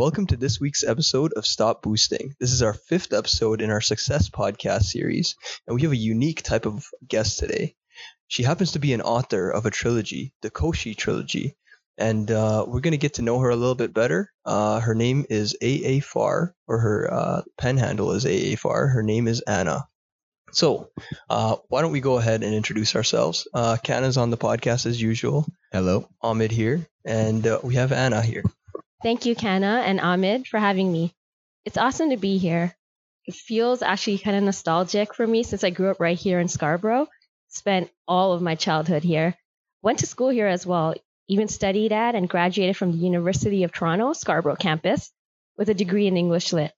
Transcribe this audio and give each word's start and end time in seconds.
Welcome 0.00 0.28
to 0.28 0.36
this 0.38 0.58
week's 0.58 0.82
episode 0.82 1.34
of 1.34 1.44
Stop 1.44 1.82
Boosting. 1.82 2.34
This 2.40 2.52
is 2.52 2.62
our 2.62 2.72
fifth 2.72 3.12
episode 3.12 3.60
in 3.60 3.68
our 3.68 3.82
Success 3.82 4.30
podcast 4.30 4.84
series, 4.84 5.36
and 5.66 5.74
we 5.74 5.82
have 5.82 5.92
a 5.92 5.96
unique 5.96 6.42
type 6.42 6.64
of 6.64 6.86
guest 7.06 7.38
today. 7.38 7.76
She 8.26 8.42
happens 8.42 8.72
to 8.72 8.78
be 8.78 8.94
an 8.94 9.02
author 9.02 9.50
of 9.50 9.66
a 9.66 9.70
trilogy, 9.70 10.32
the 10.40 10.50
Koshi 10.50 10.96
trilogy, 10.96 11.54
and 11.98 12.30
uh, 12.30 12.64
we're 12.66 12.80
going 12.80 12.92
to 12.92 12.96
get 12.96 13.14
to 13.14 13.22
know 13.22 13.40
her 13.40 13.50
a 13.50 13.56
little 13.56 13.74
bit 13.74 13.92
better. 13.92 14.32
Uh, 14.42 14.80
her 14.80 14.94
name 14.94 15.26
is 15.28 15.54
AA 15.62 16.00
Far, 16.02 16.54
or 16.66 16.78
her 16.78 17.12
uh, 17.12 17.42
pen 17.58 17.76
handle 17.76 18.12
is 18.12 18.24
AA 18.24 18.56
Far. 18.56 18.86
Her 18.86 19.02
name 19.02 19.28
is 19.28 19.42
Anna. 19.42 19.86
So, 20.52 20.88
uh, 21.28 21.56
why 21.68 21.82
don't 21.82 21.92
we 21.92 22.00
go 22.00 22.16
ahead 22.16 22.42
and 22.42 22.54
introduce 22.54 22.96
ourselves? 22.96 23.46
Uh, 23.52 23.76
Kana's 23.76 24.16
on 24.16 24.30
the 24.30 24.38
podcast 24.38 24.86
as 24.86 25.00
usual. 25.00 25.44
Hello. 25.72 26.08
Ahmed 26.22 26.52
here, 26.52 26.86
and 27.04 27.46
uh, 27.46 27.60
we 27.62 27.74
have 27.74 27.92
Anna 27.92 28.22
here. 28.22 28.44
Thank 29.02 29.24
you, 29.26 29.34
Kana 29.34 29.82
and 29.84 30.00
Ahmed, 30.00 30.46
for 30.46 30.58
having 30.58 30.92
me. 30.92 31.14
It's 31.64 31.78
awesome 31.78 32.10
to 32.10 32.16
be 32.16 32.38
here. 32.38 32.74
It 33.26 33.34
feels 33.34 33.82
actually 33.82 34.18
kind 34.18 34.36
of 34.36 34.42
nostalgic 34.42 35.14
for 35.14 35.26
me 35.26 35.42
since 35.42 35.64
I 35.64 35.70
grew 35.70 35.90
up 35.90 36.00
right 36.00 36.18
here 36.18 36.38
in 36.40 36.48
Scarborough. 36.48 37.06
Spent 37.48 37.90
all 38.06 38.32
of 38.32 38.42
my 38.42 38.54
childhood 38.54 39.02
here. 39.02 39.36
Went 39.82 40.00
to 40.00 40.06
school 40.06 40.28
here 40.28 40.46
as 40.46 40.66
well. 40.66 40.94
Even 41.28 41.48
studied 41.48 41.92
at 41.92 42.14
and 42.14 42.28
graduated 42.28 42.76
from 42.76 42.92
the 42.92 42.98
University 42.98 43.64
of 43.64 43.72
Toronto, 43.72 44.12
Scarborough 44.12 44.56
campus, 44.56 45.10
with 45.56 45.68
a 45.68 45.74
degree 45.74 46.06
in 46.06 46.16
English 46.16 46.52
Lit. 46.52 46.72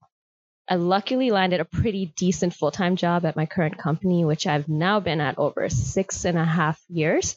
I 0.69 0.77
luckily 0.77 1.31
landed 1.31 1.61
a 1.61 1.65
pretty 1.65 2.07
decent 2.17 2.55
full 2.55 2.71
time 2.71 2.97
job 2.97 3.25
at 3.25 3.37
my 3.37 3.47
current 3.47 3.79
company, 3.79 4.25
which 4.25 4.47
I've 4.47 4.69
now 4.69 5.01
been 5.01 5.21
at 5.21 5.39
over 5.39 5.69
six 5.69 6.25
and 6.25 6.39
a 6.39 6.45
half 6.45 6.81
years. 6.89 7.37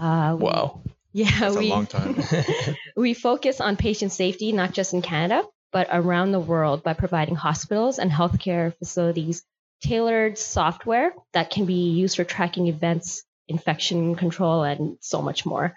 Uh, 0.00 0.36
Wow. 0.38 0.82
Yeah, 1.12 1.40
That's 1.40 1.56
we, 1.56 1.66
a 1.66 1.70
long 1.70 1.86
time. 1.86 2.22
we 2.96 3.14
focus 3.14 3.60
on 3.60 3.76
patient 3.76 4.12
safety, 4.12 4.52
not 4.52 4.72
just 4.72 4.94
in 4.94 5.02
Canada, 5.02 5.46
but 5.72 5.88
around 5.90 6.32
the 6.32 6.40
world 6.40 6.82
by 6.82 6.94
providing 6.94 7.34
hospitals 7.34 7.98
and 7.98 8.10
healthcare 8.10 8.76
facilities 8.78 9.44
tailored 9.82 10.38
software 10.38 11.12
that 11.32 11.50
can 11.50 11.64
be 11.64 11.90
used 11.90 12.16
for 12.16 12.24
tracking 12.24 12.66
events, 12.68 13.22
infection 13.48 14.14
control, 14.14 14.62
and 14.62 14.98
so 15.00 15.22
much 15.22 15.46
more. 15.46 15.74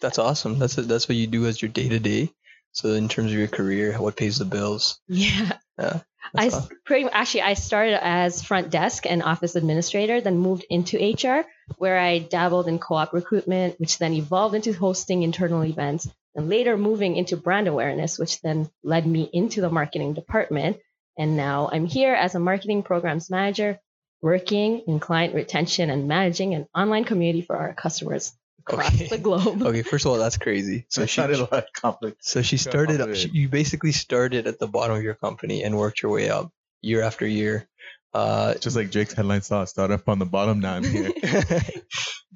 That's 0.00 0.18
awesome. 0.18 0.58
That's 0.58 0.76
that's 0.76 1.08
what 1.08 1.16
you 1.16 1.26
do 1.26 1.46
as 1.46 1.60
your 1.60 1.70
day 1.70 1.88
to 1.88 1.98
day. 1.98 2.30
So 2.72 2.90
in 2.90 3.08
terms 3.08 3.32
of 3.32 3.38
your 3.38 3.48
career, 3.48 3.94
what 3.94 4.16
pays 4.16 4.38
the 4.38 4.44
bills? 4.44 5.00
Yeah. 5.08 5.52
Yeah, 5.78 6.00
I 6.34 6.50
pretty 6.84 7.08
actually 7.10 7.42
I 7.42 7.54
started 7.54 8.02
as 8.02 8.42
front 8.42 8.70
desk 8.70 9.04
and 9.06 9.22
office 9.22 9.56
administrator, 9.56 10.20
then 10.20 10.38
moved 10.38 10.64
into 10.70 10.98
HR, 10.98 11.44
where 11.78 11.98
I 11.98 12.18
dabbled 12.18 12.68
in 12.68 12.78
co-op 12.78 13.12
recruitment, 13.12 13.78
which 13.78 13.98
then 13.98 14.12
evolved 14.14 14.54
into 14.54 14.72
hosting 14.72 15.22
internal 15.22 15.64
events, 15.64 16.08
and 16.34 16.48
later 16.48 16.76
moving 16.76 17.16
into 17.16 17.36
brand 17.36 17.68
awareness, 17.68 18.18
which 18.18 18.40
then 18.40 18.70
led 18.82 19.06
me 19.06 19.28
into 19.32 19.60
the 19.60 19.70
marketing 19.70 20.14
department. 20.14 20.78
And 21.18 21.36
now 21.36 21.68
I'm 21.72 21.86
here 21.86 22.14
as 22.14 22.34
a 22.34 22.40
marketing 22.40 22.82
programs 22.82 23.30
manager, 23.30 23.78
working 24.20 24.82
in 24.86 24.98
client 25.00 25.34
retention 25.34 25.90
and 25.90 26.08
managing 26.08 26.54
an 26.54 26.66
online 26.74 27.04
community 27.04 27.42
for 27.42 27.56
our 27.56 27.74
customers 27.74 28.32
across 28.66 28.94
Okay. 28.94 29.08
the 29.08 29.18
globe. 29.18 29.62
Okay, 29.62 29.82
first 29.82 30.04
of 30.06 30.12
all, 30.12 30.18
that's 30.18 30.36
crazy. 30.38 30.86
So 30.88 31.02
So 31.02 31.06
she, 31.06 31.12
she 31.14 31.20
had 31.20 31.30
a 31.30 31.38
lot 31.40 31.52
of 31.52 31.64
conflict. 31.72 32.24
so 32.24 32.42
she 32.42 32.56
started. 32.56 32.96
probably. 32.98 33.14
She, 33.16 33.28
you 33.30 33.48
basically 33.48 33.92
started 33.92 34.46
at 34.46 34.58
the 34.58 34.66
bottom 34.66 34.96
of 34.96 35.02
your 35.02 35.14
company 35.14 35.62
and 35.62 35.76
worked 35.76 36.02
your 36.02 36.12
way 36.12 36.28
up 36.30 36.50
year 36.82 37.02
after 37.02 37.26
year. 37.26 37.68
Uh, 38.14 38.54
Just 38.54 38.76
like 38.76 38.90
Drake's 38.90 39.12
headline 39.12 39.42
saw, 39.42 39.64
start 39.66 39.90
up 39.90 40.08
on 40.08 40.18
the 40.18 40.24
bottom, 40.24 40.60
now 40.60 40.74
I'm 40.74 40.84
here. 40.84 41.12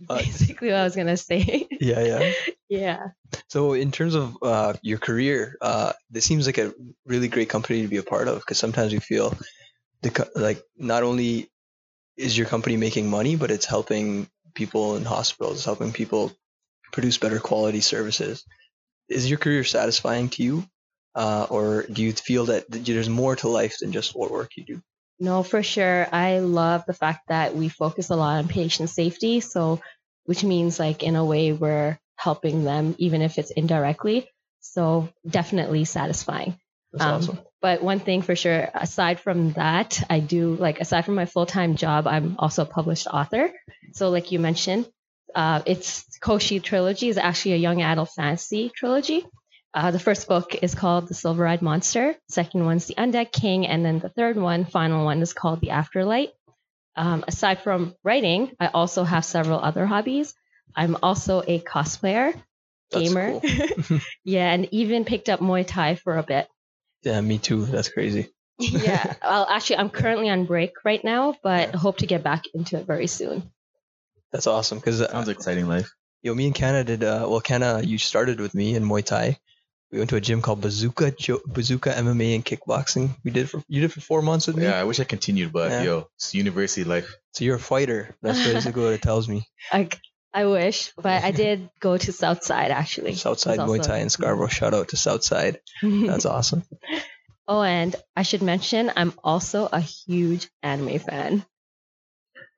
Uh, 0.08 0.16
Basically, 0.16 0.68
what 0.68 0.78
I 0.78 0.84
was 0.84 0.96
gonna 0.96 1.16
say. 1.18 1.68
yeah, 1.78 2.00
yeah. 2.00 2.32
yeah. 2.70 3.06
So 3.48 3.74
in 3.74 3.92
terms 3.92 4.14
of 4.14 4.34
uh, 4.42 4.72
your 4.80 4.96
career, 4.96 5.56
uh, 5.60 5.92
this 6.10 6.24
seems 6.24 6.46
like 6.46 6.56
a 6.56 6.72
really 7.04 7.28
great 7.28 7.50
company 7.50 7.82
to 7.82 7.88
be 7.88 7.98
a 7.98 8.02
part 8.02 8.26
of 8.26 8.38
because 8.38 8.56
sometimes 8.56 8.94
you 8.94 9.00
feel 9.00 9.34
the 10.00 10.08
co- 10.10 10.30
like 10.34 10.62
not 10.78 11.02
only 11.02 11.50
is 12.16 12.36
your 12.36 12.46
company 12.46 12.78
making 12.78 13.10
money, 13.10 13.36
but 13.36 13.50
it's 13.50 13.66
helping 13.66 14.26
people 14.54 14.96
in 14.96 15.04
hospitals, 15.04 15.64
helping 15.64 15.92
people 15.92 16.32
produce 16.92 17.18
better 17.18 17.38
quality 17.38 17.80
services. 17.80 18.44
Is 19.08 19.28
your 19.28 19.38
career 19.38 19.64
satisfying 19.64 20.28
to 20.30 20.42
you, 20.42 20.64
uh, 21.14 21.46
or 21.50 21.82
do 21.84 22.02
you 22.02 22.12
feel 22.12 22.46
that 22.46 22.64
there's 22.68 23.08
more 23.08 23.36
to 23.36 23.48
life 23.48 23.76
than 23.80 23.92
just 23.92 24.14
what 24.14 24.30
work 24.30 24.56
you 24.56 24.64
do? 24.64 24.82
No, 25.18 25.42
for 25.42 25.62
sure. 25.62 26.06
I 26.12 26.38
love 26.38 26.84
the 26.86 26.94
fact 26.94 27.28
that 27.28 27.54
we 27.54 27.68
focus 27.68 28.10
a 28.10 28.16
lot 28.16 28.38
on 28.38 28.48
patient 28.48 28.88
safety. 28.88 29.40
So, 29.40 29.80
which 30.24 30.44
means 30.44 30.78
like 30.78 31.02
in 31.02 31.16
a 31.16 31.24
way 31.24 31.52
we're 31.52 31.98
helping 32.16 32.64
them, 32.64 32.94
even 32.98 33.20
if 33.20 33.38
it's 33.38 33.50
indirectly. 33.50 34.28
So, 34.60 35.08
definitely 35.28 35.84
satisfying. 35.84 36.58
That's 36.92 37.04
Um, 37.04 37.14
awesome. 37.14 37.38
But 37.62 37.82
one 37.82 38.00
thing 38.00 38.22
for 38.22 38.34
sure, 38.34 38.68
aside 38.72 39.20
from 39.20 39.52
that, 39.52 40.02
I 40.08 40.20
do 40.20 40.54
like, 40.54 40.80
aside 40.80 41.04
from 41.04 41.14
my 41.14 41.26
full 41.26 41.46
time 41.46 41.76
job, 41.76 42.06
I'm 42.06 42.36
also 42.38 42.62
a 42.62 42.66
published 42.66 43.06
author. 43.06 43.52
So, 43.92 44.08
like 44.10 44.32
you 44.32 44.38
mentioned, 44.38 44.86
uh, 45.34 45.62
it's 45.66 46.04
Koshi 46.22 46.62
Trilogy 46.62 47.08
is 47.08 47.18
actually 47.18 47.52
a 47.52 47.56
young 47.56 47.82
adult 47.82 48.10
fantasy 48.10 48.70
trilogy. 48.74 49.26
Uh, 49.72 49.90
the 49.90 49.98
first 50.00 50.26
book 50.26 50.56
is 50.62 50.74
called 50.74 51.06
The 51.06 51.14
Silver 51.14 51.46
Eyed 51.46 51.62
Monster. 51.62 52.16
Second 52.28 52.64
one's 52.64 52.86
The 52.86 52.94
Undead 52.94 53.30
King. 53.30 53.66
And 53.66 53.84
then 53.84 54.00
the 54.00 54.08
third 54.08 54.36
one, 54.36 54.64
final 54.64 55.04
one, 55.04 55.22
is 55.22 55.32
called 55.32 55.60
The 55.60 55.68
Afterlight. 55.68 56.30
Um, 56.96 57.24
aside 57.28 57.60
from 57.62 57.94
writing, 58.02 58.50
I 58.58 58.66
also 58.68 59.04
have 59.04 59.24
several 59.24 59.60
other 59.60 59.86
hobbies. 59.86 60.34
I'm 60.74 60.96
also 61.02 61.42
a 61.46 61.60
cosplayer, 61.60 62.34
That's 62.90 63.08
gamer. 63.08 63.40
cool. 63.40 64.00
yeah, 64.24 64.50
and 64.52 64.66
even 64.72 65.04
picked 65.04 65.28
up 65.28 65.40
Muay 65.40 65.64
Thai 65.66 65.94
for 65.94 66.18
a 66.18 66.22
bit. 66.24 66.48
Yeah, 67.02 67.20
me 67.20 67.38
too. 67.38 67.64
That's 67.66 67.88
crazy. 67.88 68.28
yeah. 68.58 69.14
Well, 69.22 69.46
actually, 69.48 69.78
I'm 69.78 69.90
currently 69.90 70.28
on 70.28 70.44
break 70.44 70.72
right 70.84 71.02
now, 71.02 71.34
but 71.42 71.70
Yeah. 71.70 71.76
hope 71.76 71.98
to 71.98 72.06
get 72.06 72.22
back 72.22 72.44
into 72.54 72.76
it 72.78 72.86
very 72.86 73.06
soon. 73.06 73.50
That's 74.32 74.46
awesome 74.46 74.78
because 74.78 74.98
Sounds 74.98 75.28
exciting 75.28 75.66
life. 75.66 75.90
Yo, 76.22 76.34
me 76.34 76.46
and 76.46 76.54
Kana 76.54 76.84
did. 76.84 77.02
Uh, 77.02 77.26
well, 77.28 77.40
Kana, 77.40 77.80
you 77.82 77.96
started 77.98 78.38
with 78.40 78.54
me 78.54 78.74
in 78.74 78.84
Muay 78.84 79.02
Thai. 79.04 79.38
We 79.90 79.98
went 79.98 80.10
to 80.10 80.16
a 80.16 80.20
gym 80.20 80.40
called 80.40 80.60
Bazooka 80.60 81.12
Jo- 81.12 81.40
Bazooka 81.46 81.90
MMA 81.90 82.36
and 82.36 82.44
kickboxing. 82.44 83.10
We 83.24 83.32
did 83.32 83.50
for 83.50 83.64
you 83.66 83.80
did 83.80 83.92
for 83.92 84.00
four 84.00 84.22
months 84.22 84.46
with 84.46 84.56
me. 84.56 84.64
Yeah, 84.64 84.78
I 84.78 84.84
wish 84.84 85.00
I 85.00 85.04
continued, 85.04 85.52
but 85.52 85.70
Yeah. 85.72 85.82
yo, 85.82 86.08
it's 86.14 86.32
university 86.34 86.84
life. 86.84 87.12
So 87.32 87.44
you're 87.44 87.56
a 87.56 87.60
fighter. 87.60 88.14
That's 88.22 88.44
basically 88.44 88.84
what 88.84 88.92
it 88.92 89.02
tells 89.02 89.28
me. 89.28 89.48
I, 89.72 89.88
I 90.32 90.44
wish, 90.46 90.92
but 90.96 91.24
I 91.24 91.32
did 91.32 91.68
go 91.80 91.96
to 91.96 92.12
Southside 92.12 92.70
actually. 92.70 93.14
Southside 93.14 93.54
It's 93.58 93.62
Muay 93.64 93.78
also- 93.78 93.90
Thai 93.90 93.98
in 93.98 94.10
Scarborough. 94.10 94.46
Shout 94.58 94.74
out 94.74 94.88
to 94.88 94.96
Southside. 94.96 95.60
That's 95.82 96.26
awesome. 96.34 96.62
oh, 97.48 97.62
and 97.62 97.96
I 98.14 98.22
should 98.22 98.42
mention, 98.42 98.92
I'm 98.94 99.12
also 99.24 99.66
a 99.72 99.80
huge 99.80 100.48
anime 100.62 100.98
fan. 101.00 101.44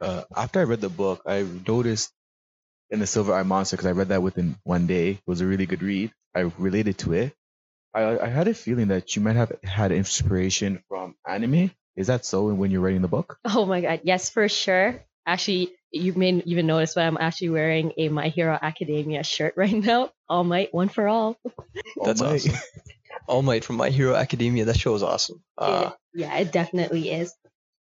Uh, 0.00 0.25
after 0.37 0.61
I 0.61 0.65
read 0.65 0.81
the 0.81 0.88
book, 0.91 1.22
I 1.27 1.47
noticed 1.66 2.12
in 2.91 3.00
the 3.00 3.06
Silver 3.06 3.32
Eye 3.34 3.43
Monster 3.44 3.77
because 3.77 3.87
I 3.87 3.93
read 3.93 4.09
that 4.09 4.22
within 4.22 4.56
one 4.65 4.87
day. 4.87 5.11
It 5.12 5.22
was 5.27 5.41
a 5.41 5.47
really 5.47 5.65
good 5.66 5.82
read. 5.82 6.12
I 6.34 6.41
related 6.59 6.99
to 6.99 7.15
it. 7.15 7.32
I, 7.94 8.19
I 8.19 8.28
had 8.28 8.49
a 8.49 8.55
feeling 8.55 8.88
that 8.88 9.16
you 9.16 9.22
might 9.22 9.37
have 9.37 9.53
had 9.62 9.93
inspiration 9.93 10.82
from 10.88 11.15
anime. 11.27 11.71
Is 11.97 12.09
that 12.09 12.25
so? 12.25 12.47
When 12.53 12.71
you're 12.71 12.81
writing 12.81 13.03
the 13.03 13.09
book? 13.09 13.38
Oh 13.44 13.65
my 13.66 13.81
god, 13.81 14.00
yes, 14.05 14.28
for 14.31 14.49
sure. 14.49 15.00
Actually, 15.27 15.72
you 15.91 16.12
may 16.15 16.43
even 16.47 16.66
notice, 16.66 16.94
but 16.94 17.05
I'm 17.05 17.19
actually 17.19 17.50
wearing 17.50 17.93
a 17.97 18.09
My 18.09 18.28
Hero 18.28 18.59
Academia 18.60 19.22
shirt 19.25 19.55
right 19.56 19.72
now. 19.84 20.10
All 20.28 20.44
Might, 20.44 20.72
one 20.75 20.88
for 20.88 21.09
all. 21.09 21.37
That's 22.03 22.21
my. 22.21 22.34
awesome. 22.34 22.55
All 23.28 23.43
Might 23.43 23.65
from 23.65 23.77
My 23.77 23.88
Hero 23.91 24.16
Academia. 24.16 24.65
That 24.65 24.77
show 24.78 24.94
is 24.94 25.03
awesome. 25.03 25.43
Uh, 25.56 25.91
It- 25.93 26.21
yeah, 26.21 26.37
it 26.38 26.53
definitely 26.53 27.11
is. 27.11 27.32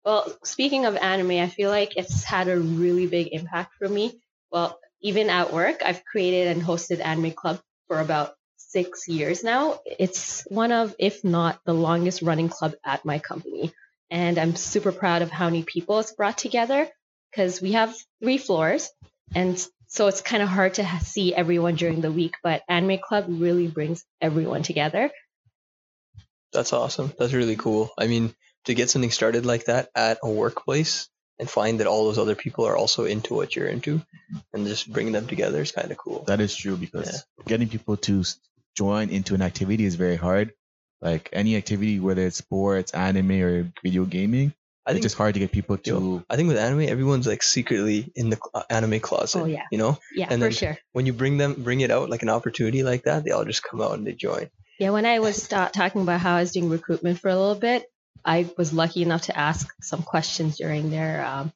Well, 0.06 0.32
speaking 0.44 0.86
of 0.86 0.96
anime, 0.98 1.32
I 1.32 1.48
feel 1.48 1.70
like 1.70 1.96
it's 1.98 2.24
had 2.24 2.48
a 2.48 2.60
really 2.60 3.08
big 3.08 3.30
impact 3.32 3.74
for 3.80 3.88
me. 3.88 4.20
Well, 4.52 4.78
even 5.02 5.30
at 5.30 5.54
work, 5.54 5.82
I've 5.84 6.04
created 6.06 6.48
and 6.48 6.62
hosted 6.62 7.00
anime 7.04 7.32
club 7.32 7.60
for 7.88 8.00
about 8.00 8.34
six 8.58 9.08
years 9.08 9.44
now. 9.44 9.80
It's 9.86 10.44
one 10.50 10.72
of, 10.72 10.94
if 11.00 11.24
not 11.24 11.60
the 11.66 11.74
longest 11.74 12.22
running 12.22 12.50
club 12.50 12.74
at 12.86 13.06
my 13.06 13.18
company. 13.20 13.72
And 14.12 14.38
I'm 14.38 14.56
super 14.56 14.92
proud 14.92 15.22
of 15.22 15.32
how 15.32 15.46
many 15.46 15.64
people 15.64 16.00
it's 16.00 16.12
brought 16.14 16.38
together 16.38 16.88
because 17.32 17.62
we 17.62 17.74
have 17.74 17.96
three 18.22 18.38
floors. 18.38 18.90
And 19.36 19.58
so 19.88 20.08
it's 20.08 20.22
kind 20.22 20.42
of 20.44 20.50
hard 20.50 20.76
to 20.76 20.86
see 21.04 21.34
everyone 21.34 21.76
during 21.76 22.02
the 22.02 22.12
week, 22.12 22.36
but 22.44 22.64
anime 22.68 23.00
club 23.00 23.26
really 23.28 23.68
brings 23.68 24.04
everyone 24.22 24.64
together. 24.64 25.10
that's 26.52 26.74
awesome. 26.74 27.14
That's 27.18 27.34
really 27.34 27.56
cool. 27.56 27.92
I 27.98 28.08
mean, 28.08 28.34
to 28.66 28.74
get 28.74 28.90
something 28.90 29.12
started 29.12 29.46
like 29.46 29.66
that 29.66 29.90
at 29.96 30.18
a 30.24 30.30
workplace 30.30 31.08
and 31.38 31.50
find 31.50 31.80
that 31.80 31.88
all 31.88 32.06
those 32.06 32.18
other 32.18 32.36
people 32.36 32.66
are 32.68 32.76
also 32.76 33.06
into 33.06 33.34
what 33.34 33.56
you're 33.56 33.68
into 33.68 34.02
and 34.54 34.66
just 34.68 34.92
bringing 34.92 35.14
them 35.14 35.28
together 35.28 35.62
is 35.62 35.72
kind 35.72 35.92
of 35.92 35.98
cool. 35.98 36.24
That 36.26 36.42
is 36.42 36.56
true 36.56 36.76
because 36.76 37.08
Yeah. 37.38 37.44
getting 37.46 37.70
people 37.70 37.98
to 37.98 38.24
join 38.76 39.10
into 39.10 39.36
an 39.36 39.42
activity 39.42 39.86
is 39.86 39.96
very 39.96 40.16
hard. 40.18 40.54
Like 41.02 41.30
any 41.32 41.56
activity, 41.56 42.00
whether 42.00 42.26
it's 42.26 42.38
sports, 42.38 42.92
anime, 42.94 43.42
or 43.42 43.72
video 43.84 44.04
gaming, 44.06 44.54
I 44.86 44.92
it's 44.92 44.96
think 44.96 45.04
just 45.04 45.16
hard 45.18 45.34
to 45.36 45.40
get 45.40 45.52
people 45.52 45.78
to. 45.78 45.90
Yo, 45.92 46.24
I 46.30 46.36
think 46.36 46.48
with 46.48 46.58
anime, 46.58 46.82
everyone's 46.90 47.28
like 47.28 47.44
secretly 47.44 48.12
in 48.16 48.30
the 48.30 48.38
cl- 48.38 48.52
uh, 48.56 48.64
anime 48.70 49.00
closet. 49.00 49.40
Oh, 49.42 49.46
yeah. 49.46 49.64
You 49.72 49.78
know, 49.78 50.00
Yeah, 50.16 50.28
And 50.30 50.40
for 50.42 50.46
then- 50.46 50.52
sure. 50.52 50.78
when 50.94 51.06
you 51.06 51.14
bring 51.14 51.38
them, 51.38 51.56
bring 51.62 51.82
it 51.82 51.92
out 51.92 52.10
like 52.10 52.24
an 52.24 52.30
opportunity 52.30 52.82
like 52.84 53.04
that, 53.04 53.24
they 53.24 53.32
all 53.32 53.46
just 53.46 53.64
come 53.64 53.82
out 53.82 53.94
and 53.94 54.08
they 54.08 54.14
join. 54.14 54.50
Yeah, 54.80 54.92
when 54.92 55.06
I 55.06 55.20
was 55.20 55.42
start 55.44 55.74
talking 55.74 56.02
about 56.02 56.22
how 56.22 56.38
I 56.38 56.42
was 56.42 56.52
doing 56.54 56.70
recruitment 56.70 57.20
for 57.20 57.30
a 57.30 57.36
little 57.38 57.56
bit, 57.60 57.86
I 58.26 58.50
was 58.58 58.74
lucky 58.74 59.02
enough 59.04 59.24
to 59.24 59.38
ask 59.38 59.68
some 59.82 60.02
questions 60.02 60.58
during 60.58 60.90
their, 60.90 61.26
um, 61.26 61.54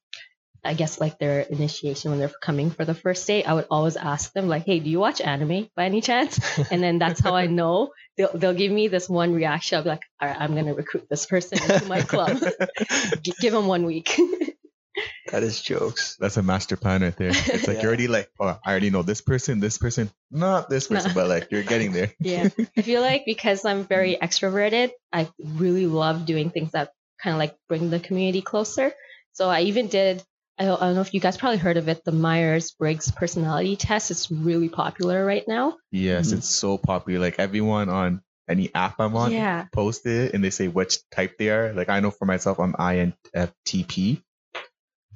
I 0.63 0.73
guess, 0.73 0.99
like 0.99 1.19
their 1.19 1.41
initiation 1.41 2.11
when 2.11 2.19
they're 2.19 2.31
coming 2.41 2.71
for 2.71 2.85
the 2.85 2.93
first 2.93 3.27
date. 3.27 3.47
I 3.47 3.53
would 3.53 3.67
always 3.69 3.97
ask 3.97 4.31
them, 4.33 4.47
like, 4.47 4.65
"Hey, 4.65 4.79
do 4.79 4.89
you 4.89 4.99
watch 4.99 5.19
anime 5.21 5.69
by 5.75 5.85
any 5.85 6.01
chance?" 6.01 6.39
And 6.71 6.81
then 6.81 6.99
that's 6.99 7.19
how 7.19 7.35
I 7.35 7.47
know 7.47 7.91
they'll 8.17 8.31
they'll 8.33 8.53
give 8.53 8.71
me 8.71 8.87
this 8.87 9.09
one 9.09 9.33
reaction. 9.33 9.77
I'll 9.79 9.83
like, 9.85 10.03
"All 10.21 10.27
right, 10.27 10.37
I'm 10.39 10.55
gonna 10.55 10.73
recruit 10.73 11.07
this 11.09 11.25
person 11.25 11.61
into 11.61 11.85
my 11.87 12.01
club. 12.01 12.39
Give 13.41 13.53
them 13.53 13.67
one 13.67 13.85
week." 13.85 14.17
that 15.31 15.43
is 15.43 15.61
jokes. 15.61 16.15
That's 16.19 16.37
a 16.37 16.43
master 16.43 16.77
plan 16.77 17.01
right 17.01 17.15
there. 17.15 17.29
It's 17.33 17.67
like 17.67 17.77
Yeah. 17.77 17.81
you're 17.81 17.87
already 17.89 18.07
like, 18.07 18.29
oh, 18.39 18.57
I 18.63 18.71
already 18.71 18.89
know 18.89 19.01
this 19.01 19.21
person, 19.21 19.59
this 19.59 19.77
person, 19.77 20.11
not 20.29 20.69
this 20.69 20.87
person, 20.87 21.09
Nah. 21.09 21.15
but 21.15 21.27
like 21.27 21.47
you're 21.51 21.63
getting 21.63 21.91
there. 21.91 22.13
yeah, 22.19 22.49
I 22.77 22.81
feel 22.81 23.01
like 23.01 23.25
because 23.25 23.65
I'm 23.65 23.85
very 23.85 24.13
mm-hmm. 24.15 24.23
extroverted, 24.23 24.91
I 25.11 25.29
really 25.43 25.87
love 25.87 26.25
doing 26.25 26.51
things 26.51 26.71
that 26.71 26.91
kind 27.21 27.33
of 27.33 27.39
like 27.39 27.55
bring 27.67 27.89
the 27.89 27.99
community 27.99 28.41
closer. 28.41 28.93
So 29.33 29.49
I 29.49 29.61
even 29.61 29.87
did. 29.87 30.23
I 30.57 30.65
don't, 30.65 30.81
I 30.81 30.85
don't 30.85 30.95
know 30.95 31.01
if 31.01 31.13
you 31.13 31.19
guys 31.19 31.35
probably 31.37 31.57
heard 31.57 31.77
of 31.77 31.87
it, 31.89 32.03
the 32.05 32.11
Myers 32.11 32.71
Briggs 32.71 33.09
personality 33.11 33.75
test. 33.75 34.11
It's 34.11 34.29
really 34.31 34.69
popular 34.69 35.25
right 35.25 35.43
now. 35.47 35.77
Yes, 35.91 36.29
Mhm. 36.29 36.37
it's 36.37 36.49
so 36.49 36.77
popular. 36.77 37.19
Like 37.19 37.39
everyone 37.39 37.89
on 37.89 38.21
any 38.47 38.69
app 38.75 38.99
I'm 38.99 39.15
on 39.15 39.31
Yeah. 39.31 39.65
post 39.71 40.05
it 40.05 40.33
and 40.33 40.43
they 40.43 40.51
say 40.51 40.67
which 40.67 40.99
type 41.09 41.37
they 41.39 41.49
are. 41.49 41.73
Like 41.73 41.89
I 41.89 42.01
know 42.01 42.11
for 42.11 42.25
myself, 42.25 42.59
I'm 42.59 42.73
INFTP, 42.73 44.21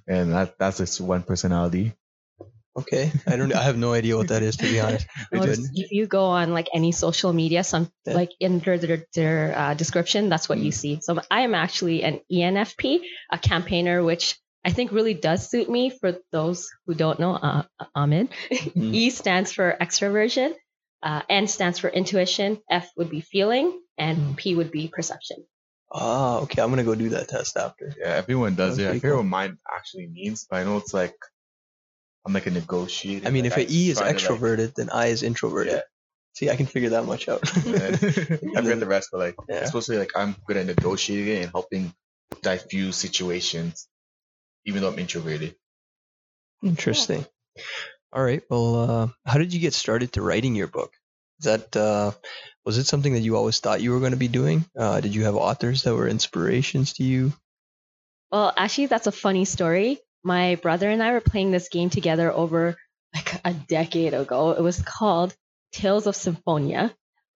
and 0.07 0.31
that 0.33 0.57
that's 0.57 0.77
just 0.77 1.01
one 1.01 1.23
personality. 1.23 1.93
Okay, 2.77 3.11
I 3.25 3.37
don't. 3.37 3.51
I 3.53 3.63
have 3.63 3.77
no 3.77 3.91
idea 3.93 4.15
what 4.17 4.27
that 4.29 4.43
is 4.43 4.57
to 4.57 4.67
be 4.69 4.79
honest. 4.79 5.07
Well, 5.31 5.49
if 5.49 5.91
you 5.91 6.05
go 6.05 6.25
on 6.25 6.53
like 6.53 6.67
any 6.73 6.91
social 6.91 7.33
media, 7.33 7.63
some 7.63 7.91
Yeah. 8.05 8.13
like 8.13 8.31
in 8.39 8.59
their, 8.59 8.77
their 9.13 9.57
uh, 9.57 9.73
description, 9.73 10.29
that's 10.29 10.47
what 10.47 10.59
you 10.59 10.71
see. 10.71 10.99
So 11.01 11.19
I 11.29 11.41
am 11.41 11.55
actually 11.55 12.03
an 12.03 12.21
ENFP, 12.31 13.01
a 13.31 13.37
campaigner, 13.39 14.03
which 14.03 14.37
I 14.67 14.71
think 14.71 14.91
really 14.91 15.13
does 15.13 15.49
suit 15.49 15.69
me. 15.69 15.89
For 15.89 16.17
those 16.31 16.69
who 16.85 16.93
don't 16.93 17.19
know, 17.19 17.33
uh, 17.35 17.63
Ahmed, 17.95 18.27
Mm. 18.51 18.93
E 18.93 19.09
stands 19.09 19.51
for 19.53 19.75
extroversion, 19.79 20.53
uh, 21.01 21.21
N 21.29 21.47
stands 21.47 21.79
for 21.79 21.87
intuition, 21.89 22.59
F 22.69 22.89
would 22.97 23.09
be 23.09 23.21
feeling, 23.21 23.79
and 23.97 24.35
P 24.35 24.55
would 24.55 24.69
be 24.71 24.89
perception. 24.89 25.45
Ah, 25.89 26.39
okay. 26.43 26.61
I'm 26.61 26.69
gonna 26.69 26.83
go 26.83 26.95
do 26.95 27.09
that 27.15 27.29
test 27.29 27.55
after. 27.55 27.93
yeah, 27.97 28.07
everyone 28.23 28.55
does 28.55 28.75
That's 28.75 28.79
it. 28.79 28.83
I 28.83 28.87
pretty 28.89 28.99
forget 28.99 29.11
cool. 29.13 29.23
what 29.23 29.29
mine 29.39 29.57
actually 29.73 30.07
means, 30.07 30.45
but 30.49 30.57
I 30.57 30.63
know 30.65 30.77
it's 30.77 30.93
like 30.93 31.15
I'm 32.25 32.33
like 32.33 32.45
a 32.47 32.51
negotiator. 32.51 33.25
I 33.25 33.31
mean, 33.31 33.45
like, 33.45 33.57
if 33.57 33.69
an 33.69 33.73
E 33.73 33.89
is 33.89 33.97
try 33.99 34.11
to, 34.11 34.13
like- 34.13 34.21
extroverted, 34.21 34.75
then 34.75 34.89
I 34.89 35.07
is 35.07 35.23
introverted. 35.23 35.73
Yeah. 35.75 35.81
See, 36.33 36.49
I 36.51 36.57
can 36.57 36.65
figure 36.67 36.89
that 36.89 37.05
much 37.05 37.29
out. 37.29 37.39
I 37.55 37.95
forget 37.95 38.79
the 38.81 38.85
rest, 38.85 39.09
but 39.13 39.19
like 39.19 39.35
Yeah. 39.49 39.59
it's 39.63 39.67
supposed 39.67 39.87
to 39.87 39.93
be 39.93 39.97
like 39.99 40.11
I'm 40.15 40.35
good 40.45 40.57
at 40.57 40.65
negotiating 40.65 41.43
and 41.43 41.51
helping 41.51 41.93
diffuse 42.43 42.97
situations, 42.97 43.87
even 44.67 44.81
though 44.83 44.89
I'm 44.89 44.99
introverted. 44.99 45.55
Interesting. 46.63 47.25
All 48.13 48.23
right. 48.23 48.43
Well, 48.49 48.75
uh, 48.75 49.07
how 49.25 49.39
did 49.39 49.53
you 49.53 49.59
get 49.59 49.73
started 49.73 50.11
to 50.13 50.21
writing 50.21 50.53
your 50.55 50.67
book? 50.67 50.91
Is 51.39 51.45
that 51.45 51.75
uh, 51.75 52.11
was 52.65 52.77
it 52.77 52.85
something 52.85 53.13
that 53.13 53.21
you 53.21 53.35
always 53.35 53.59
thought 53.59 53.81
you 53.81 53.91
were 53.91 53.99
going 53.99 54.11
to 54.11 54.17
be 54.17 54.27
doing? 54.27 54.65
Uh, 54.77 55.01
did 55.01 55.15
you 55.15 55.23
have 55.23 55.35
authors 55.35 55.83
that 55.83 55.95
were 55.95 56.07
inspirations 56.07 56.93
to 56.93 57.03
you? 57.03 57.33
Well, 58.31 58.53
actually, 58.55 58.87
that's 58.87 59.07
a 59.07 59.11
funny 59.11 59.45
story. 59.45 59.99
My 60.23 60.55
brother 60.55 60.89
and 60.89 61.01
I 61.01 61.13
were 61.13 61.21
playing 61.21 61.51
this 61.51 61.69
game 61.69 61.89
together 61.89 62.31
over 62.31 62.75
like 63.15 63.39
a 63.45 63.53
decade 63.53 64.13
ago. 64.13 64.51
It 64.51 64.61
was 64.61 64.81
called 64.81 65.35
Tales 65.71 66.07
of 66.07 66.15
Symphonia. 66.15 66.93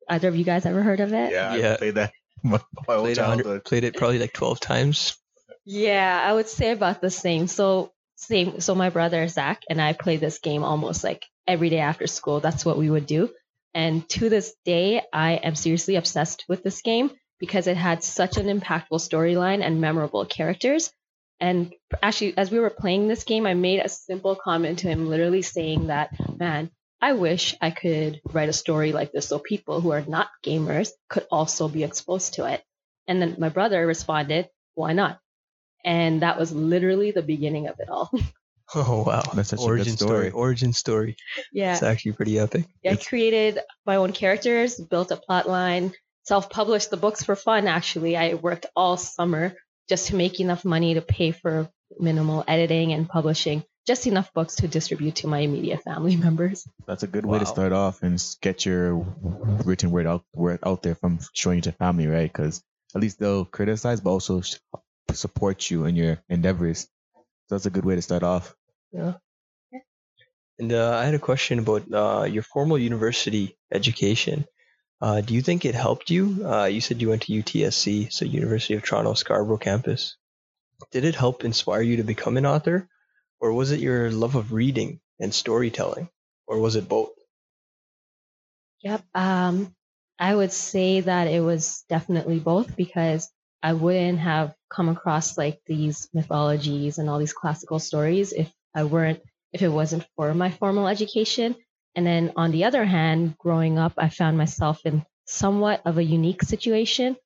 Either 0.09 0.27
of 0.27 0.35
you 0.35 0.43
guys 0.43 0.65
ever 0.65 0.81
heard 0.81 0.99
of 0.99 1.13
it? 1.13 1.31
Yeah, 1.31 1.55
Yeah. 1.55 1.73
I 1.73 1.77
played 1.77 1.95
that 1.95 2.11
my, 2.43 2.59
my 2.87 2.95
Played, 2.97 3.17
a 3.17 3.21
childhood. 3.21 3.63
played 3.63 3.83
it 3.83 3.95
probably 3.95 4.19
like 4.19 4.33
twelve 4.33 4.59
times. 4.59 5.15
Yeah, 5.65 6.21
I 6.23 6.33
would 6.33 6.47
say 6.47 6.71
about 6.71 7.01
the 7.01 7.11
same. 7.11 7.47
So 7.47 7.91
same. 8.15 8.59
So 8.59 8.75
my 8.75 8.89
brother 8.89 9.27
Zach 9.27 9.63
and 9.69 9.81
I 9.81 9.93
play 9.93 10.17
this 10.17 10.39
game 10.39 10.63
almost 10.63 11.03
like 11.03 11.25
every 11.47 11.69
day 11.69 11.79
after 11.79 12.07
school. 12.07 12.39
That's 12.39 12.65
what 12.65 12.77
we 12.77 12.89
would 12.89 13.05
do. 13.05 13.29
And 13.73 14.07
to 14.09 14.29
this 14.29 14.53
day, 14.65 15.01
I 15.13 15.33
am 15.33 15.55
seriously 15.55 15.95
obsessed 15.95 16.45
with 16.47 16.63
this 16.63 16.81
game 16.81 17.11
because 17.39 17.67
it 17.67 17.77
had 17.77 18.03
such 18.03 18.37
an 18.37 18.47
impactful 18.47 18.99
storyline 18.99 19.63
and 19.63 19.81
memorable 19.81 20.25
characters. 20.25 20.91
And 21.39 21.73
actually, 22.03 22.37
as 22.37 22.51
we 22.51 22.59
were 22.59 22.69
playing 22.69 23.07
this 23.07 23.23
game, 23.23 23.47
I 23.47 23.55
made 23.55 23.79
a 23.79 23.89
simple 23.89 24.35
comment 24.35 24.79
to 24.79 24.87
him, 24.87 25.07
literally 25.09 25.41
saying 25.41 25.87
that, 25.87 26.11
man, 26.37 26.69
I 27.01 27.13
wish 27.13 27.55
I 27.59 27.71
could 27.71 28.21
write 28.31 28.49
a 28.49 28.53
story 28.53 28.91
like 28.91 29.11
this 29.11 29.27
so 29.27 29.39
people 29.39 29.81
who 29.81 29.91
are 29.91 30.05
not 30.07 30.29
gamers 30.45 30.91
could 31.09 31.25
also 31.31 31.67
be 31.67 31.83
exposed 31.83 32.35
to 32.35 32.45
it. 32.45 32.61
And 33.07 33.19
then 33.19 33.37
my 33.39 33.49
brother 33.49 33.87
responded, 33.87 34.49
why 34.75 34.93
not? 34.93 35.19
And 35.83 36.21
that 36.21 36.37
was 36.39 36.51
literally 36.51 37.11
the 37.11 37.21
beginning 37.21 37.67
of 37.67 37.75
it 37.79 37.89
all. 37.89 38.11
Oh 38.73 39.03
wow, 39.05 39.21
That's 39.33 39.49
such 39.49 39.59
a 39.59 39.63
good 39.63 39.69
origin 39.69 39.97
story. 39.97 40.31
Origin 40.31 40.71
story. 40.71 41.17
yeah. 41.51 41.73
It's 41.73 41.83
actually 41.83 42.13
pretty 42.13 42.39
epic. 42.39 42.67
I 42.89 42.95
created 42.95 43.59
my 43.85 43.97
own 43.97 44.13
characters, 44.13 44.79
built 44.79 45.11
a 45.11 45.17
plot 45.17 45.45
line, 45.49 45.91
self 46.23 46.49
published 46.49 46.89
the 46.89 46.95
books 46.95 47.21
for 47.21 47.35
fun, 47.35 47.67
actually. 47.67 48.15
I 48.15 48.35
worked 48.35 48.67
all 48.73 48.95
summer 48.95 49.55
just 49.89 50.07
to 50.07 50.15
make 50.15 50.39
enough 50.39 50.63
money 50.63 50.93
to 50.93 51.01
pay 51.01 51.31
for 51.31 51.69
minimal 51.99 52.45
editing 52.47 52.93
and 52.93 53.09
publishing, 53.09 53.65
just 53.85 54.07
enough 54.07 54.31
books 54.33 54.55
to 54.57 54.69
distribute 54.69 55.15
to 55.17 55.27
my 55.27 55.39
immediate 55.39 55.83
family 55.83 56.15
members. 56.27 56.65
That's 56.87 57.03
a 57.03 57.07
good 57.07 57.25
way 57.25 57.39
to 57.39 57.45
start 57.45 57.73
off 57.73 58.03
and 58.03 58.23
get 58.39 58.65
your 58.65 59.05
written 59.65 59.91
word 59.91 60.07
out 60.07 60.23
word 60.33 60.59
out 60.65 60.81
there 60.81 60.95
from 60.95 61.19
showing 61.33 61.57
it 61.57 61.65
to 61.65 61.73
family, 61.73 62.07
right? 62.07 62.31
Because 62.31 62.63
at 62.95 63.01
least 63.01 63.19
they'll 63.19 63.43
criticize, 63.43 63.99
but 63.99 64.11
also 64.11 64.39
s- 64.39 64.61
support 65.15 65.69
you 65.69 65.85
in 65.85 65.95
your 65.95 66.21
endeavors. 66.29 66.87
So 67.47 67.55
that's 67.55 67.65
a 67.65 67.69
good 67.69 67.85
way 67.85 67.95
to 67.95 68.01
start 68.01 68.23
off. 68.23 68.55
Yeah. 68.91 69.13
And 70.59 70.73
uh, 70.73 70.95
I 70.95 71.05
had 71.05 71.15
a 71.15 71.19
question 71.19 71.57
about 71.57 71.91
uh, 71.91 72.23
your 72.25 72.43
formal 72.43 72.77
university 72.77 73.57
education. 73.73 74.45
Uh, 75.01 75.21
do 75.21 75.33
you 75.33 75.41
think 75.41 75.65
it 75.65 75.73
helped 75.73 76.11
you? 76.11 76.45
Uh, 76.45 76.65
you 76.65 76.81
said 76.81 77.01
you 77.01 77.09
went 77.09 77.23
to 77.23 77.33
UTSC, 77.33 78.13
so 78.13 78.25
University 78.25 78.75
of 78.75 78.83
Toronto 78.83 79.15
Scarborough 79.15 79.57
campus. 79.57 80.15
Did 80.91 81.05
it 81.05 81.15
help 81.15 81.43
inspire 81.43 81.81
you 81.81 81.97
to 81.97 82.03
become 82.03 82.37
an 82.37 82.45
author, 82.45 82.87
or 83.39 83.53
was 83.53 83.71
it 83.71 83.79
your 83.79 84.11
love 84.11 84.35
of 84.35 84.53
reading 84.53 84.99
and 85.19 85.33
storytelling, 85.33 86.09
or 86.45 86.59
was 86.59 86.75
it 86.75 86.87
both? 86.87 87.09
Yep. 88.83 89.03
Um, 89.15 89.75
I 90.19 90.35
would 90.35 90.51
say 90.51 91.01
that 91.01 91.27
it 91.27 91.41
was 91.41 91.83
definitely 91.89 92.39
both 92.39 92.75
because 92.75 93.27
I 93.63 93.74
wouldn't 93.74 94.20
have 94.20 94.53
come 94.70 94.89
across 94.89 95.38
like 95.38 95.60
these 95.65 96.10
mythologies 96.13 96.98
and 96.98 97.10
all 97.10 97.20
these 97.20 97.34
classical 97.34 97.80
stories 97.80 98.34
if 98.34 98.51
I 98.75 98.84
weren't 98.86 99.22
if 99.53 99.62
it 99.62 99.68
wasn't 99.70 100.06
for 100.15 100.34
my 100.34 100.50
formal 100.51 100.88
education. 100.88 101.56
And 101.96 102.06
then 102.06 102.34
on 102.38 102.51
the 102.51 102.63
other 102.63 102.86
hand, 102.86 103.38
growing 103.38 103.77
up, 103.77 103.94
I 103.98 104.10
found 104.10 104.38
myself 104.38 104.80
in 104.86 105.06
somewhat 105.25 105.82
of 105.86 105.98
a 105.98 106.03
unique 106.03 106.41
situation. 106.41 107.18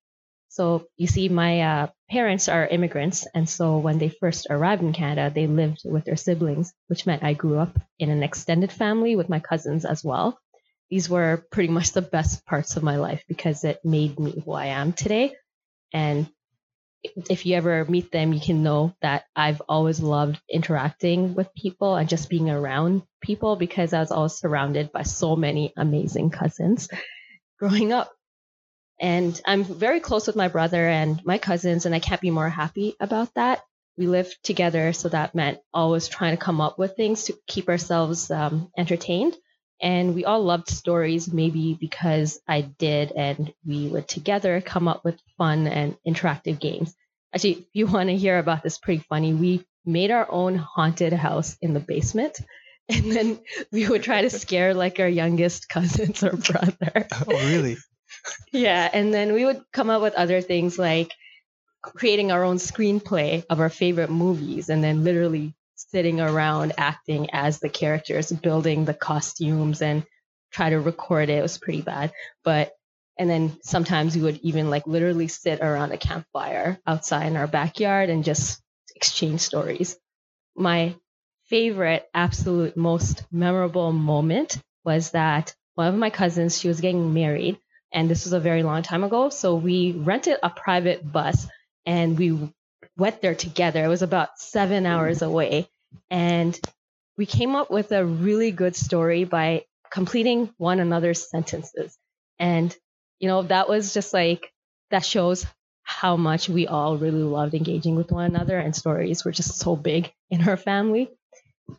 So 0.50 0.88
you 0.98 1.06
see, 1.08 1.30
my 1.30 1.62
uh, 1.62 1.88
parents 2.10 2.50
are 2.50 2.66
immigrants, 2.66 3.28
and 3.36 3.48
so 3.48 3.78
when 3.78 4.00
they 4.00 4.10
first 4.10 4.48
arrived 4.50 4.82
in 4.82 4.94
Canada, 4.94 5.32
they 5.34 5.48
lived 5.48 5.82
with 5.86 6.06
their 6.06 6.16
siblings, 6.16 6.74
which 6.88 7.06
meant 7.06 7.24
I 7.24 7.34
grew 7.34 7.60
up 7.60 7.78
in 8.00 8.10
an 8.10 8.24
extended 8.24 8.72
family 8.72 9.16
with 9.16 9.30
my 9.30 9.40
cousins 9.40 9.86
as 9.86 10.04
well 10.04 10.40
these 10.90 11.10
were 11.10 11.44
pretty 11.52 11.70
much 11.72 11.92
the 11.92 12.02
best 12.02 12.46
parts 12.46 12.78
of 12.78 12.84
my 12.84 12.98
life 12.98 13.24
because 13.28 13.64
it 13.64 13.84
made 13.84 14.20
me 14.20 14.42
who 14.46 14.52
I 14.52 14.68
am 14.68 14.94
today. 14.94 15.34
And 15.96 16.30
if 17.30 17.46
you 17.46 17.56
ever 17.56 17.86
meet 17.86 18.12
them, 18.12 18.34
you 18.34 18.42
can 18.42 18.64
know 18.64 18.94
that 19.02 19.24
I've 19.34 19.62
always 19.70 20.02
loved 20.02 20.42
interacting 20.50 21.36
with 21.36 21.56
people 21.56 21.96
and 21.96 22.10
just 22.10 22.30
being 22.30 22.50
around 22.50 23.04
people 23.22 23.56
because 23.56 23.94
I 23.94 24.00
was 24.02 24.12
always 24.12 24.34
surrounded 24.34 24.92
by 24.92 25.04
so 25.04 25.38
many 25.38 25.72
amazing 25.78 26.32
cousins 26.32 26.90
growing 27.60 27.94
up. 27.94 28.12
And 29.00 29.40
I'm 29.46 29.64
very 29.64 30.02
close 30.02 30.28
with 30.28 30.36
my 30.36 30.50
brother 30.50 30.86
and 30.86 31.24
my 31.26 31.38
cousins, 31.38 31.86
and 31.86 31.96
I 31.96 32.00
can't 32.00 32.22
be 32.22 32.32
more 32.32 32.50
happy 32.50 32.96
about 33.00 33.34
that. 33.36 33.62
We 33.98 34.08
lived 34.08 34.38
together, 34.44 34.92
so 34.92 35.08
that 35.08 35.34
meant 35.34 35.60
always 35.74 36.10
trying 36.10 36.36
to 36.36 36.44
come 36.44 36.60
up 36.60 36.78
with 36.78 36.98
things 36.98 37.26
to 37.26 37.38
keep 37.48 37.70
ourselves 37.70 38.30
um, 38.32 38.70
entertained 38.78 39.36
and 39.82 40.16
we 40.16 40.26
all 40.26 40.44
loved 40.44 40.70
stories 40.70 41.32
maybe 41.32 41.74
because 41.80 42.40
i 42.48 42.62
did 42.62 43.12
and 43.12 43.54
we 43.66 43.88
would 43.88 44.08
together 44.08 44.62
come 44.62 44.88
up 44.88 45.04
with 45.04 45.20
fun 45.38 45.68
and 45.68 45.98
interactive 46.08 46.60
games 46.60 46.96
actually 47.34 47.52
if 47.52 47.66
you 47.74 47.88
want 47.88 48.10
to 48.10 48.16
hear 48.16 48.38
about 48.38 48.64
this 48.64 48.78
pretty 48.78 49.04
funny 49.10 49.34
we 49.34 49.66
made 49.86 50.12
our 50.12 50.30
own 50.32 50.56
haunted 50.56 51.14
house 51.14 51.58
in 51.62 51.74
the 51.74 51.80
basement 51.80 52.40
and 52.90 53.12
then 53.12 53.40
we 53.72 53.88
would 53.88 54.04
try 54.04 54.22
to 54.22 54.30
scare 54.30 54.74
like 54.74 55.00
our 55.00 55.08
youngest 55.08 55.68
cousins 55.70 56.24
or 56.24 56.36
brother 56.38 57.08
Oh, 57.28 57.50
really? 57.50 57.78
yeah, 58.52 58.90
and 58.92 59.14
then 59.14 59.34
we 59.34 59.46
would 59.46 59.64
come 59.72 59.90
up 59.90 60.02
with 60.02 60.14
other 60.14 60.42
things 60.42 60.78
like 60.78 61.12
creating 61.82 62.32
our 62.32 62.44
own 62.44 62.58
screenplay 62.58 63.44
of 63.50 63.60
our 63.60 63.70
favorite 63.70 64.10
movies 64.10 64.70
and 64.70 64.84
then 64.84 65.04
literally 65.04 65.54
sitting 65.76 66.20
around 66.22 66.74
acting 66.78 67.30
as 67.34 67.60
the 67.60 67.70
characters, 67.70 68.32
building 68.32 68.86
the 68.86 68.94
costumes 68.94 69.82
and 69.82 70.06
try 70.52 70.70
to 70.70 70.80
record 70.80 71.30
it. 71.30 71.38
It 71.40 71.42
was 71.42 71.58
pretty 71.58 71.82
bad. 71.82 72.14
But 72.44 72.74
And 73.18 73.30
then 73.30 73.58
sometimes 73.64 74.16
we 74.16 74.22
would 74.24 74.40
even 74.44 74.70
like 74.70 74.88
literally 74.88 75.28
sit 75.28 75.62
around 75.62 75.92
a 75.92 75.98
campfire 75.98 76.80
outside 76.86 77.28
in 77.28 77.38
our 77.38 77.48
backyard 77.48 78.10
and 78.10 78.24
just 78.26 78.62
exchange 78.96 79.42
stories. 79.42 79.98
My 80.56 80.96
favorite, 81.46 82.06
absolute 82.14 82.76
most 82.76 83.24
memorable 83.32 83.92
moment 83.92 84.58
was 84.84 85.12
that 85.12 85.56
one 85.76 85.88
of 85.88 85.96
my 85.96 86.10
cousins, 86.10 86.60
she 86.60 86.68
was 86.68 86.82
getting 86.82 87.14
married, 87.14 87.60
and 87.92 88.10
this 88.10 88.26
was 88.26 88.34
a 88.34 88.40
very 88.40 88.64
long 88.64 88.84
time 88.84 89.04
ago. 89.04 89.30
So 89.30 89.56
we 89.56 89.92
rented 89.94 90.38
a 90.44 90.50
private 90.50 91.10
bus 91.10 91.48
and 91.86 92.18
we 92.18 92.54
went 92.98 93.22
there 93.22 93.36
together. 93.36 93.84
It 93.84 93.90
was 93.90 94.02
about 94.02 94.40
seven 94.40 94.84
mm. 94.84 94.88
hours 94.88 95.22
away. 95.22 95.70
And 96.10 96.60
we 97.18 97.26
came 97.26 97.56
up 97.56 97.72
with 97.72 97.92
a 97.92 98.06
really 98.06 98.52
good 98.52 98.76
story 98.76 99.24
by 99.24 99.66
completing 99.92 100.54
one 100.58 100.80
another's 100.80 101.30
sentences. 101.30 101.98
And, 102.40 102.76
you 103.20 103.28
know, 103.28 103.44
that 103.44 103.70
was 103.70 103.94
just 103.94 104.14
like, 104.14 104.52
that 104.92 105.06
shows 105.06 105.46
how 105.84 106.18
much 106.18 106.50
we 106.50 106.68
all 106.68 106.98
really 106.98 107.24
loved 107.24 107.54
engaging 107.54 107.96
with 107.96 108.12
one 108.12 108.26
another 108.26 108.58
and 108.58 108.76
stories 108.76 109.24
were 109.24 109.32
just 109.32 109.60
so 109.60 109.76
big 109.76 110.12
in 110.30 110.48
our 110.48 110.58
family. 110.58 111.10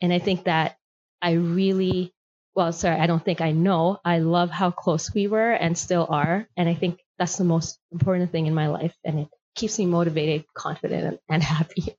And 0.00 0.12
I 0.12 0.18
think 0.18 0.44
that 0.44 0.76
I 1.20 1.32
really, 1.32 2.14
well, 2.54 2.73
sorry, 2.73 2.99
I 2.99 3.06
don't 3.06 3.25
think 3.25 3.40
I 3.40 3.52
know. 3.52 3.99
I 4.04 4.18
love 4.20 4.50
how 4.50 4.70
close 4.70 5.12
we 5.12 5.26
were 5.26 5.50
and 5.50 5.76
still 5.76 6.06
are. 6.08 6.49
And 6.56 6.68
I 6.68 6.75
think 6.75 7.00
that's 7.18 7.37
the 7.37 7.44
most 7.44 7.78
important 7.92 8.32
thing 8.32 8.46
in 8.46 8.54
my 8.54 8.68
life. 8.68 8.94
And 9.04 9.20
it 9.20 9.28
keeps 9.57 9.79
me 9.79 9.87
motivated, 9.87 10.45
confident, 10.55 11.21
and 11.29 11.43
happy. 11.43 11.97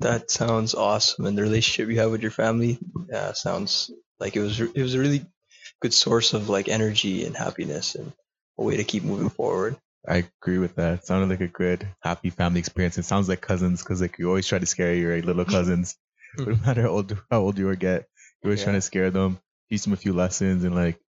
That 0.00 0.30
sounds 0.30 0.74
awesome, 0.74 1.26
and 1.26 1.36
the 1.36 1.42
relationship 1.42 1.88
you 1.90 1.98
have 2.00 2.10
with 2.10 2.22
your 2.22 2.30
family 2.30 2.78
uh, 3.12 3.32
sounds 3.32 3.90
like 4.20 4.36
it 4.36 4.40
was 4.40 4.60
it 4.60 4.76
was 4.76 4.94
a 4.94 4.98
really 5.00 5.26
good 5.80 5.92
source 5.94 6.34
of 6.34 6.48
like 6.48 6.68
energy 6.68 7.24
and 7.24 7.36
happiness 7.36 7.94
and 7.94 8.12
a 8.58 8.62
way 8.64 8.76
to 8.76 8.84
keep 8.84 9.02
moving 9.02 9.28
forward. 9.30 9.76
I 10.06 10.24
agree 10.40 10.58
with 10.58 10.76
that. 10.76 10.94
It 11.00 11.04
sounded 11.04 11.28
like 11.30 11.40
a 11.40 11.48
good, 11.48 11.86
happy 12.00 12.30
family 12.30 12.60
experience. 12.60 12.96
It 12.98 13.04
sounds 13.04 13.28
like 13.28 13.40
cousins 13.40 13.82
because 13.82 14.00
like 14.00 14.18
you 14.18 14.28
always 14.28 14.46
try 14.46 14.58
to 14.58 14.66
scare 14.66 14.94
your 14.94 15.20
little 15.22 15.44
cousins, 15.44 15.96
no 16.38 16.56
matter 16.56 16.82
how 16.82 16.88
old 16.88 17.16
how 17.30 17.40
old 17.40 17.58
you 17.58 17.68
are, 17.68 17.76
get. 17.76 18.06
You're 18.42 18.50
always 18.50 18.60
Yeah. 18.60 18.66
trying 18.66 18.76
to 18.76 18.82
scare 18.82 19.10
them, 19.10 19.40
teach 19.68 19.82
them 19.82 19.92
a 19.92 19.96
few 19.96 20.12
lessons, 20.12 20.64
and 20.64 20.74
like 20.74 21.00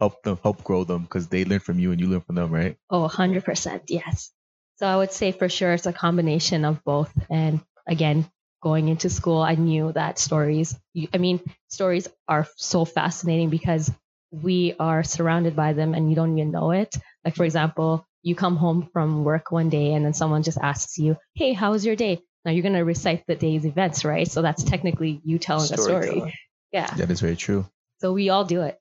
help 0.00 0.22
them 0.22 0.38
help 0.42 0.64
grow 0.64 0.84
them 0.84 1.02
because 1.02 1.28
they 1.28 1.44
learn 1.44 1.60
from 1.60 1.78
you 1.78 1.92
and 1.92 2.00
you 2.00 2.08
learn 2.08 2.22
from 2.22 2.36
them, 2.36 2.50
right? 2.50 2.76
Oh, 2.88 3.02
100%. 3.06 3.82
Yes. 3.90 4.32
So 4.80 4.86
I 4.86 4.96
would 4.96 5.12
say 5.12 5.32
for 5.32 5.50
sure 5.50 5.74
it's 5.74 5.84
a 5.84 5.92
combination 5.92 6.64
of 6.64 6.82
both. 6.84 7.12
And 7.28 7.60
again, 7.86 8.24
going 8.62 8.88
into 8.88 9.10
school, 9.10 9.42
I 9.42 9.54
knew 9.54 9.92
that 9.92 10.18
stories, 10.18 10.74
I 11.12 11.18
mean, 11.18 11.40
stories 11.68 12.08
are 12.26 12.48
so 12.56 12.86
fascinating 12.86 13.50
because 13.50 13.92
we 14.30 14.74
are 14.80 15.02
surrounded 15.02 15.54
by 15.54 15.74
them 15.74 15.92
and 15.92 16.08
you 16.08 16.16
don't 16.16 16.38
even 16.38 16.50
know 16.50 16.70
it. 16.70 16.96
Like, 17.26 17.36
for 17.36 17.44
example, 17.44 18.06
you 18.22 18.34
come 18.34 18.56
home 18.56 18.88
from 18.90 19.22
work 19.22 19.52
one 19.52 19.68
day 19.68 19.92
and 19.92 20.02
then 20.02 20.14
someone 20.14 20.42
just 20.42 20.56
asks 20.56 20.96
you, 20.96 21.18
Hey, 21.34 21.52
how 21.52 21.72
was 21.72 21.84
your 21.84 21.96
day? 21.96 22.22
Now 22.46 22.52
you're 22.52 22.62
going 22.62 22.72
to 22.72 22.80
recite 22.80 23.26
the 23.26 23.36
day's 23.36 23.66
events, 23.66 24.02
right? 24.02 24.26
So 24.26 24.40
that's 24.40 24.64
technically 24.64 25.20
you 25.24 25.38
telling 25.38 25.64
a 25.64 25.76
story. 25.76 26.06
Storytelling. 26.06 26.32
Yeah. 26.72 26.86
That 26.94 27.10
is 27.10 27.20
very 27.20 27.36
true. 27.36 27.66
So 28.00 28.14
we 28.14 28.30
all 28.30 28.46
do 28.46 28.62
it. 28.62 28.80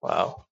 Wow, 0.00 0.46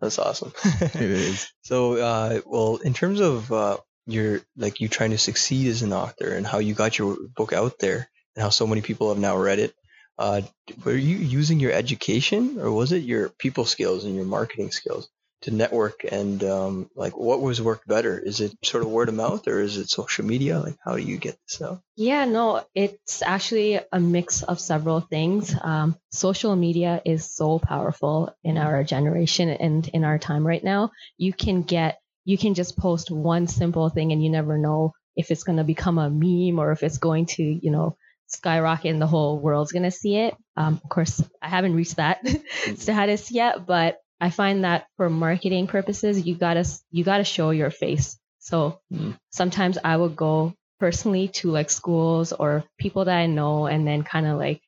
that's 0.00 0.18
awesome. 0.18 0.52
It 0.80 0.96
is. 0.96 1.52
So, 1.62 1.96
uh, 1.96 2.40
well, 2.46 2.76
in 2.76 2.94
terms 2.94 3.20
of 3.20 3.52
uh, 3.52 3.76
your 4.06 4.40
like 4.56 4.80
you 4.80 4.88
trying 4.88 5.10
to 5.10 5.18
succeed 5.18 5.66
as 5.68 5.82
an 5.82 5.92
author 5.92 6.32
and 6.32 6.46
how 6.46 6.60
you 6.60 6.72
got 6.72 6.98
your 6.98 7.16
book 7.36 7.52
out 7.52 7.78
there 7.78 8.08
and 8.34 8.42
how 8.42 8.48
so 8.48 8.66
many 8.66 8.80
people 8.80 9.10
have 9.10 9.18
now 9.18 9.36
read 9.36 9.58
it, 9.58 9.74
uh, 10.18 10.40
were 10.82 10.96
you 10.96 11.16
using 11.16 11.60
your 11.60 11.72
education 11.72 12.58
or 12.58 12.72
was 12.72 12.92
it 12.92 13.02
your 13.02 13.28
people 13.28 13.66
skills 13.66 14.04
and 14.04 14.16
your 14.16 14.24
marketing 14.24 14.70
skills 14.70 15.10
to 15.42 15.50
network 15.52 16.04
and 16.10 16.42
um, 16.42 16.90
like 16.96 17.16
what 17.16 17.40
was 17.40 17.62
worked 17.62 17.86
better? 17.86 18.18
Is 18.18 18.40
it 18.40 18.52
sort 18.64 18.82
of 18.82 18.90
word 18.90 19.08
of 19.08 19.14
mouth 19.14 19.46
or 19.46 19.60
is 19.60 19.76
it 19.76 19.88
social 19.88 20.24
media? 20.24 20.58
Like 20.58 20.76
how 20.84 20.96
do 20.96 21.02
you 21.02 21.16
get 21.16 21.38
this 21.46 21.62
out? 21.62 21.80
Yeah, 21.96 22.24
no, 22.24 22.64
it's 22.74 23.22
actually 23.22 23.80
a 23.92 24.00
mix 24.00 24.42
of 24.42 24.60
several 24.60 25.00
things. 25.00 25.54
Um, 25.60 25.96
social 26.10 26.56
media 26.56 27.00
is 27.04 27.24
so 27.24 27.58
powerful 27.58 28.34
in 28.42 28.58
our 28.58 28.82
generation 28.84 29.48
and 29.48 29.86
in 29.88 30.04
our 30.04 30.18
time 30.18 30.46
right 30.46 30.62
now. 30.62 30.90
You 31.16 31.32
can 31.32 31.62
get, 31.62 32.00
you 32.24 32.36
can 32.36 32.54
just 32.54 32.76
post 32.76 33.10
one 33.10 33.46
simple 33.46 33.88
thing 33.90 34.12
and 34.12 34.22
you 34.22 34.30
never 34.30 34.58
know 34.58 34.92
if 35.16 35.30
it's 35.30 35.44
going 35.44 35.58
to 35.58 35.64
become 35.64 35.98
a 35.98 36.10
meme 36.10 36.58
or 36.58 36.72
if 36.72 36.82
it's 36.82 36.98
going 36.98 37.26
to, 37.26 37.42
you 37.42 37.70
know, 37.70 37.96
skyrocket 38.28 38.90
and 38.90 39.00
the 39.00 39.06
whole 39.06 39.38
world's 39.38 39.72
going 39.72 39.84
to 39.84 39.90
see 39.90 40.16
it. 40.16 40.36
Um, 40.56 40.80
of 40.82 40.88
course, 40.88 41.22
I 41.42 41.48
haven't 41.48 41.74
reached 41.74 41.96
that 41.96 42.26
status 42.76 43.30
yet, 43.30 43.66
but 43.66 43.98
I 44.20 44.30
find 44.30 44.64
that 44.64 44.86
for 44.96 45.08
marketing 45.10 45.66
purposes, 45.66 46.26
you 46.26 46.34
gotta 46.34 46.64
you 46.90 47.04
gotta 47.04 47.24
show 47.24 47.50
your 47.50 47.70
face. 47.70 48.18
So 48.38 48.80
Mm. 48.92 49.18
sometimes 49.30 49.78
I 49.82 49.96
would 49.96 50.16
go 50.16 50.54
personally 50.80 51.28
to 51.28 51.50
like 51.50 51.70
schools 51.70 52.32
or 52.32 52.64
people 52.78 53.04
that 53.06 53.18
I 53.18 53.26
know, 53.26 53.66
and 53.66 53.86
then 53.86 54.02
kind 54.04 54.26
of 54.26 54.38
like 54.38 54.60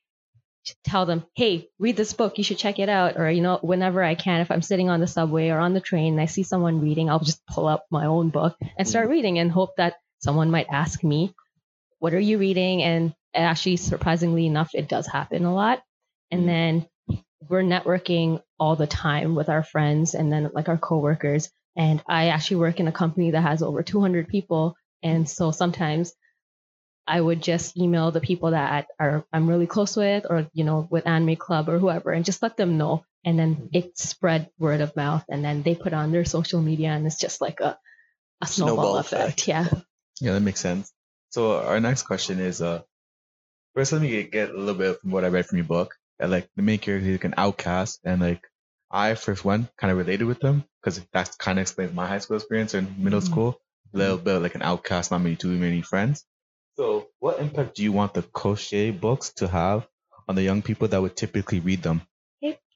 tell 0.85 1.05
them, 1.05 1.25
"Hey, 1.35 1.69
read 1.79 1.97
this 1.97 2.13
book. 2.13 2.37
You 2.37 2.43
should 2.43 2.57
check 2.57 2.79
it 2.79 2.89
out." 2.89 3.17
Or 3.17 3.29
you 3.29 3.41
know, 3.41 3.57
whenever 3.61 4.03
I 4.03 4.15
can, 4.15 4.41
if 4.41 4.51
I'm 4.51 4.61
sitting 4.61 4.89
on 4.89 4.99
the 4.99 5.07
subway 5.07 5.49
or 5.49 5.59
on 5.59 5.73
the 5.73 5.81
train 5.81 6.13
and 6.13 6.21
I 6.21 6.25
see 6.27 6.43
someone 6.43 6.81
reading, 6.81 7.09
I'll 7.09 7.19
just 7.19 7.45
pull 7.47 7.67
up 7.67 7.85
my 7.91 8.05
own 8.05 8.29
book 8.29 8.55
and 8.77 8.87
start 8.87 9.09
reading 9.09 9.39
and 9.39 9.51
hope 9.51 9.71
that 9.77 9.95
someone 10.19 10.51
might 10.51 10.67
ask 10.69 11.03
me, 11.03 11.33
"What 11.99 12.13
are 12.13 12.19
you 12.19 12.37
reading?" 12.37 12.83
And 12.83 13.13
actually, 13.33 13.77
surprisingly 13.77 14.45
enough, 14.45 14.71
it 14.73 14.87
does 14.89 15.07
happen 15.07 15.45
a 15.45 15.53
lot. 15.53 15.81
And 16.31 16.47
then 16.47 16.87
we're 17.49 17.63
networking 17.63 18.41
all 18.59 18.75
the 18.75 18.87
time 18.87 19.35
with 19.35 19.49
our 19.49 19.63
friends 19.63 20.13
and 20.13 20.31
then 20.31 20.51
like 20.53 20.69
our 20.69 20.77
coworkers. 20.77 21.49
And 21.75 22.01
I 22.07 22.27
actually 22.29 22.57
work 22.57 22.79
in 22.79 22.87
a 22.87 22.91
company 22.91 23.31
that 23.31 23.41
has 23.41 23.63
over 23.63 23.81
200 23.83 24.27
people. 24.27 24.75
And 25.01 25.27
so 25.27 25.51
sometimes 25.51 26.13
I 27.07 27.19
would 27.19 27.41
just 27.41 27.77
email 27.77 28.11
the 28.11 28.21
people 28.21 28.51
that 28.51 28.87
are 28.99 29.25
I'm 29.33 29.47
really 29.49 29.67
close 29.67 29.95
with 29.95 30.25
or, 30.29 30.47
you 30.53 30.63
know, 30.63 30.87
with 30.89 31.07
Anime 31.07 31.35
Club 31.35 31.69
or 31.69 31.79
whoever 31.79 32.11
and 32.11 32.25
just 32.25 32.43
let 32.43 32.57
them 32.57 32.77
know. 32.77 33.03
And 33.23 33.37
then 33.37 33.69
it 33.73 33.97
spread 33.97 34.49
word 34.59 34.81
of 34.81 34.95
mouth 34.95 35.23
and 35.29 35.43
then 35.43 35.63
they 35.63 35.75
put 35.75 35.93
on 35.93 36.11
their 36.11 36.25
social 36.25 36.61
media 36.61 36.89
and 36.89 37.05
it's 37.05 37.19
just 37.19 37.41
like 37.41 37.59
a, 37.59 37.77
a 38.41 38.47
snowball, 38.47 38.75
Snowball 38.75 38.97
effect. 38.97 39.41
effect. 39.41 39.47
Yeah. 39.47 39.67
Yeah, 40.23 40.33
that 40.33 40.41
makes 40.41 40.59
sense. 40.59 40.93
So 41.31 41.59
our 41.59 41.79
next 41.79 42.03
question 42.03 42.39
is 42.39 42.61
uh 42.61 42.83
first 43.73 43.91
let 43.91 44.03
me 44.03 44.09
get, 44.09 44.31
get 44.31 44.49
a 44.51 44.57
little 44.57 44.75
bit 44.75 45.01
from 45.01 45.09
what 45.09 45.25
I 45.25 45.29
read 45.29 45.47
from 45.47 45.57
your 45.57 45.65
book. 45.65 45.95
That 46.21 46.29
like 46.29 46.47
the 46.55 46.61
main 46.61 46.77
character 46.77 47.07
is 47.09 47.15
like 47.15 47.23
an 47.23 47.33
outcast 47.35 47.99
and 48.05 48.21
like 48.21 48.43
I 48.91 49.15
first 49.15 49.43
one 49.43 49.67
kind 49.77 49.91
of 49.91 49.97
related 49.97 50.25
with 50.25 50.39
them 50.39 50.63
because 50.79 51.01
that 51.13 51.35
kind 51.39 51.57
of 51.57 51.63
explains 51.63 51.93
my 51.93 52.07
high 52.07 52.19
school 52.19 52.37
experience 52.37 52.75
and 52.75 52.99
middle 52.99 53.21
Mhm. 53.21 53.25
school. 53.25 53.59
A 53.93 53.97
little 53.97 54.17
bit 54.17 54.37
like 54.37 54.53
an 54.53 54.61
outcast, 54.61 55.09
not 55.09 55.21
many 55.21 55.35
too 55.35 55.49
many 55.49 55.81
friends. 55.81 56.23
So 56.77 57.07
what 57.19 57.39
impact 57.39 57.75
do 57.75 57.81
you 57.83 57.91
want 57.91 58.13
the 58.13 58.21
Koshi 58.21 58.97
books 58.97 59.33
to 59.37 59.47
have 59.47 59.87
on 60.27 60.35
the 60.35 60.43
young 60.43 60.61
people 60.61 60.87
that 60.89 61.01
would 61.01 61.17
typically 61.17 61.59
read 61.59 61.81
them? 61.81 62.01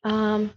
Um, 0.03 0.51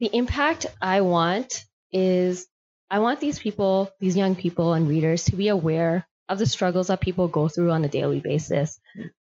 the 0.00 0.10
impact 0.12 0.66
I 0.80 1.02
want 1.02 1.64
is 1.92 2.46
I 2.90 2.98
want 3.00 3.20
these 3.20 3.38
people, 3.38 3.90
these 4.00 4.16
young 4.16 4.34
people 4.34 4.72
and 4.72 4.88
readers 4.88 5.24
to 5.26 5.36
be 5.36 5.48
aware 5.48 6.06
of 6.32 6.38
the 6.38 6.46
struggles 6.46 6.88
that 6.88 7.00
people 7.00 7.28
go 7.28 7.46
through 7.48 7.70
on 7.70 7.84
a 7.84 7.88
daily 7.88 8.20
basis. 8.20 8.80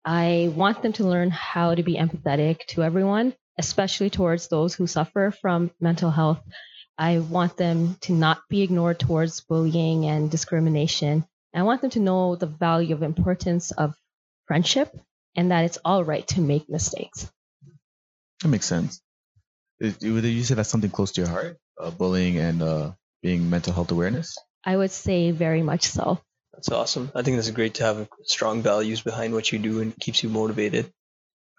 I 0.04 0.52
want 0.56 0.82
them 0.82 0.94
to 0.94 1.08
learn 1.08 1.30
how 1.32 1.76
to 1.76 1.84
be 1.84 1.96
empathetic 1.96 2.66
to 2.70 2.84
everyone, 2.84 3.34
especially 3.58 4.10
towards 4.10 4.48
those 4.48 4.74
who 4.74 4.88
suffer 4.88 5.32
from 5.42 5.72
mental 5.80 6.10
health. 6.10 6.42
I 6.98 7.20
want 7.20 7.58
them 7.58 7.98
to 8.02 8.14
not 8.14 8.42
be 8.50 8.64
ignored 8.64 9.00
towards 9.00 9.42
bullying 9.42 10.06
and 10.06 10.32
discrimination. 10.32 11.26
I 11.54 11.64
want 11.64 11.82
them 11.82 11.92
to 11.92 12.00
know 12.00 12.36
the 12.36 12.48
value 12.48 12.94
of 12.94 13.04
importance 13.04 13.72
of 13.72 13.96
friendship 14.48 14.94
and 15.36 15.52
that 15.52 15.66
it's 15.66 15.78
all 15.86 16.04
right 16.04 16.28
to 16.30 16.42
make 16.42 16.70
mistakes. 16.70 17.32
That 18.42 18.50
makes 18.50 18.66
sense. 18.66 19.02
Would 19.80 20.02
you 20.02 20.44
say 20.44 20.56
that's 20.56 20.70
something 20.70 20.90
close 20.90 21.12
to 21.14 21.22
your 21.22 21.30
heart? 21.30 21.58
Uh, 21.80 21.92
bullying 21.92 22.38
and 22.38 22.62
uh, 22.62 22.92
being 23.22 23.50
mental 23.50 23.74
health 23.74 23.92
awareness? 23.92 24.38
I 24.64 24.76
would 24.76 24.92
say 24.92 25.32
very 25.32 25.62
much 25.62 25.88
so. 25.88 26.20
That's 26.56 26.70
awesome. 26.72 27.12
I 27.14 27.22
think 27.22 27.38
that's 27.38 27.52
great 27.52 27.76
to 27.76 27.84
have 27.84 28.08
strong 28.24 28.62
values 28.62 29.02
behind 29.02 29.34
what 29.34 29.52
you 29.52 29.60
do 29.60 29.82
and 29.82 29.98
keeps 30.00 30.24
you 30.24 30.30
motivated. 30.30 30.92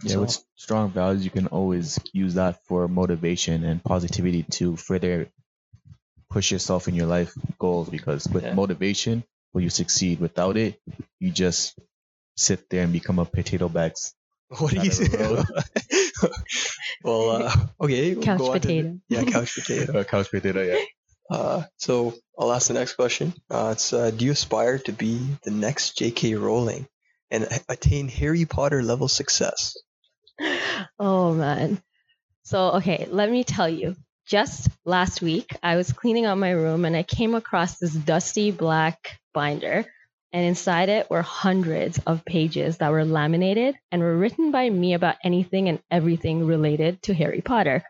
Yeah, 0.03 0.12
So- 0.15 0.21
with 0.23 0.45
strong 0.57 0.91
values, 0.91 1.25
you 1.25 1.31
can 1.31 1.47
always 1.49 1.99
use 2.12 2.35
that 2.35 2.65
for 2.67 2.88
motivation 2.88 3.65
and 3.65 3.83
positivity 3.83 4.43
to 4.59 4.76
further 4.76 5.29
push 6.31 6.50
yourself 6.53 6.88
in 6.88 6.95
your 6.95 7.07
life 7.07 7.33
goals. 7.59 7.88
Because 7.88 8.26
with 8.29 8.45
Yeah. 8.45 8.55
motivation, 8.55 9.23
will 9.53 9.62
you 9.62 9.71
succeed? 9.71 10.19
Without 10.21 10.57
it, 10.57 10.81
you 11.21 11.31
just 11.31 11.79
sit 12.37 12.69
there 12.71 12.83
and 12.85 12.93
become 12.93 13.19
a 13.19 13.25
potato 13.25 13.69
bags. 13.69 14.12
What 14.59 14.73
do 14.73 14.81
you 14.83 14.91
Side 14.91 15.11
say? 15.11 15.45
well, 17.03 17.31
uh, 17.31 17.67
okay. 17.81 18.15
we'll 18.15 18.23
Couch 18.25 18.38
go 18.38 18.53
the- 18.53 18.61
potato. 18.61 18.99
yeah, 19.09 19.25
couch 19.25 19.55
potato. 19.55 19.99
A 19.99 20.05
couch 20.12 20.31
potato, 20.31 20.62
yeah. 20.62 20.85
Uh, 21.30 21.62
so 21.76 22.14
I'll 22.38 22.52
ask 22.52 22.68
the 22.68 22.75
next 22.75 22.95
question. 22.95 23.35
Uh, 23.50 23.71
it's 23.73 23.92
uh, 23.92 24.11
Do 24.11 24.25
you 24.25 24.33
aspire 24.33 24.78
to 24.80 24.92
be 24.92 25.21
the 25.42 25.50
next 25.50 25.99
J.K. 25.99 26.35
Rowling 26.35 26.87
and 27.30 27.49
attain 27.68 28.09
Harry 28.09 28.45
Potter 28.45 28.83
level 28.83 29.09
success? 29.09 29.76
oh 30.99 31.33
man. 31.35 31.83
So 32.45 32.73
okay, 32.73 33.09
let 33.11 33.30
me 33.30 33.42
tell 33.45 33.68
you. 33.68 33.97
just 34.26 34.68
last 34.85 35.23
week, 35.23 35.56
I 35.62 35.76
was 35.76 35.92
cleaning 35.92 36.26
out 36.26 36.38
my 36.38 36.50
room 36.50 36.85
and 36.85 36.97
I 36.97 37.02
came 37.04 37.35
across 37.35 37.78
this 37.78 37.92
dusty 37.95 38.50
black 38.50 39.18
binder. 39.33 39.85
And 40.33 40.45
inside 40.45 40.88
it 40.90 41.09
were 41.09 41.23
hundreds 41.23 41.99
of 42.06 42.25
pages 42.25 42.78
that 42.78 42.90
were 42.90 43.04
laminated 43.04 43.76
and 43.90 44.02
were 44.02 44.16
written 44.16 44.50
by 44.50 44.68
me 44.68 44.92
about 44.95 45.16
anything 45.25 45.68
and 45.68 45.78
everything 45.90 46.45
related 46.45 47.00
to 47.02 47.14
Harry 47.14 47.40
Potter. 47.40 47.85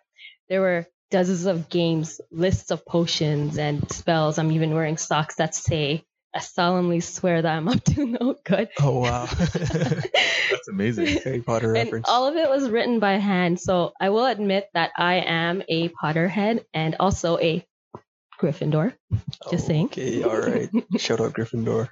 There 0.49 0.61
were 0.61 0.87
dozens 1.11 1.47
of 1.47 1.69
games, 1.69 2.21
lists 2.31 2.71
of 2.71 2.85
potions 2.85 3.59
and 3.59 3.91
spells. 3.93 4.39
I'm 4.39 4.51
even 4.53 4.75
wearing 4.75 4.97
socks 4.97 5.37
that 5.37 5.55
say, 5.55 6.05
I 6.35 6.41
solemnly 6.41 7.01
swear 7.01 7.41
that 7.41 7.57
I'm 7.57 7.69
up 7.69 7.83
to 7.85 8.05
no 8.07 8.37
good. 8.45 8.69
Oh 8.81 9.01
wow, 9.01 9.25
That's 9.55 10.69
amazing. 10.69 11.07
Harry 11.25 11.41
Potter 11.41 11.75
And 11.75 11.85
reference. 11.87 12.09
all 12.09 12.27
of 12.27 12.37
it 12.37 12.49
was 12.51 12.69
written 12.69 12.99
by 13.01 13.13
hand. 13.15 13.59
So 13.59 13.93
I 14.01 14.11
will 14.11 14.27
admit 14.27 14.69
that 14.75 14.91
I 14.99 15.15
am 15.27 15.63
a 15.69 15.89
Potterhead 15.89 16.65
and 16.75 16.97
also 17.01 17.39
a 17.39 17.65
Gryffindor. 18.39 18.93
just 19.51 19.67
saying. 19.67 19.87
Okay, 19.87 20.23
all 20.25 20.39
right. 20.39 20.69
Shout 20.99 21.21
out 21.21 21.33
Gryffindor. 21.33 21.89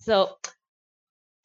so 0.00 0.36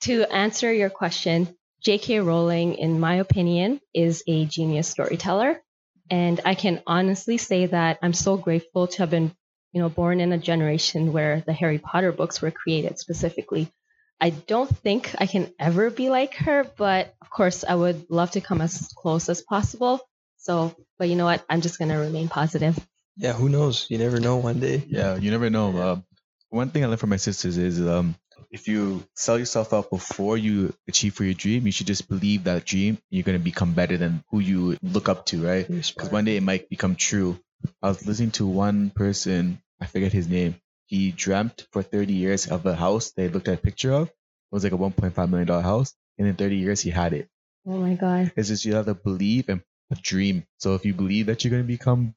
to 0.02 0.24
answer 0.24 0.74
your 0.74 0.90
question, 0.90 1.56
J.K. 1.82 2.20
Rowling, 2.20 2.74
in 2.76 3.00
my 3.00 3.16
opinion, 3.16 3.80
is 3.94 4.24
a 4.28 4.44
genius 4.46 4.90
storyteller. 4.90 5.62
And 6.12 6.42
I 6.44 6.56
can 6.56 6.84
honestly 6.86 7.38
say 7.38 7.68
that 7.68 7.98
I'm 8.02 8.14
so 8.14 8.36
grateful 8.36 8.88
to 8.88 8.98
have 9.00 9.10
been, 9.10 9.34
you 9.72 9.82
know, 9.82 9.88
born 9.88 10.20
in 10.20 10.34
a 10.34 10.38
generation 10.38 11.14
where 11.14 11.42
the 11.46 11.54
Harry 11.54 11.78
Potter 11.78 12.12
books 12.12 12.42
were 12.42 12.52
created 12.52 13.00
specifically. 13.00 13.72
I 14.20 14.32
don't 14.32 14.70
think 14.70 15.16
I 15.18 15.26
can 15.26 15.54
ever 15.58 15.90
be 15.90 16.10
like 16.10 16.36
her, 16.36 16.70
but 16.78 17.16
of 17.22 17.30
course 17.30 17.64
I 17.64 17.74
would 17.74 18.10
love 18.10 18.32
to 18.32 18.42
come 18.42 18.60
as 18.60 18.94
close 18.96 19.30
as 19.30 19.42
possible. 19.42 20.02
So, 20.38 20.76
but 21.00 21.08
you 21.08 21.16
know 21.16 21.26
what? 21.26 21.46
I'm 21.50 21.62
just 21.62 21.80
gonna 21.80 21.98
remain 21.98 22.28
positive. 22.28 22.78
Yeah, 23.16 23.34
who 23.34 23.48
knows? 23.48 23.88
You 23.90 23.98
never 23.98 24.20
know. 24.20 24.38
One 24.38 24.60
day. 24.60 24.84
Yeah, 24.88 25.16
you 25.16 25.32
never 25.32 25.50
know. 25.50 25.72
Yeah. 25.72 25.90
Um, 25.92 26.06
one 26.50 26.70
thing 26.72 26.84
I 26.84 26.88
learned 26.88 27.00
from 27.00 27.10
my 27.10 27.18
sisters 27.18 27.58
is 27.58 27.80
um, 27.80 28.16
if 28.52 28.68
you 28.68 29.04
sell 29.16 29.40
yourself 29.40 29.74
out 29.74 29.90
before 29.90 30.38
you 30.38 30.74
achieve 30.88 31.14
for 31.14 31.24
your 31.24 31.34
dream, 31.34 31.66
you 31.66 31.72
should 31.72 31.88
just 31.88 32.10
believe 32.10 32.44
that 32.44 32.66
dream. 32.66 32.98
You're 33.10 33.24
gonna 33.24 33.40
become 33.40 33.74
better 33.74 33.98
than 33.98 34.24
who 34.30 34.40
you 34.40 34.78
look 34.84 35.08
up 35.10 35.26
to, 35.28 35.46
right? 35.46 35.68
Because 35.68 36.12
one 36.12 36.26
day 36.26 36.38
it 36.38 36.44
might 36.44 36.70
become 36.70 36.96
true. 36.96 37.40
I 37.82 37.88
was 37.90 38.06
listening 38.06 38.32
to 38.32 38.46
one 38.48 38.90
person, 38.90 39.62
I 39.80 39.86
forget 39.86 40.12
his 40.12 40.28
name. 40.28 40.56
He 40.86 41.12
dreamt 41.12 41.68
for 41.72 41.82
30 41.82 42.14
years 42.14 42.48
of 42.48 42.66
a 42.66 42.76
house 42.76 43.12
they 43.12 43.30
looked 43.30 43.48
at 43.48 43.60
a 43.60 43.62
picture 43.62 43.94
of. 43.94 44.08
It 44.10 44.14
was 44.52 44.64
like 44.64 44.74
a 44.74 44.78
1.5 44.78 45.30
million 45.30 45.48
dollar 45.48 45.62
house, 45.62 45.94
and 46.18 46.28
in 46.28 46.36
30 46.36 46.58
years 46.58 46.82
he 46.82 46.90
had 46.90 47.14
it. 47.14 47.30
Oh 47.66 47.78
my 47.78 47.94
god. 47.94 48.34
It's 48.36 48.50
just 48.50 48.66
you 48.66 48.76
have 48.76 48.88
to 48.88 48.96
believe 48.96 49.48
and 49.48 49.62
a 49.92 49.96
dream. 49.96 50.44
So 50.58 50.76
if 50.76 50.86
you 50.86 50.94
believe 50.94 51.28
that 51.28 51.44
you're 51.44 51.52
gonna 51.52 51.64
become 51.64 52.16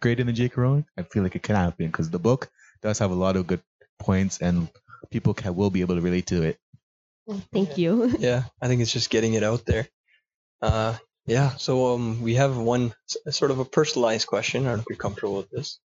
greater 0.00 0.22
than 0.22 0.34
J.K. 0.34 0.54
Rowling, 0.56 0.86
I 0.96 1.02
feel 1.02 1.22
like 1.24 1.34
it 1.34 1.42
can 1.42 1.56
happen 1.56 1.86
because 1.86 2.10
the 2.10 2.18
book 2.18 2.50
does 2.82 2.98
have 3.00 3.10
a 3.10 3.14
lot 3.14 3.36
of 3.36 3.46
good 3.46 3.62
points, 3.98 4.38
and 4.40 4.68
people 5.10 5.34
can 5.34 5.54
will 5.54 5.70
be 5.70 5.80
able 5.80 5.96
to 5.96 6.00
relate 6.00 6.26
to 6.26 6.42
it. 6.42 6.58
Thank 7.52 7.78
you. 7.78 8.14
yeah, 8.18 8.44
I 8.60 8.68
think 8.68 8.82
it's 8.82 8.92
just 8.92 9.10
getting 9.10 9.34
it 9.34 9.42
out 9.42 9.64
there. 9.64 9.88
Uh, 10.60 10.96
yeah. 11.26 11.50
So 11.56 11.94
um, 11.94 12.22
we 12.22 12.34
have 12.34 12.56
one 12.56 12.94
sort 13.30 13.50
of 13.50 13.58
a 13.58 13.64
personalized 13.64 14.26
question. 14.26 14.64
I 14.66 14.70
don't 14.70 14.76
know 14.78 14.80
if 14.82 14.86
you're 14.88 14.96
comfortable 14.96 15.36
with 15.36 15.50
this. 15.50 15.78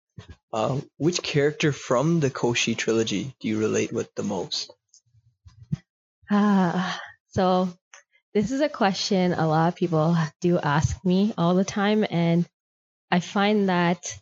Um, 0.53 0.88
which 0.98 1.22
character 1.22 1.74
from 1.74 2.22
the 2.22 2.29
Koshi 2.29 2.77
trilogy 2.77 3.36
do 3.41 3.50
you 3.50 3.60
relate 3.60 3.91
with 3.91 4.13
the 4.15 4.24
most? 4.24 4.72
Ah, 6.31 7.00
so 7.27 7.69
this 8.34 8.51
is 8.51 8.62
a 8.62 8.69
question 8.69 9.34
a 9.34 9.48
lot 9.48 9.67
of 9.67 9.75
people 9.75 10.17
do 10.39 10.57
ask 10.57 11.03
me 11.03 11.34
all 11.38 11.55
the 11.55 11.65
time, 11.65 12.05
and 12.10 12.48
I 13.12 13.19
find 13.19 13.69
that 13.69 14.17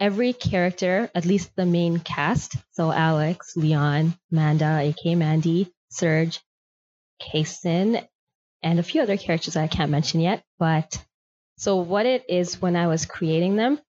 every 0.00 0.32
character, 0.32 1.10
at 1.14 1.24
least 1.24 1.54
the 1.56 1.66
main 1.66 1.98
cast, 1.98 2.56
so 2.72 2.92
Alex, 2.92 3.56
Leon, 3.56 4.14
Manda, 4.30 4.78
aka 4.80 5.14
Mandy, 5.14 5.72
Serge, 5.90 6.40
Kason, 7.20 8.06
and 8.62 8.78
a 8.78 8.82
few 8.82 9.02
other 9.02 9.16
characters 9.16 9.56
I 9.56 9.66
can't 9.66 9.90
mention 9.90 10.20
yet, 10.20 10.42
but 10.58 11.04
so 11.56 11.76
what 11.76 12.06
it 12.06 12.24
is 12.28 12.60
when 12.62 12.76
I 12.76 12.86
was 12.86 13.06
creating 13.06 13.56
them, 13.56 13.80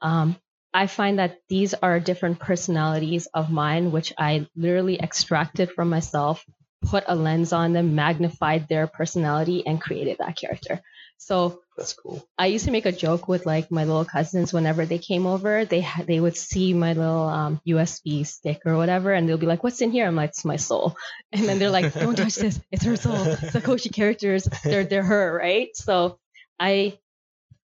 um, 0.00 0.36
I 0.72 0.88
find 0.88 1.20
that 1.20 1.38
these 1.48 1.72
are 1.74 2.00
different 2.00 2.40
personalities 2.40 3.26
of 3.32 3.50
mine, 3.50 3.92
which 3.92 4.12
I 4.18 4.48
literally 4.56 4.98
extracted 5.00 5.70
from 5.70 5.88
myself, 5.88 6.44
put 6.82 7.04
a 7.06 7.14
lens 7.14 7.52
on 7.52 7.72
them, 7.72 7.94
magnified 7.94 8.68
their 8.68 8.88
personality, 8.88 9.64
and 9.64 9.80
created 9.80 10.16
that 10.18 10.36
character. 10.36 10.82
So 11.18 11.62
That's 11.76 11.94
cool. 11.94 12.26
I 12.36 12.46
used 12.46 12.66
to 12.66 12.70
make 12.70 12.86
a 12.86 12.92
joke 12.92 13.28
with 13.28 13.46
like 13.46 13.70
my 13.70 13.84
little 13.84 14.04
cousins 14.04 14.52
whenever 14.52 14.84
they 14.84 14.98
came 14.98 15.26
over. 15.26 15.64
They 15.64 15.80
ha- 15.80 16.04
they 16.06 16.20
would 16.20 16.36
see 16.36 16.74
my 16.74 16.92
little 16.92 17.26
um, 17.28 17.60
USB 17.66 18.26
stick 18.26 18.62
or 18.66 18.76
whatever, 18.76 19.12
and 19.12 19.28
they'll 19.28 19.38
be 19.38 19.46
like, 19.46 19.64
"What's 19.64 19.80
in 19.80 19.90
here?" 19.90 20.06
I'm 20.06 20.16
like, 20.16 20.30
"It's 20.30 20.44
my 20.44 20.56
soul." 20.56 20.96
And 21.32 21.48
then 21.48 21.58
they're 21.58 21.70
like, 21.70 21.94
"Don't 21.94 22.16
touch 22.16 22.36
this. 22.36 22.60
It's 22.70 22.84
her 22.84 22.96
soul. 22.96 23.16
Sakoshi 23.16 23.92
characters. 23.92 24.48
They're 24.62 24.84
they're 24.84 25.02
her, 25.02 25.34
right?" 25.34 25.68
So 25.74 26.18
I 26.60 26.98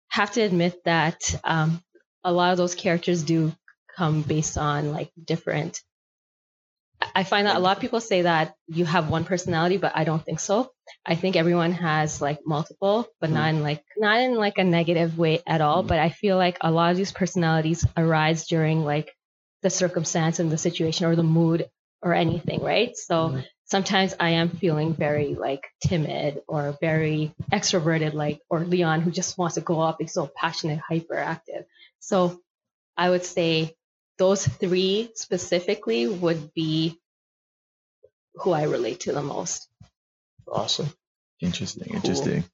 have 0.09 0.33
to 0.33 0.43
admit 0.43 0.85
that 0.85 1.35
um, 1.45 1.83
a 2.25 2.33
lot 2.33 2.53
of 2.53 2.59
those 2.59 2.75
characters 2.75 3.23
do 3.23 3.53
come 3.97 4.23
based 4.23 4.59
on 4.59 4.93
like 4.93 5.11
different. 5.23 5.83
I 7.15 7.25
find 7.25 7.47
that 7.47 7.57
a 7.57 7.59
lot 7.61 7.77
of 7.77 7.81
people 7.81 8.01
say 8.01 8.23
that 8.23 8.55
you 8.69 8.85
have 8.85 9.11
one 9.11 9.25
personality, 9.25 9.77
but 9.77 9.93
I 9.95 10.05
don't 10.05 10.25
think 10.25 10.41
so. 10.41 10.71
I 11.05 11.15
think 11.15 11.37
everyone 11.37 11.73
has 11.73 12.21
like 12.21 12.41
multiple, 12.47 13.09
but 13.21 13.31
not 13.31 13.49
in 13.51 13.63
like 13.63 13.85
not 13.97 14.21
in 14.21 14.35
like 14.35 14.59
a 14.59 14.65
negative 14.65 15.19
way 15.19 15.41
at 15.47 15.61
all. 15.61 15.83
Mm. 15.83 15.89
But 15.89 15.99
I 15.99 16.11
feel 16.11 16.37
like 16.37 16.59
a 16.61 16.71
lot 16.71 16.91
of 16.91 16.97
these 16.97 17.13
personalities 17.13 17.87
arise 17.97 18.47
during 18.47 18.85
like 18.85 19.11
the 19.63 19.71
circumstance 19.71 20.39
and 20.39 20.51
the 20.51 20.59
situation 20.59 21.07
or 21.07 21.17
the 21.17 21.23
mood 21.23 21.69
or 22.03 22.15
anything, 22.15 22.63
right? 22.63 22.97
So 22.97 23.31
Mhm. 23.31 23.45
sometimes 23.65 24.15
I 24.21 24.31
am 24.31 24.51
feeling 24.51 24.95
very 24.95 25.35
like 25.35 25.67
timid 25.81 26.43
or 26.47 26.77
very 26.81 27.35
extroverted, 27.53 28.13
like 28.15 28.41
or 28.51 28.65
Leon 28.65 29.01
who 29.01 29.11
just 29.11 29.37
wants 29.39 29.55
to 29.57 29.61
go 29.61 29.81
up, 29.81 29.97
he's 30.01 30.13
so 30.13 30.27
passionate, 30.27 30.81
hyperactive. 30.89 31.65
So 31.99 32.41
I 32.97 33.11
would 33.11 33.25
say 33.25 33.75
those 34.19 34.47
three 34.47 35.11
specifically 35.15 36.07
would 36.07 36.53
be 36.55 36.99
who 38.37 38.53
I 38.53 38.65
relate 38.65 39.01
to 39.01 39.13
the 39.13 39.23
most. 39.23 39.69
Awesome. 40.51 40.89
Interesting, 41.41 41.89
Cool. 41.89 41.97
interesting. 41.97 42.45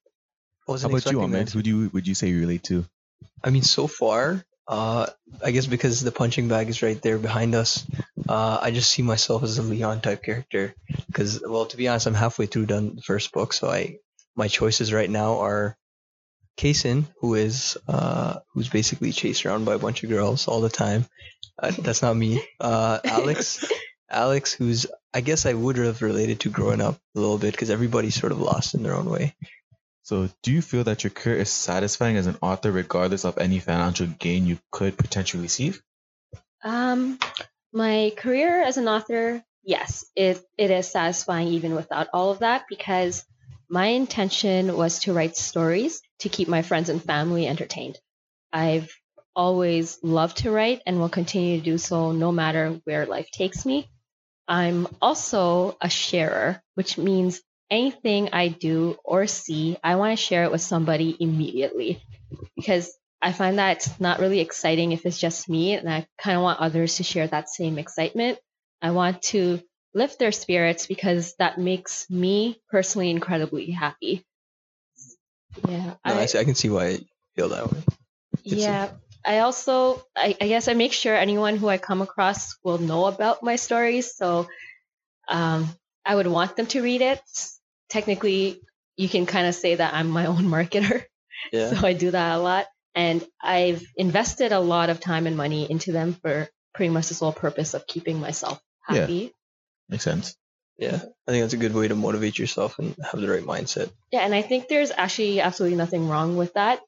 I 0.68 0.79
How 0.79 0.88
about 0.88 1.11
you, 1.11 1.20
Ahmed? 1.20 1.51
Who 1.51 1.62
do 1.62 1.70
you 1.70 1.90
would 1.92 2.07
you 2.07 2.14
say 2.14 2.29
you 2.29 2.40
relate 2.40 2.64
to? 2.64 2.85
I 3.42 3.51
mean, 3.51 3.62
so 3.62 3.87
far, 3.87 4.44
uh, 4.68 5.07
I 5.44 5.51
guess 5.51 5.66
because 5.66 6.01
the 6.01 6.12
punching 6.12 6.48
bag 6.48 6.68
is 6.68 6.83
right 6.83 7.01
there 7.03 7.18
behind 7.18 7.55
us, 7.55 7.85
uh, 8.29 8.59
I 8.61 8.70
just 8.70 8.90
see 8.90 9.03
myself 9.03 9.42
as 9.42 9.59
a 9.59 9.62
Leon 9.62 10.01
type 10.01 10.22
character. 10.22 10.75
Because, 11.07 11.42
well, 11.46 11.66
to 11.66 11.77
be 11.77 11.88
honest, 11.88 12.07
I'm 12.07 12.14
halfway 12.14 12.46
through 12.46 12.66
done 12.66 12.96
the 12.96 13.03
first 13.03 13.33
book, 13.33 13.53
so 13.53 13.68
I 13.68 13.98
my 14.37 14.48
choices 14.48 14.92
right 14.92 15.11
now 15.11 15.40
are 15.40 15.77
Kason, 16.57 17.05
who 17.21 17.35
is 17.35 17.77
uh, 17.88 18.41
who's 18.53 18.69
basically 18.69 19.12
chased 19.12 19.47
around 19.47 19.65
by 19.65 19.75
a 19.75 19.79
bunch 19.79 20.03
of 20.03 20.11
girls 20.11 20.49
all 20.49 20.61
the 20.61 20.69
time. 20.69 21.07
Uh, 21.59 21.73
that's 21.79 22.03
not 22.03 22.17
me. 22.17 22.43
Uh, 22.61 22.99
Alex, 23.05 23.65
Alex, 24.11 24.53
who's 24.53 24.87
I 25.15 25.21
guess 25.21 25.47
I 25.47 25.55
would 25.55 25.77
have 25.77 26.03
related 26.03 26.41
to 26.41 26.51
growing 26.51 26.81
up 26.81 26.99
a 27.15 27.21
little 27.21 27.38
bit 27.38 27.53
because 27.53 27.71
everybody's 27.71 28.15
sort 28.15 28.33
of 28.33 28.41
lost 28.41 28.75
in 28.75 28.83
their 28.83 28.95
own 28.95 29.09
way. 29.09 29.35
So, 30.05 30.29
do 30.43 30.53
you 30.53 30.62
feel 30.62 30.85
that 30.85 31.05
your 31.05 31.11
career 31.11 31.37
is 31.37 31.51
satisfying 31.51 32.17
as 32.17 32.27
an 32.27 32.37
author, 32.43 32.73
regardless 32.73 33.25
of 33.25 33.38
any 33.38 33.61
financial 33.61 34.07
gain 34.07 34.47
you 34.47 34.59
could 34.71 34.99
potentially 34.99 35.43
receive? 35.43 35.81
Um, 36.65 37.19
my 37.73 38.12
career 38.17 38.62
as 38.62 38.77
an 38.77 38.88
author, 38.88 39.45
yes, 39.62 40.05
it 40.17 40.45
it 40.59 40.71
is 40.71 40.91
satisfying 40.91 41.49
even 41.49 41.75
without 41.75 42.09
all 42.12 42.31
of 42.31 42.41
that 42.41 42.65
because 42.69 43.25
my 43.72 43.87
intention 43.87 44.76
was 44.76 44.98
to 44.98 45.14
write 45.14 45.35
stories 45.35 46.02
to 46.18 46.28
keep 46.28 46.46
my 46.46 46.61
friends 46.61 46.90
and 46.90 47.02
family 47.02 47.46
entertained. 47.46 47.98
I've 48.52 48.94
always 49.35 49.98
loved 50.02 50.37
to 50.38 50.50
write 50.50 50.82
and 50.85 51.00
will 51.00 51.08
continue 51.08 51.56
to 51.56 51.64
do 51.64 51.78
so 51.78 52.12
no 52.12 52.30
matter 52.30 52.78
where 52.85 53.06
life 53.06 53.30
takes 53.32 53.64
me. 53.64 53.88
I'm 54.46 54.87
also 55.00 55.78
a 55.80 55.88
sharer, 55.88 56.62
which 56.74 56.98
means 56.98 57.40
anything 57.70 58.28
I 58.35 58.48
do 58.48 58.98
or 59.04 59.26
see, 59.26 59.78
I 59.82 59.96
want 59.96 60.18
to 60.18 60.22
share 60.22 60.44
it 60.44 60.52
with 60.52 60.61
somebody 60.61 61.16
immediately 61.18 62.02
because 62.54 62.94
I 63.22 63.32
find 63.32 63.58
that 63.58 63.78
it's 63.78 63.98
not 63.98 64.20
really 64.20 64.40
exciting 64.40 64.92
if 64.92 65.06
it's 65.06 65.18
just 65.18 65.48
me, 65.48 65.76
and 65.76 65.88
I 65.88 66.06
kind 66.18 66.37
of 66.37 66.42
want 66.42 66.61
others 66.61 66.96
to 66.96 67.04
share 67.04 67.26
that 67.26 67.48
same 67.48 67.78
excitement. 67.78 68.38
I 68.82 68.90
want 68.90 69.22
to 69.30 69.62
lift 69.94 70.18
their 70.18 70.33
spirits 70.33 70.87
because 70.87 71.35
that 71.38 71.59
makes 71.59 72.09
me 72.09 72.61
personally 72.70 73.11
incredibly 73.11 73.70
happy. 73.70 74.24
Yeah, 75.68 75.85
No, 75.85 75.96
I- 76.05 76.22
I, 76.22 76.44
can 76.44 76.55
see 76.55 76.70
why 76.70 76.88
you 76.88 77.07
feel 77.37 77.50
that 77.50 77.70
way. 77.70 77.83
Yeah. 78.44 78.90
I 79.24 79.40
also, 79.40 80.02
I, 80.16 80.37
I 80.40 80.48
guess 80.48 80.66
I 80.66 80.74
make 80.74 80.92
sure 80.92 81.14
anyone 81.14 81.57
who 81.57 81.68
I 81.68 81.78
come 81.78 82.02
across 82.02 82.57
will 82.64 82.78
know 82.78 83.07
about 83.07 83.42
my 83.42 83.57
stories. 83.57 84.16
So 84.16 84.48
um, 85.28 85.68
I 86.05 86.14
would 86.16 86.26
want 86.26 86.57
them 86.57 86.66
to 86.68 86.83
read 86.83 87.02
it. 87.02 87.20
Technically, 87.88 88.61
you 88.96 89.09
can 89.09 89.26
kind 89.26 89.46
of 89.46 89.55
say 89.55 89.76
that 89.76 89.94
I'm 89.94 90.09
my 90.09 90.26
own 90.26 90.44
marketer. 90.57 91.05
Yeah. 91.52 91.74
So 91.74 91.87
I 91.87 91.92
do 91.92 92.11
that 92.11 92.37
a 92.37 92.38
lot. 92.38 92.66
And 92.94 93.24
I've 93.40 93.85
invested 93.96 94.52
a 94.52 94.61
lot 94.61 94.90
of 94.90 95.00
time 95.00 95.26
and 95.26 95.37
money 95.37 95.70
into 95.70 95.92
them 95.92 96.14
for 96.14 96.48
pretty 96.74 96.90
much 96.90 97.09
the 97.09 97.14
sole 97.14 97.33
purpose 97.33 97.74
of 97.74 97.87
keeping 97.87 98.18
myself 98.18 98.61
Yeah. 98.90 99.07
Happy. 99.88 99.92
Makes 99.92 100.05
sense. 100.05 100.37
Yeah, 100.79 100.97
I 101.29 101.31
think 101.31 101.45
that's 101.45 101.53
a 101.53 101.59
good 101.59 101.75
way 101.75 101.88
to 101.88 101.95
motivate 101.95 102.38
yourself 102.38 102.79
and 102.79 102.97
have 103.11 103.21
the 103.21 103.29
right 103.29 103.45
mindset. 103.45 103.90
Yeah, 104.11 104.21
and 104.21 104.35
I 104.35 104.42
think 104.42 104.68
there's 104.68 104.90
actually 104.90 105.40
absolutely 105.40 105.77
nothing 105.77 106.09
wrong 106.09 106.37
with 106.37 106.55
that. 106.55 106.81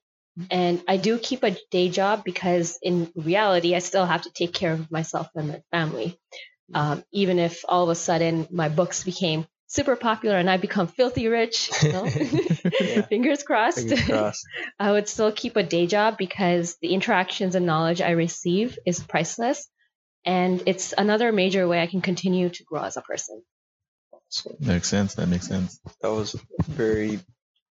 And 0.50 0.82
I 0.88 0.96
do 0.96 1.18
keep 1.18 1.44
a 1.44 1.56
day 1.70 1.88
job 1.90 2.24
because 2.24 2.78
in 2.82 3.12
reality, 3.14 3.76
I 3.76 3.78
still 3.78 4.04
have 4.04 4.22
to 4.22 4.32
take 4.32 4.52
care 4.52 4.72
of 4.72 4.90
myself 4.90 5.28
and 5.36 5.48
my 5.48 5.62
family. 5.70 6.18
Um, 6.72 7.04
even 7.12 7.38
if 7.38 7.64
all 7.68 7.84
of 7.84 7.90
a 7.90 7.94
sudden 7.94 8.48
my 8.50 8.68
books 8.68 9.04
became 9.04 9.46
super 9.68 9.96
popular 9.96 10.36
and 10.36 10.50
I 10.50 10.56
become 10.56 10.88
filthy 10.88 11.28
rich, 11.28 11.70
you 11.82 11.92
know? 11.92 12.08
Yeah. 12.80 13.02
fingers 13.08 13.42
crossed. 13.42 13.78
Fingers 13.78 14.02
crossed. 14.04 14.46
I 14.78 14.90
would 14.90 15.06
still 15.06 15.30
keep 15.30 15.56
a 15.56 15.62
day 15.62 15.86
job 15.86 16.16
because 16.18 16.76
the 16.80 16.94
interactions 16.94 17.54
and 17.54 17.66
knowledge 17.66 18.00
I 18.00 18.10
receive 18.10 18.78
is 18.86 19.00
priceless. 19.00 19.68
And 20.24 20.62
it's 20.66 20.94
another 20.96 21.32
major 21.32 21.66
way 21.68 21.80
I 21.82 21.86
can 21.86 22.00
continue 22.00 22.48
to 22.48 22.64
grow 22.64 22.82
as 22.82 22.96
a 22.96 23.02
person. 23.02 23.42
So 24.28 24.56
Makes 24.58 24.88
sense. 24.88 25.14
That 25.14 25.28
makes 25.28 25.46
sense. 25.46 25.78
that 26.00 26.10
was 26.10 26.34
a 26.34 26.38
very 26.62 27.20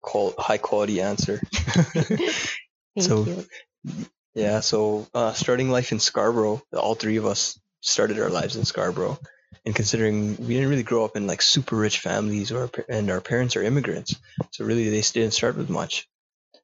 qual- 0.02 0.34
high 0.38 0.58
quality 0.58 1.00
answer. 1.02 1.40
Thank 1.94 2.32
So- 3.00 3.24
you. 3.26 3.46
Yeah, 4.36 4.60
so 4.60 5.08
uh, 5.14 5.34
starting 5.34 5.70
life 5.70 5.92
in 5.92 6.00
Scarborough, 6.00 6.62
all 6.72 6.96
three 6.96 7.18
of 7.18 7.26
us 7.26 7.60
started 7.82 8.20
our 8.20 8.30
lives 8.30 8.56
in 8.56 8.64
Scarborough. 8.64 9.18
And 9.66 9.76
considering 9.76 10.38
we 10.38 10.54
didn't 10.54 10.70
really 10.70 10.84
grow 10.84 11.04
up 11.04 11.16
in 11.18 11.28
like 11.28 11.42
super 11.42 11.76
rich 11.76 12.00
families 12.00 12.52
or 12.52 12.70
and 12.88 13.10
our 13.12 13.20
parents 13.22 13.56
are 13.58 13.64
immigrants, 13.64 14.16
so 14.52 14.64
really 14.64 14.90
they 14.90 15.02
didn't 15.02 15.34
start 15.34 15.58
with 15.58 15.70
much. 15.70 16.08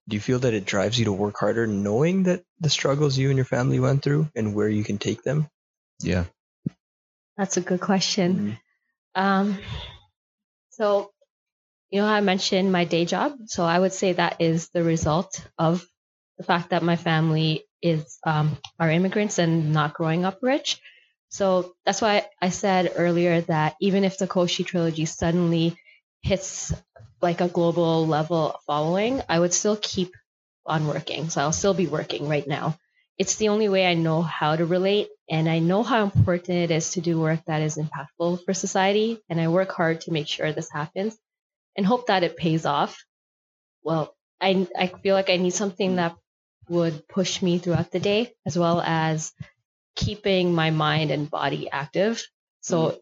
Do 0.08 0.16
you 0.16 0.22
feel 0.22 0.40
that 0.40 0.54
it 0.54 0.66
drives 0.66 0.98
you 0.98 1.06
to 1.06 1.12
work 1.12 1.36
harder 1.38 1.66
knowing 1.68 2.24
that 2.24 2.44
the 2.60 2.70
struggles 2.70 3.18
you 3.18 3.30
and 3.30 3.36
your 3.38 3.46
family 3.46 3.80
went 3.80 4.04
through 4.04 4.30
and 4.36 4.54
where 4.56 4.70
you 4.70 4.84
can 4.84 4.98
take 4.98 5.24
them? 5.24 5.50
Yeah. 6.00 6.26
That's 7.38 7.58
a 7.58 7.62
good 7.62 7.82
question. 7.82 8.58
Um, 9.16 9.58
so, 10.72 11.12
you 11.90 12.02
know, 12.02 12.08
I 12.08 12.22
mentioned 12.22 12.72
my 12.72 12.86
day 12.86 13.06
job. 13.06 13.34
So 13.48 13.64
I 13.66 13.80
would 13.80 13.94
say 13.94 14.14
that 14.14 14.38
is 14.42 14.70
the 14.70 14.84
result 14.84 15.46
of 15.58 15.86
the 16.38 16.44
fact 16.44 16.72
that 16.72 16.84
my 16.84 16.96
family 16.96 17.66
is 17.82 18.20
um, 18.26 18.58
are 18.80 18.92
immigrants 18.92 19.40
and 19.40 19.74
not 19.74 19.94
growing 19.94 20.26
up 20.26 20.40
rich. 20.42 20.82
So 21.30 21.76
that's 21.86 22.02
why 22.02 22.28
I 22.42 22.50
said 22.50 22.94
earlier 22.96 23.42
that 23.42 23.76
even 23.82 24.04
if 24.04 24.18
the 24.18 24.28
Koshi 24.28 24.66
trilogy 24.66 25.06
suddenly 25.06 25.78
hits 26.22 26.74
like 27.22 27.42
a 27.42 27.48
global 27.48 28.08
level 28.08 28.60
following, 28.68 29.22
I 29.30 29.40
would 29.40 29.54
still 29.54 29.78
keep 29.82 30.14
on 30.66 30.88
working. 30.88 31.30
So 31.30 31.42
I'll 31.42 31.52
still 31.52 31.74
be 31.74 31.88
working 31.88 32.28
right 32.28 32.48
now. 32.48 32.78
It's 33.18 33.36
the 33.36 33.50
only 33.50 33.70
way 33.70 33.86
I 33.86 33.94
know 33.94 34.22
how 34.22 34.56
to 34.56 34.66
relate, 34.66 35.08
and 35.30 35.48
I 35.48 35.60
know 35.60 35.84
how 35.84 36.04
important 36.04 36.58
it 36.58 36.72
is 36.72 36.92
to 36.92 37.02
do 37.02 37.20
work 37.20 37.40
that 37.46 37.62
is 37.62 37.78
impactful 37.78 38.44
for 38.44 38.54
society. 38.54 39.22
And 39.30 39.40
I 39.40 39.48
work 39.48 39.72
hard 39.72 40.02
to 40.02 40.12
make 40.12 40.28
sure 40.28 40.52
this 40.52 40.70
happens 40.70 41.18
and 41.78 41.86
hope 41.86 42.08
that 42.08 42.24
it 42.24 42.36
pays 42.38 42.66
off. 42.66 43.06
Well, 43.84 44.16
I, 44.42 44.68
I 44.78 44.88
feel 44.88 45.16
like 45.16 45.30
I 45.30 45.38
need 45.38 45.54
something 45.54 45.96
that 45.96 46.16
would 46.68 47.08
push 47.08 47.42
me 47.42 47.58
throughout 47.58 47.92
the 47.92 48.00
day, 48.00 48.34
as 48.46 48.58
well 48.58 48.82
as 48.82 49.32
keeping 49.96 50.54
my 50.54 50.72
mind 50.72 51.12
and 51.12 51.30
body 51.30 51.70
active. 51.72 52.22
So 52.62 52.78
mm-hmm. 52.78 52.98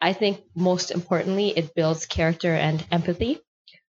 I 0.00 0.12
think 0.12 0.40
most 0.54 0.90
importantly, 0.90 1.48
it 1.50 1.74
builds 1.74 2.06
character 2.06 2.54
and 2.54 2.84
empathy. 2.90 3.40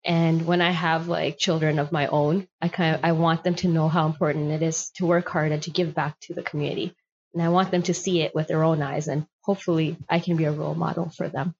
And 0.05 0.47
when 0.47 0.63
I 0.63 0.71
have 0.71 1.09
like 1.09 1.39
children 1.39 1.79
of 1.79 1.93
my 1.93 2.07
own, 2.07 2.49
I 2.61 2.69
kind 2.69 2.95
of 2.97 3.01
I 3.05 3.13
want 3.13 3.45
them 3.45 3.55
to 3.57 3.69
know 3.69 3.89
how 3.89 4.07
important 4.07 4.51
it 4.51 4.63
is 4.63 4.91
to 4.97 5.07
work 5.07 5.29
hard 5.29 5.53
and 5.53 5.63
to 5.65 5.71
give 5.71 5.95
back 5.95 6.19
to 6.21 6.35
the 6.35 6.43
community. 6.43 6.95
And 7.35 7.43
I 7.43 7.51
want 7.51 7.71
them 7.71 7.83
to 7.83 7.95
see 7.95 8.23
it 8.23 8.35
with 8.35 8.49
their 8.49 8.65
own 8.65 8.83
eyes 8.83 9.09
and 9.09 9.27
hopefully 9.43 9.97
I 10.09 10.21
can 10.21 10.37
be 10.37 10.45
a 10.45 10.53
role 10.53 10.75
model 10.75 11.11
for 11.11 11.29
them. 11.29 11.55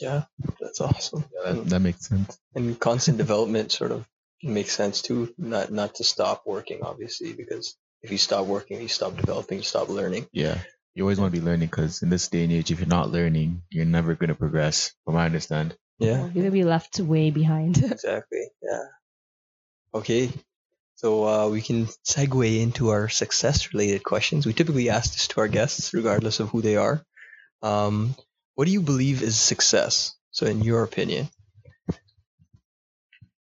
Yeah, 0.00 0.24
that's 0.60 0.80
awesome. 0.80 1.24
Yeah, 1.34 1.52
that, 1.52 1.64
that 1.70 1.80
makes 1.80 2.06
sense. 2.06 2.38
and 2.54 2.78
constant 2.78 3.18
development 3.18 3.72
sort 3.72 3.92
of 3.92 4.06
makes 4.42 4.72
sense 4.72 5.02
too. 5.02 5.34
Not 5.38 5.72
not 5.72 5.96
to 5.96 6.04
stop 6.04 6.42
working, 6.46 6.80
obviously, 6.82 7.32
because 7.32 7.76
if 8.02 8.10
you 8.10 8.18
stop 8.18 8.46
working, 8.46 8.80
you 8.80 8.88
stop 8.88 9.16
developing, 9.16 9.58
you 9.58 9.64
stop 9.64 9.88
learning. 9.88 10.26
Yeah. 10.32 10.58
You 10.94 11.04
always 11.04 11.18
want 11.18 11.34
to 11.34 11.40
be 11.40 11.44
learning 11.44 11.68
because 11.68 12.02
in 12.02 12.08
this 12.08 12.28
day 12.28 12.44
and 12.44 12.52
age, 12.52 12.70
if 12.70 12.78
you're 12.78 12.88
not 12.88 13.10
learning, 13.10 13.62
you're 13.70 13.84
never 13.84 14.14
going 14.14 14.28
to 14.28 14.34
progress, 14.34 14.94
from 15.04 15.14
what 15.14 15.20
I 15.20 15.26
understand. 15.26 15.76
Yeah, 15.98 16.20
You're 16.24 16.28
gonna 16.28 16.50
be 16.50 16.64
left 16.64 17.00
way 17.00 17.30
behind. 17.30 17.78
exactly. 17.82 18.48
Yeah. 18.62 18.84
Okay. 19.94 20.30
So 20.96 21.26
uh, 21.28 21.48
we 21.48 21.60
can 21.60 21.86
segue 22.06 22.60
into 22.60 22.88
our 22.88 23.08
success-related 23.08 24.02
questions. 24.02 24.46
We 24.46 24.54
typically 24.54 24.88
ask 24.88 25.12
this 25.12 25.28
to 25.28 25.40
our 25.40 25.48
guests, 25.48 25.92
regardless 25.92 26.40
of 26.40 26.48
who 26.48 26.62
they 26.62 26.76
are. 26.76 27.04
Um, 27.62 28.14
what 28.54 28.64
do 28.64 28.72
you 28.72 28.80
believe 28.80 29.22
is 29.22 29.38
success? 29.38 30.14
So, 30.30 30.46
in 30.46 30.62
your 30.62 30.82
opinion, 30.82 31.28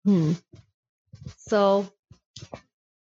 Hmm. 0.04 0.32
So, 1.36 1.86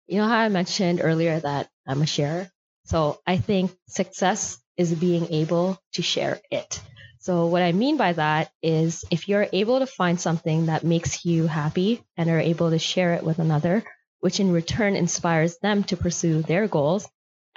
you 0.07 0.17
know 0.17 0.27
how 0.27 0.39
I 0.39 0.49
mentioned 0.49 1.01
earlier 1.03 1.39
that 1.39 1.69
I'm 1.87 2.01
a 2.01 2.05
sharer? 2.05 2.49
So, 2.85 3.19
I 3.27 3.37
think 3.37 3.71
success 3.87 4.57
is 4.77 4.93
being 4.93 5.31
able 5.31 5.79
to 5.93 6.01
share 6.01 6.39
it. 6.49 6.81
So, 7.21 7.47
what 7.47 7.61
I 7.61 7.73
mean 7.73 7.97
by 7.97 8.13
that 8.13 8.49
is 8.63 9.03
if 9.11 9.27
you're 9.27 9.47
able 9.51 9.79
to 9.79 9.85
find 9.85 10.19
something 10.19 10.67
that 10.67 10.85
makes 10.85 11.25
you 11.25 11.47
happy 11.47 12.01
and 12.15 12.29
are 12.29 12.39
able 12.39 12.69
to 12.69 12.79
share 12.79 13.13
it 13.13 13.23
with 13.23 13.39
another, 13.39 13.83
which 14.21 14.39
in 14.39 14.53
return 14.53 14.95
inspires 14.95 15.57
them 15.57 15.83
to 15.85 15.97
pursue 15.97 16.41
their 16.41 16.67
goals, 16.67 17.07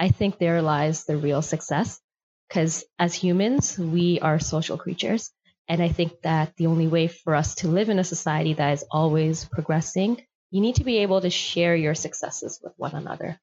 I 0.00 0.08
think 0.08 0.38
there 0.38 0.62
lies 0.62 1.04
the 1.04 1.16
real 1.16 1.42
success. 1.42 2.00
Because 2.48 2.84
as 2.98 3.14
humans, 3.14 3.78
we 3.78 4.18
are 4.20 4.40
social 4.40 4.76
creatures. 4.76 5.30
And 5.68 5.80
I 5.80 5.88
think 5.88 6.22
that 6.22 6.54
the 6.56 6.66
only 6.66 6.88
way 6.88 7.06
for 7.06 7.34
us 7.36 7.54
to 7.56 7.68
live 7.68 7.88
in 7.88 8.00
a 8.00 8.04
society 8.04 8.54
that 8.54 8.72
is 8.72 8.84
always 8.90 9.44
progressing, 9.44 10.20
you 10.50 10.60
need 10.60 10.74
to 10.76 10.84
be 10.84 10.98
able 10.98 11.20
to 11.20 11.30
share 11.30 11.76
your 11.76 11.94
successes 11.94 12.60
with 12.62 12.72
one 12.76 12.94
another. 12.94 13.40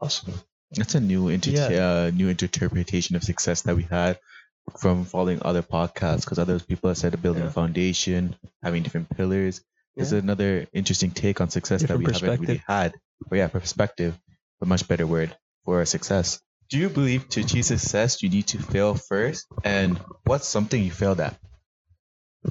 awesome. 0.00 0.34
That's 0.72 0.94
a 0.94 1.00
new 1.00 1.28
inter- 1.28 1.50
Yeah. 1.50 2.06
uh, 2.06 2.10
new 2.10 2.28
interpretation 2.30 3.14
of 3.14 3.22
success 3.22 3.62
that 3.62 3.76
we 3.76 3.82
had 3.82 4.18
from 4.78 5.04
following 5.04 5.40
other 5.42 5.62
podcasts 5.62 6.22
because 6.24 6.38
other 6.38 6.58
people 6.58 6.90
have 6.90 6.98
said 6.98 7.20
building 7.22 7.42
Yeah. 7.42 7.48
a 7.48 7.52
foundation, 7.52 8.36
having 8.62 8.82
different 8.82 9.10
pillars. 9.10 9.60
This 9.96 10.10
Yeah. 10.10 10.18
is 10.18 10.24
another 10.24 10.66
interesting 10.72 11.10
take 11.12 11.40
on 11.40 11.50
success 11.50 11.82
Different 11.82 12.04
that 12.04 12.08
we 12.08 12.12
haven't 12.12 12.40
really 12.40 12.62
had. 12.66 12.94
But 13.28 13.36
yeah, 13.36 13.48
perspective, 13.48 14.18
a 14.60 14.66
much 14.66 14.88
better 14.88 15.06
word 15.06 15.36
for 15.64 15.84
success. 15.86 16.40
Do 16.70 16.78
you 16.78 16.88
believe 16.88 17.28
to 17.30 17.40
achieve 17.40 17.64
success 17.66 18.22
you 18.22 18.30
need 18.30 18.48
to 18.48 18.58
fail 18.58 18.94
first? 18.94 19.46
And 19.62 19.98
what's 20.24 20.48
something 20.48 20.82
you 20.82 20.90
failed 20.90 21.20
at? 21.20 21.38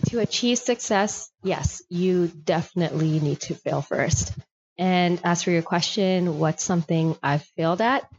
To 0.09 0.19
achieve 0.19 0.57
success, 0.57 1.29
yes, 1.43 1.83
you 1.89 2.27
definitely 2.27 3.19
need 3.19 3.41
to 3.41 3.55
fail 3.55 3.81
first. 3.81 4.33
And 4.77 5.19
as 5.23 5.43
for 5.43 5.51
your 5.51 5.61
question, 5.61 6.39
what's 6.39 6.63
something 6.63 7.15
I've 7.21 7.43
failed 7.57 7.81
at? 7.81 8.09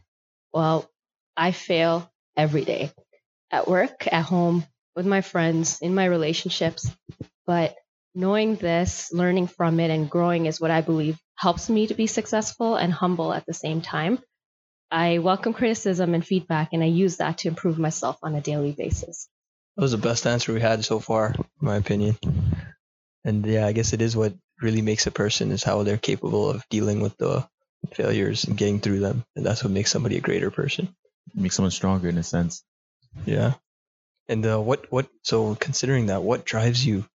Well, 0.53 0.89
I 1.35 1.51
fail 1.51 2.09
every 2.37 2.63
day 2.63 2.91
at 3.55 3.69
work, 3.69 4.05
at 4.11 4.25
home, 4.25 4.65
with 4.97 5.05
my 5.05 5.21
friends, 5.21 5.79
in 5.81 5.95
my 5.95 6.05
relationships. 6.05 6.91
But 7.47 7.75
knowing 8.13 8.57
this, 8.57 9.13
learning 9.13 9.47
from 9.47 9.79
it, 9.79 9.89
and 9.89 10.09
growing 10.09 10.45
is 10.45 10.59
what 10.59 10.71
I 10.71 10.81
believe 10.81 11.17
helps 11.37 11.69
me 11.69 11.87
to 11.87 11.93
be 11.93 12.07
successful 12.07 12.75
and 12.75 12.91
humble 12.91 13.33
at 13.33 13.45
the 13.45 13.53
same 13.53 13.81
time. 13.81 14.19
I 14.91 15.19
welcome 15.19 15.53
criticism 15.53 16.13
and 16.13 16.25
feedback, 16.25 16.69
and 16.73 16.83
I 16.83 16.87
use 16.87 17.17
that 17.17 17.39
to 17.39 17.47
improve 17.47 17.79
myself 17.79 18.17
on 18.21 18.35
a 18.35 18.41
daily 18.41 18.73
basis. 18.73 19.29
That 19.77 19.83
was 19.83 19.91
the 19.91 19.97
best 19.97 20.27
answer 20.27 20.51
we 20.51 20.59
had 20.59 20.83
so 20.83 20.99
far, 20.99 21.33
in 21.37 21.45
my 21.61 21.77
opinion. 21.77 22.17
And 23.23 23.45
yeah, 23.45 23.65
I 23.65 23.71
guess 23.71 23.93
it 23.93 24.01
is 24.01 24.17
what 24.17 24.33
really 24.61 24.81
makes 24.81 25.07
a 25.07 25.11
person 25.11 25.51
is 25.51 25.63
how 25.63 25.83
they're 25.83 25.97
capable 25.97 26.49
of 26.49 26.67
dealing 26.69 26.99
with 26.99 27.17
the 27.17 27.47
failures 27.93 28.43
and 28.43 28.57
getting 28.57 28.81
through 28.81 28.99
them. 28.99 29.23
And 29.35 29.45
that's 29.45 29.63
what 29.63 29.71
makes 29.71 29.91
somebody 29.91 30.17
a 30.17 30.21
greater 30.21 30.51
person. 30.51 30.93
Makes 31.33 31.55
someone 31.55 31.71
stronger 31.71 32.09
in 32.09 32.17
a 32.17 32.23
sense. 32.23 32.63
Yeah. 33.25 33.53
And 34.27 34.45
uh, 34.45 34.59
what 34.59 34.91
what 34.91 35.07
so 35.23 35.55
considering 35.55 36.07
that, 36.07 36.23
what 36.23 36.45
drives 36.45 36.85
you? 36.85 37.05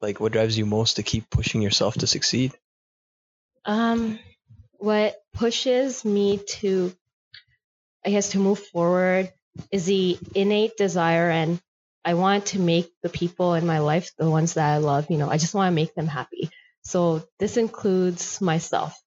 Like 0.00 0.20
what 0.20 0.32
drives 0.32 0.58
you 0.58 0.66
most 0.66 0.96
to 0.96 1.02
keep 1.02 1.30
pushing 1.30 1.62
yourself 1.62 1.94
to 1.96 2.06
succeed? 2.06 2.52
Um, 3.64 4.18
what 4.78 5.16
pushes 5.34 6.04
me 6.04 6.40
to, 6.48 6.92
I 8.04 8.10
guess, 8.10 8.30
to 8.30 8.38
move 8.38 8.58
forward 8.58 9.32
is 9.70 9.86
the 9.86 10.18
innate 10.34 10.76
desire, 10.76 11.30
and 11.30 11.60
I 12.04 12.14
want 12.14 12.46
to 12.46 12.58
make 12.58 12.90
the 13.02 13.10
people 13.10 13.54
in 13.54 13.66
my 13.66 13.80
life, 13.80 14.10
the 14.16 14.30
ones 14.30 14.54
that 14.54 14.72
I 14.72 14.78
love, 14.78 15.10
you 15.10 15.18
know, 15.18 15.30
I 15.30 15.36
just 15.36 15.54
want 15.54 15.70
to 15.70 15.74
make 15.74 15.94
them 15.94 16.06
happy. 16.06 16.50
So 16.82 17.22
this 17.38 17.56
includes 17.56 18.40
myself. 18.40 18.98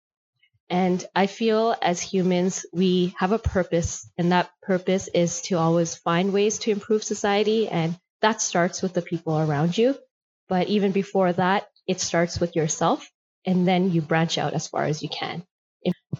And 0.69 1.05
I 1.15 1.27
feel 1.27 1.75
as 1.81 2.01
humans, 2.01 2.65
we 2.73 3.13
have 3.17 3.31
a 3.31 3.39
purpose, 3.39 4.09
and 4.17 4.31
that 4.31 4.49
purpose 4.61 5.07
is 5.07 5.41
to 5.43 5.57
always 5.57 5.95
find 5.95 6.33
ways 6.33 6.59
to 6.59 6.71
improve 6.71 7.03
society. 7.03 7.67
And 7.67 7.97
that 8.21 8.41
starts 8.41 8.81
with 8.81 8.93
the 8.93 9.01
people 9.01 9.37
around 9.37 9.77
you. 9.77 9.95
But 10.47 10.67
even 10.67 10.91
before 10.91 11.33
that, 11.33 11.67
it 11.87 11.99
starts 11.99 12.39
with 12.39 12.55
yourself 12.55 13.09
and 13.45 13.67
then 13.67 13.91
you 13.91 14.01
branch 14.01 14.37
out 14.37 14.53
as 14.53 14.67
far 14.67 14.85
as 14.85 15.03
you 15.03 15.09
can. 15.09 15.43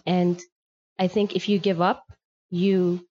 And 0.06 0.40
I 0.98 1.08
think 1.08 1.34
if 1.34 1.48
you 1.48 1.58
give 1.58 1.80
up, 1.80 2.04
you 2.50 3.06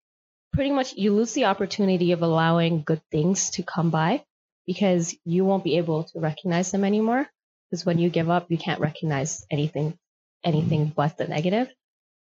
pretty 0.53 0.71
much 0.71 0.93
you 0.93 1.13
lose 1.13 1.33
the 1.33 1.45
opportunity 1.45 2.11
of 2.11 2.21
allowing 2.21 2.83
good 2.83 3.01
things 3.11 3.49
to 3.51 3.63
come 3.63 3.89
by 3.89 4.23
because 4.67 5.15
you 5.25 5.45
won't 5.45 5.63
be 5.63 5.77
able 5.77 6.03
to 6.05 6.19
recognize 6.19 6.71
them 6.71 6.83
anymore. 6.83 7.27
Because 7.69 7.85
when 7.85 7.97
you 7.97 8.09
give 8.09 8.29
up, 8.29 8.51
you 8.51 8.57
can't 8.57 8.79
recognize 8.79 9.45
anything, 9.49 9.97
anything 10.43 10.91
but 10.95 11.17
the 11.17 11.27
negative. 11.27 11.69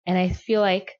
And 0.05 0.17
I 0.17 0.29
feel 0.29 0.61
like 0.61 0.97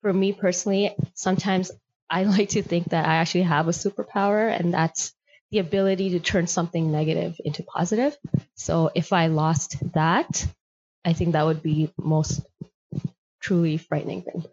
for 0.00 0.12
me 0.12 0.32
personally, 0.32 0.94
sometimes 1.14 1.70
I 2.08 2.24
like 2.36 2.50
to 2.50 2.62
think 2.62 2.90
that 2.90 3.06
I 3.06 3.16
actually 3.16 3.42
have 3.42 3.68
a 3.68 3.72
superpower 3.72 4.50
and 4.50 4.72
that's 4.72 5.12
the 5.50 5.58
ability 5.58 6.10
to 6.10 6.20
turn 6.20 6.46
something 6.46 6.90
negative 6.90 7.38
into 7.44 7.62
positive. 7.62 8.16
So 8.54 8.90
if 8.94 9.12
I 9.12 9.26
lost 9.26 9.76
that, 9.92 10.46
I 11.04 11.12
think 11.12 11.32
that 11.32 11.44
would 11.44 11.62
be 11.62 11.92
most 11.98 12.40
truly 13.40 13.76
frightening 13.76 14.22
thing. 14.22 14.44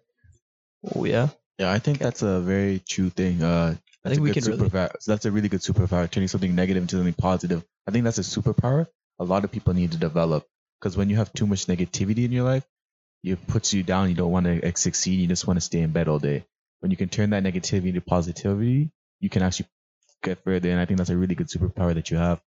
Oh 0.95 1.05
yeah. 1.05 1.29
Yeah, 1.57 1.71
I 1.71 1.79
think 1.79 1.99
that's 1.99 2.21
a 2.21 2.39
very 2.39 2.79
true 2.79 3.09
thing. 3.09 3.43
Uh, 3.43 3.75
I 4.03 4.09
think 4.09 4.21
we 4.21 4.31
good 4.31 4.43
can 4.43 4.51
really- 4.51 4.69
superpower. 4.69 4.91
So 4.99 5.11
that's 5.11 5.25
a 5.25 5.31
really 5.31 5.49
good 5.49 5.59
superpower, 5.61 6.09
turning 6.09 6.29
something 6.29 6.55
negative 6.55 6.83
into 6.83 6.95
something 6.95 7.13
positive. 7.13 7.65
I 7.87 7.91
think 7.91 8.05
that's 8.05 8.17
a 8.17 8.21
superpower 8.21 8.87
a 9.19 9.23
lot 9.23 9.43
of 9.43 9.51
people 9.51 9.73
need 9.73 9.91
to 9.91 9.97
develop 9.97 10.47
because 10.79 10.97
when 10.97 11.09
you 11.09 11.17
have 11.17 11.33
too 11.33 11.47
much 11.47 11.65
negativity 11.65 12.25
in 12.25 12.31
your 12.31 12.45
life, 12.45 12.65
it 13.23 13.45
puts 13.47 13.73
you 13.73 13.83
down. 13.83 14.09
You 14.09 14.15
don't 14.15 14.31
want 14.31 14.45
to 14.45 14.71
succeed. 14.77 15.19
You 15.19 15.27
just 15.27 15.45
want 15.45 15.57
to 15.57 15.61
stay 15.61 15.81
in 15.81 15.91
bed 15.91 16.07
all 16.07 16.19
day. 16.19 16.45
When 16.79 16.91
you 16.91 16.97
can 16.97 17.09
turn 17.09 17.31
that 17.31 17.43
negativity 17.43 17.93
to 17.93 18.01
positivity, 18.01 18.91
you 19.19 19.29
can 19.29 19.41
actually 19.43 19.67
get 20.23 20.43
further. 20.43 20.69
And 20.69 20.79
I 20.79 20.85
think 20.85 20.97
that's 20.97 21.09
a 21.09 21.17
really 21.17 21.35
good 21.35 21.49
superpower 21.49 21.93
that 21.93 22.09
you 22.09 22.17
have. 22.17 22.41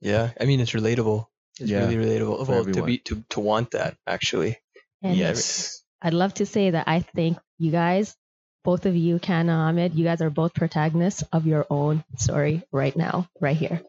Yeah. 0.00 0.30
I 0.40 0.44
mean, 0.44 0.60
it's 0.60 0.72
relatable. 0.72 1.26
It's 1.58 1.70
Yeah, 1.70 1.86
really 1.86 1.96
relatable. 1.96 2.46
Well, 2.46 2.64
to 2.64 2.82
be 2.84 2.98
to 2.98 3.24
to 3.30 3.40
want 3.40 3.72
that 3.72 3.96
actually. 4.06 4.58
And 5.02 5.16
yes. 5.16 5.82
I'd 6.00 6.14
love 6.14 6.34
to 6.34 6.46
say 6.46 6.70
that 6.70 6.86
I 6.86 7.00
think 7.00 7.38
you 7.58 7.70
guys, 7.70 8.14
both 8.62 8.86
of 8.86 8.94
you, 8.94 9.18
Kana 9.18 9.52
Ahmed, 9.52 9.94
you 9.94 10.04
guys 10.04 10.20
are 10.20 10.30
both 10.30 10.54
protagonists 10.54 11.24
of 11.32 11.46
your 11.46 11.66
own 11.70 12.04
story 12.16 12.62
right 12.70 12.94
now, 12.94 13.28
right 13.40 13.56
here. 13.56 13.82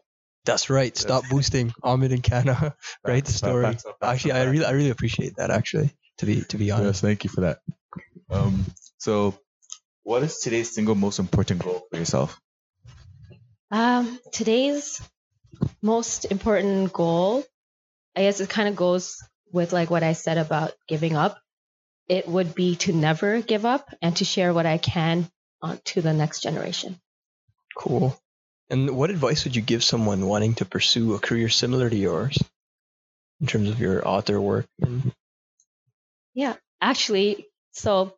That's 0.48 0.70
right. 0.70 0.96
Stop 0.96 1.28
boosting 1.28 1.74
Ahmed 1.82 2.10
and 2.10 2.22
Kana. 2.22 2.74
Write 3.06 3.26
the 3.26 3.32
Facts, 3.32 3.34
story. 3.34 3.64
facts, 3.64 3.82
facts, 3.82 3.96
Actually, 4.00 4.32
I 4.32 4.44
really 4.44 4.64
I 4.64 4.70
really 4.70 4.88
appreciate 4.88 5.36
that. 5.36 5.50
Actually, 5.50 5.92
to 6.18 6.26
be 6.26 6.40
to 6.40 6.56
be 6.56 6.70
honest. 6.70 6.80
Yes, 6.80 6.84
honest. 6.86 7.00
thank 7.02 7.24
you 7.24 7.30
for 7.30 7.42
that. 7.42 7.58
Um, 8.30 8.64
so, 8.96 9.38
what 10.04 10.22
is 10.22 10.38
today's 10.38 10.74
single 10.74 10.94
most 10.94 11.18
important 11.18 11.62
goal 11.62 11.86
for 11.90 11.98
yourself? 11.98 12.40
Um, 13.70 14.18
today's 14.32 15.02
most 15.82 16.24
important 16.24 16.94
goal, 16.94 17.44
I 18.16 18.22
guess 18.22 18.40
it 18.40 18.48
kind 18.48 18.70
of 18.70 18.74
goes 18.76 19.22
with 19.52 19.74
like 19.74 19.90
what 19.90 20.02
I 20.02 20.14
said 20.14 20.38
about 20.38 20.72
giving 20.88 21.14
up. 21.14 21.38
It 22.08 22.26
would 22.26 22.54
be 22.54 22.76
to 22.76 22.94
never 22.94 23.42
give 23.42 23.66
up 23.66 23.94
and 24.00 24.16
to 24.16 24.24
share 24.24 24.54
what 24.54 24.64
I 24.64 24.78
can 24.78 25.28
on 25.60 25.78
to 25.92 26.00
the 26.00 26.14
next 26.14 26.40
generation. 26.40 26.98
Cool. 27.76 28.18
And 28.70 28.90
what 28.96 29.10
advice 29.10 29.44
would 29.44 29.56
you 29.56 29.62
give 29.62 29.82
someone 29.82 30.26
wanting 30.26 30.54
to 30.56 30.64
pursue 30.64 31.14
a 31.14 31.18
career 31.18 31.48
similar 31.48 31.88
to 31.88 31.96
yours 31.96 32.38
in 33.40 33.46
terms 33.46 33.70
of 33.70 33.80
your 33.80 34.06
author 34.06 34.40
work? 34.40 34.66
Yeah, 36.34 36.54
Actually, 36.80 37.46
so 37.72 38.14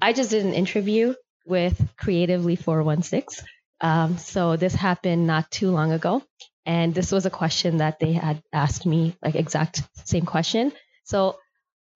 I 0.00 0.12
just 0.12 0.30
did 0.30 0.44
an 0.44 0.54
interview 0.54 1.14
with 1.46 1.80
Creatively 1.96 2.56
416. 2.56 3.46
Um, 3.80 4.18
so 4.18 4.56
this 4.56 4.74
happened 4.74 5.26
not 5.26 5.50
too 5.50 5.70
long 5.70 5.92
ago. 5.92 6.22
And 6.64 6.94
this 6.94 7.12
was 7.12 7.26
a 7.26 7.30
question 7.30 7.78
that 7.78 7.98
they 7.98 8.12
had 8.12 8.42
asked 8.52 8.86
me, 8.86 9.16
like 9.22 9.34
exact 9.34 9.82
same 10.06 10.24
question. 10.24 10.72
So 11.04 11.36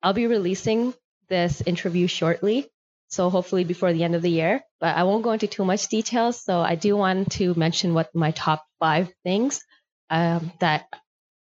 I'll 0.03 0.13
be 0.13 0.27
releasing 0.27 0.93
this 1.29 1.63
interview 1.63 2.07
shortly. 2.07 2.69
So 3.09 3.31
hopefully 3.31 3.65
before 3.65 3.93
the 3.93 4.05
end 4.05 4.15
of 4.15 4.23
the 4.23 4.31
year, 4.31 4.63
but 4.81 4.97
I 4.97 5.05
won't 5.05 5.25
go 5.25 5.33
into 5.33 5.47
too 5.47 5.65
much 5.65 5.89
details. 5.89 6.43
So 6.43 6.61
I 6.61 6.75
do 6.75 6.97
want 6.97 7.33
to 7.33 7.55
mention 7.55 7.95
what 7.95 8.15
my 8.15 8.33
top 8.33 8.65
five 8.79 9.11
things 9.25 9.63
um, 10.11 10.53
that 10.61 10.87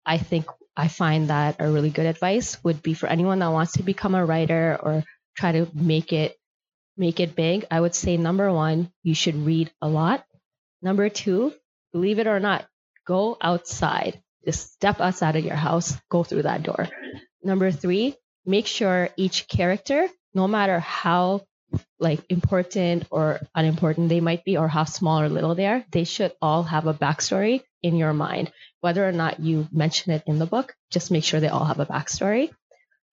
I 0.05 0.19
think 0.19 0.47
I 0.77 0.89
find 0.89 1.29
that 1.29 1.61
are 1.61 1.71
really 1.71 1.91
good 1.91 2.07
advice 2.07 2.63
would 2.63 2.83
be 2.83 2.95
for 2.95 3.09
anyone 3.09 3.41
that 3.41 3.51
wants 3.51 3.73
to 3.75 3.83
become 3.83 4.15
a 4.15 4.25
writer 4.25 4.79
or 4.81 5.05
try 5.37 5.53
to 5.53 5.69
make 5.75 6.13
it 6.13 6.37
make 6.97 7.21
it 7.21 7.35
big. 7.35 7.67
I 7.71 7.81
would 7.81 7.95
say 7.95 8.17
number 8.17 8.53
one, 8.53 8.91
you 9.03 9.15
should 9.15 9.35
read 9.35 9.71
a 9.83 9.89
lot. 9.89 10.25
Number 10.83 11.09
two, 11.09 11.53
believe 11.93 12.19
it 12.19 12.27
or 12.27 12.41
not, 12.41 12.67
go 13.07 13.37
outside. 13.41 14.23
Just 14.45 14.73
step 14.73 15.01
outside 15.01 15.37
of 15.37 15.45
your 15.45 15.57
house, 15.57 15.97
go 16.09 16.23
through 16.23 16.43
that 16.43 16.63
door. 16.63 16.89
Number 17.43 17.71
three, 17.71 18.15
make 18.45 18.67
sure 18.67 19.11
each 19.17 19.49
character, 19.49 20.09
no 20.33 20.47
matter 20.47 20.79
how 20.79 21.43
like 21.99 22.21
important 22.29 23.07
or 23.11 23.41
unimportant 23.55 24.09
they 24.09 24.21
might 24.21 24.45
be 24.45 24.57
or 24.57 24.69
how 24.69 24.85
small 24.85 25.21
or 25.21 25.29
little 25.29 25.55
they 25.55 25.67
are, 25.67 25.85
they 25.93 26.05
should 26.05 26.33
all 26.41 26.63
have 26.63 26.87
a 26.87 26.95
backstory 26.95 27.63
in 27.83 27.97
your 27.97 28.13
mind. 28.13 28.53
Whether 28.81 29.07
or 29.07 29.13
not 29.13 29.41
you 29.41 29.69
mention 29.73 30.13
it 30.13 30.23
in 30.27 30.39
the 30.39 30.47
book, 30.47 30.75
just 30.91 31.11
make 31.11 31.25
sure 31.25 31.41
they 31.41 31.49
all 31.49 31.65
have 31.65 31.81
a 31.81 31.87
backstory. 31.87 32.51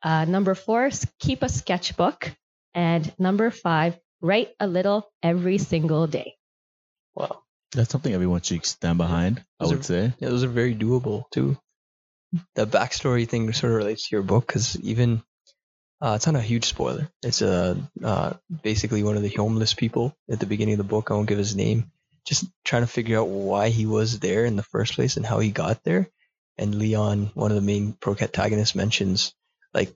Uh, 0.03 0.25
number 0.25 0.53
four, 0.55 0.85
s- 0.87 1.07
keep 1.19 1.41
a 1.43 1.49
sketchbook. 1.49 2.31
And 2.75 3.11
number 3.19 3.49
five, 3.51 3.97
write 4.21 4.49
a 4.59 4.67
little 4.67 5.09
every 5.21 5.57
single 5.59 6.07
day. 6.07 6.35
wow, 7.15 7.43
That's 7.71 7.91
something 7.91 8.13
everyone 8.13 8.41
should 8.41 8.65
stand 8.65 8.97
behind. 8.97 9.43
I 9.59 9.65
would 9.67 9.79
are- 9.79 9.83
say. 9.83 10.13
yeah, 10.19 10.29
those 10.29 10.43
are 10.43 10.47
very 10.49 10.75
doable 10.75 11.23
too. 11.31 11.57
The 12.55 12.65
backstory 12.65 13.27
thing 13.29 13.51
sort 13.53 13.71
of 13.73 13.77
relates 13.77 14.09
to 14.09 14.15
your 14.15 14.23
book 14.23 14.47
because 14.47 14.75
even 14.81 15.21
uh, 16.03 16.15
it's 16.15 16.27
not 16.27 16.35
a 16.35 16.41
huge 16.41 16.65
spoiler. 16.65 17.09
It's 17.23 17.41
a 17.41 17.77
uh, 18.03 18.33
basically 18.61 19.03
one 19.03 19.15
of 19.15 19.23
the 19.23 19.29
homeless 19.29 19.73
people 19.73 20.13
at 20.29 20.41
the 20.41 20.45
beginning 20.45 20.73
of 20.73 20.79
the 20.79 20.83
book. 20.83 21.09
I 21.09 21.13
won't 21.13 21.29
give 21.29 21.37
his 21.37 21.55
name. 21.55 21.91
Just 22.25 22.45
trying 22.65 22.81
to 22.81 22.87
figure 22.87 23.19
out 23.19 23.29
why 23.29 23.69
he 23.69 23.85
was 23.85 24.19
there 24.19 24.43
in 24.43 24.57
the 24.57 24.63
first 24.63 24.95
place 24.95 25.15
and 25.15 25.25
how 25.25 25.39
he 25.39 25.49
got 25.49 25.81
there. 25.85 26.09
And 26.57 26.75
Leon, 26.75 27.31
one 27.35 27.51
of 27.51 27.55
the 27.55 27.61
main 27.61 27.93
protagonists, 27.93 28.75
mentions 28.75 29.33
like 29.73 29.95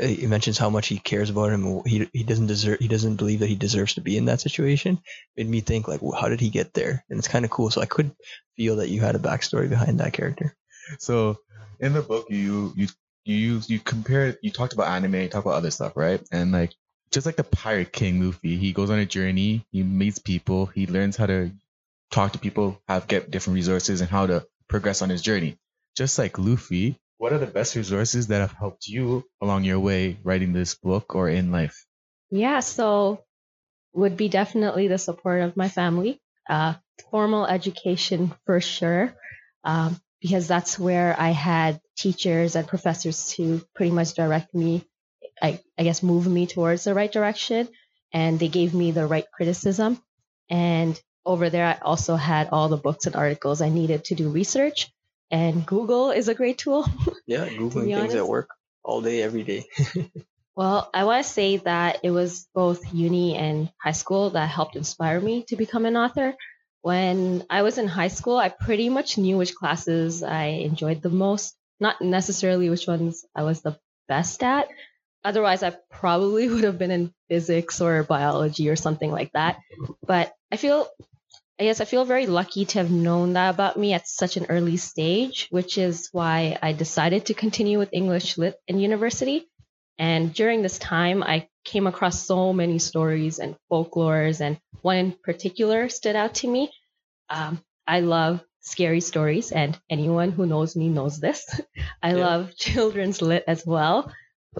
he 0.00 0.26
mentions 0.26 0.58
how 0.58 0.70
much 0.70 0.88
he 0.88 0.98
cares 0.98 1.30
about 1.30 1.52
him. 1.52 1.82
He 1.86 2.08
he 2.12 2.24
doesn't 2.24 2.48
deserve. 2.48 2.80
He 2.80 2.88
doesn't 2.88 3.16
believe 3.16 3.38
that 3.38 3.48
he 3.48 3.54
deserves 3.54 3.94
to 3.94 4.00
be 4.00 4.16
in 4.16 4.24
that 4.24 4.40
situation. 4.40 4.98
Made 5.36 5.48
me 5.48 5.60
think 5.60 5.86
like, 5.86 6.02
well, 6.02 6.20
how 6.20 6.28
did 6.28 6.40
he 6.40 6.50
get 6.50 6.74
there? 6.74 7.04
And 7.08 7.18
it's 7.20 7.28
kind 7.28 7.44
of 7.44 7.52
cool. 7.52 7.70
So 7.70 7.80
I 7.80 7.86
could 7.86 8.10
feel 8.56 8.76
that 8.76 8.88
you 8.88 9.02
had 9.02 9.14
a 9.14 9.20
backstory 9.20 9.68
behind 9.68 10.00
that 10.00 10.14
character. 10.14 10.56
So 10.98 11.38
in 11.78 11.92
the 11.92 12.02
book, 12.02 12.26
you 12.28 12.72
you 12.74 12.88
you 13.24 13.60
you 13.66 13.78
compare 13.78 14.36
you 14.42 14.50
talked 14.50 14.72
about 14.72 14.88
anime, 14.88 15.14
you 15.14 15.26
about 15.26 15.46
other 15.46 15.70
stuff, 15.70 15.96
right? 15.96 16.20
And 16.30 16.52
like 16.52 16.72
just 17.10 17.26
like 17.26 17.36
the 17.36 17.44
Pirate 17.44 17.92
King 17.92 18.24
Luffy, 18.24 18.56
he 18.56 18.72
goes 18.72 18.90
on 18.90 18.98
a 18.98 19.06
journey, 19.06 19.64
he 19.70 19.82
meets 19.82 20.18
people, 20.18 20.66
he 20.66 20.86
learns 20.86 21.16
how 21.16 21.26
to 21.26 21.52
talk 22.10 22.32
to 22.32 22.38
people, 22.38 22.80
have 22.88 23.06
get 23.06 23.30
different 23.30 23.54
resources, 23.54 24.00
and 24.00 24.10
how 24.10 24.26
to 24.26 24.46
progress 24.68 25.02
on 25.02 25.10
his 25.10 25.22
journey. 25.22 25.56
Just 25.96 26.18
like 26.18 26.38
Luffy, 26.38 26.98
what 27.18 27.32
are 27.32 27.38
the 27.38 27.46
best 27.46 27.76
resources 27.76 28.26
that 28.28 28.40
have 28.40 28.52
helped 28.52 28.88
you 28.88 29.24
along 29.40 29.64
your 29.64 29.80
way 29.80 30.18
writing 30.24 30.52
this 30.52 30.74
book 30.74 31.14
or 31.14 31.28
in 31.28 31.52
life? 31.52 31.86
Yeah, 32.30 32.60
so 32.60 33.24
would 33.92 34.16
be 34.16 34.28
definitely 34.28 34.88
the 34.88 34.98
support 34.98 35.40
of 35.42 35.56
my 35.56 35.68
family. 35.68 36.20
Uh, 36.48 36.74
formal 37.10 37.46
education 37.46 38.34
for 38.44 38.60
sure, 38.60 39.14
um, 39.62 39.98
because 40.20 40.48
that's 40.48 40.78
where 40.78 41.14
I 41.18 41.30
had 41.30 41.80
teachers 41.96 42.56
and 42.56 42.66
professors 42.66 43.28
to 43.32 43.64
pretty 43.74 43.92
much 43.92 44.14
direct 44.14 44.54
me, 44.54 44.84
I, 45.40 45.60
I 45.78 45.82
guess, 45.82 46.02
move 46.02 46.26
me 46.26 46.46
towards 46.46 46.84
the 46.84 46.94
right 46.94 47.10
direction. 47.10 47.68
And 48.12 48.38
they 48.38 48.48
gave 48.48 48.74
me 48.74 48.92
the 48.92 49.06
right 49.06 49.26
criticism. 49.32 50.00
And 50.48 51.00
over 51.26 51.50
there, 51.50 51.66
I 51.66 51.78
also 51.82 52.16
had 52.16 52.48
all 52.52 52.68
the 52.68 52.76
books 52.76 53.06
and 53.06 53.16
articles 53.16 53.60
I 53.60 53.68
needed 53.68 54.04
to 54.06 54.14
do 54.14 54.28
research. 54.28 54.92
And 55.30 55.66
Google 55.66 56.10
is 56.10 56.28
a 56.28 56.34
great 56.34 56.58
tool. 56.58 56.86
Yeah, 57.26 57.48
googling 57.48 57.86
things 57.86 57.98
honest. 57.98 58.16
at 58.16 58.28
work 58.28 58.50
all 58.82 59.00
day, 59.00 59.22
every 59.22 59.44
day. 59.44 59.64
Well, 60.56 60.88
I 60.94 61.02
want 61.02 61.24
to 61.24 61.32
say 61.32 61.56
that 61.56 62.00
it 62.04 62.12
was 62.12 62.46
both 62.54 62.94
uni 62.94 63.34
and 63.34 63.72
high 63.82 63.92
school 63.92 64.30
that 64.30 64.48
helped 64.48 64.76
inspire 64.76 65.20
me 65.20 65.42
to 65.48 65.56
become 65.56 65.84
an 65.84 65.96
author. 65.96 66.34
When 66.80 67.44
I 67.50 67.62
was 67.62 67.78
in 67.78 67.88
high 67.88 68.08
school, 68.08 68.36
I 68.36 68.50
pretty 68.50 68.88
much 68.88 69.18
knew 69.18 69.36
which 69.36 69.56
classes 69.56 70.22
I 70.22 70.44
enjoyed 70.62 71.02
the 71.02 71.10
most, 71.10 71.56
not 71.80 72.00
necessarily 72.00 72.70
which 72.70 72.86
ones 72.86 73.24
I 73.34 73.42
was 73.42 73.62
the 73.62 73.78
best 74.08 74.42
at. 74.42 74.68
Otherwise, 75.24 75.62
I 75.62 75.76
probably 75.90 76.48
would 76.50 76.64
have 76.64 76.78
been 76.78 76.90
in 76.90 77.12
physics 77.28 77.80
or 77.80 78.02
biology 78.02 78.68
or 78.68 78.76
something 78.76 79.10
like 79.10 79.32
that. 79.32 79.58
But 80.06 80.32
I 80.52 80.56
feel, 80.56 80.88
I 81.58 81.64
guess 81.64 81.80
I 81.80 81.84
feel 81.84 82.04
very 82.04 82.26
lucky 82.26 82.64
to 82.66 82.78
have 82.78 82.90
known 82.90 83.34
that 83.34 83.54
about 83.54 83.78
me 83.78 83.92
at 83.92 84.08
such 84.08 84.36
an 84.36 84.46
early 84.48 84.76
stage, 84.76 85.48
which 85.50 85.78
is 85.78 86.08
why 86.12 86.58
I 86.62 86.72
decided 86.72 87.26
to 87.26 87.34
continue 87.34 87.78
with 87.78 87.92
English 87.92 88.38
Lit 88.38 88.56
in 88.68 88.78
university. 88.78 89.46
And 89.98 90.34
during 90.34 90.62
this 90.62 90.78
time, 90.78 91.22
I 91.22 91.48
came 91.64 91.86
across 91.86 92.26
so 92.26 92.52
many 92.52 92.78
stories 92.78 93.38
and 93.38 93.56
folklores, 93.70 94.40
and 94.40 94.58
one 94.82 94.96
in 94.96 95.12
particular 95.12 95.88
stood 95.88 96.16
out 96.16 96.34
to 96.36 96.48
me. 96.48 96.70
Um, 97.30 97.62
I 97.86 98.00
love 98.00 98.44
scary 98.64 99.00
stories, 99.00 99.52
and 99.52 99.78
anyone 99.88 100.32
who 100.32 100.46
knows 100.46 100.74
me 100.74 100.88
knows 100.88 101.20
this. 101.20 101.44
I 102.02 102.12
Yeah. 102.12 102.24
love 102.24 102.56
children's 102.58 103.22
lit 103.22 103.44
as 103.46 103.64
well. 103.66 104.12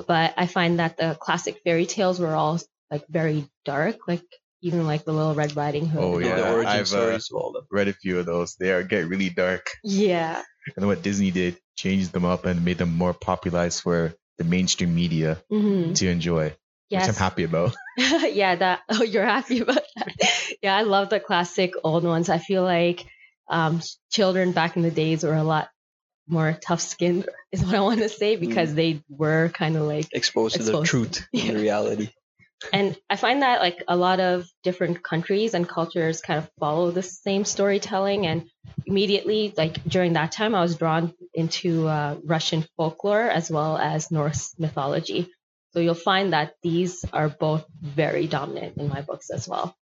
but 0.07 0.35
I 0.37 0.47
find 0.47 0.79
that 0.79 0.97
the 0.97 1.17
classic 1.19 1.61
fairy 1.64 1.87
tales 1.87 2.21
were 2.21 2.35
all 2.35 2.61
like 2.90 3.07
very 3.09 3.49
dark, 3.64 3.97
like 4.07 4.23
even 4.61 4.87
like 4.87 5.05
the 5.05 5.12
Little 5.12 5.35
Red 5.35 5.57
Riding 5.57 5.87
Hood. 5.87 6.03
Oh, 6.03 6.19
The- 6.19 6.27
yeah, 6.27 6.37
the 6.37 6.53
origin 6.53 6.69
I've, 6.69 6.83
uh, 6.83 6.85
stories 6.87 7.29
of 7.31 7.37
all 7.37 7.49
of 7.49 7.55
them. 7.55 7.67
Read 7.71 7.88
a 7.88 7.93
few 7.93 8.19
of 8.19 8.27
those. 8.27 8.57
They 8.57 8.73
are 8.73 8.83
get 8.83 9.07
really 9.09 9.31
dark. 9.31 9.71
Yeah. 9.83 10.43
And 10.77 10.87
what 10.87 11.03
Disney 11.03 11.31
did, 11.31 11.57
changed 11.77 12.12
them 12.12 12.25
up 12.25 12.45
and 12.47 12.64
made 12.64 12.79
them 12.79 12.97
more 12.97 13.12
popularized 13.12 13.83
for 13.83 14.14
the 14.38 14.45
mainstream 14.45 14.95
media 14.95 15.38
hmm 15.51 15.93
to 15.95 16.09
enjoy, 16.09 16.55
which 16.90 17.09
I'm 17.09 17.14
happy 17.14 17.45
about. 17.45 17.75
yeah, 17.99 18.57
that 18.57 18.81
oh 18.90 19.03
you're 19.05 19.25
happy 19.27 19.61
about 19.61 19.85
that. 19.97 20.11
yeah, 20.62 20.75
I 20.77 20.83
love 20.83 21.11
the 21.11 21.21
classic 21.21 21.75
old 21.85 22.05
ones. 22.05 22.29
I 22.29 22.38
feel 22.38 22.64
like 22.64 23.07
um, 23.48 23.80
children 24.11 24.52
back 24.52 24.76
in 24.76 24.83
the 24.83 24.90
days 24.90 25.22
were 25.24 25.35
a 25.35 25.44
lot 25.44 25.68
more 26.26 26.59
tough 26.61 26.80
skinned 26.80 27.28
is 27.52 27.62
what 27.64 27.74
I 27.74 27.80
want 27.80 28.00
to 28.00 28.09
say 28.09 28.37
because 28.37 28.74
they 28.74 29.02
were 29.09 29.50
kind 29.50 29.76
of 29.76 29.83
like 29.83 30.09
Exposed 30.12 30.57
to 30.57 30.62
the 30.62 30.83
truth 30.83 31.26
Yeah. 31.33 31.44
and 31.48 31.57
the 31.59 31.62
reality. 31.62 32.09
and 32.72 32.96
I 33.11 33.16
find 33.16 33.42
that 33.42 33.61
like 33.61 33.83
a 33.88 33.96
lot 33.96 34.20
of 34.20 34.46
different 34.62 35.02
countries 35.02 35.52
and 35.52 35.68
cultures 35.68 36.22
kind 36.22 36.38
of 36.38 36.50
follow 36.59 36.90
the 36.90 37.02
same 37.02 37.44
storytelling 37.44 38.26
and 38.26 38.48
immediately 38.87 39.52
like 39.57 39.85
during 39.85 40.14
that 40.14 40.33
time 40.33 40.54
I 40.54 40.62
was 40.62 40.76
drawn 40.76 41.12
into 41.35 41.87
uh, 41.88 42.16
Russian 42.24 42.64
folklore 42.78 43.28
as 43.28 43.50
well 43.50 43.76
as 43.76 44.11
Norse 44.11 44.54
mythology. 44.59 45.30
So 45.74 45.80
you'll 45.80 45.94
find 45.94 46.33
that 46.33 46.54
these 46.62 47.04
are 47.12 47.28
both 47.28 47.66
very 47.83 48.26
dominant 48.28 48.78
in 48.78 48.88
my 48.88 49.02
books 49.02 49.28
as 49.30 49.46
well. 49.48 49.76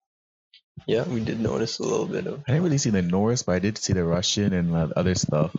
Yeah, 0.87 1.03
we 1.07 1.19
did 1.19 1.39
notice 1.39 1.79
a 1.79 1.83
little 1.83 2.05
bit 2.05 2.27
of. 2.27 2.43
I 2.47 2.51
didn't 2.53 2.63
really 2.63 2.77
see 2.77 2.89
the 2.89 3.01
Norse, 3.01 3.43
but 3.43 3.55
I 3.55 3.59
did 3.59 3.77
see 3.77 3.93
the 3.93 4.03
Russian 4.03 4.53
and 4.53 4.75
uh, 4.75 4.89
other 4.95 5.15
stuff. 5.15 5.55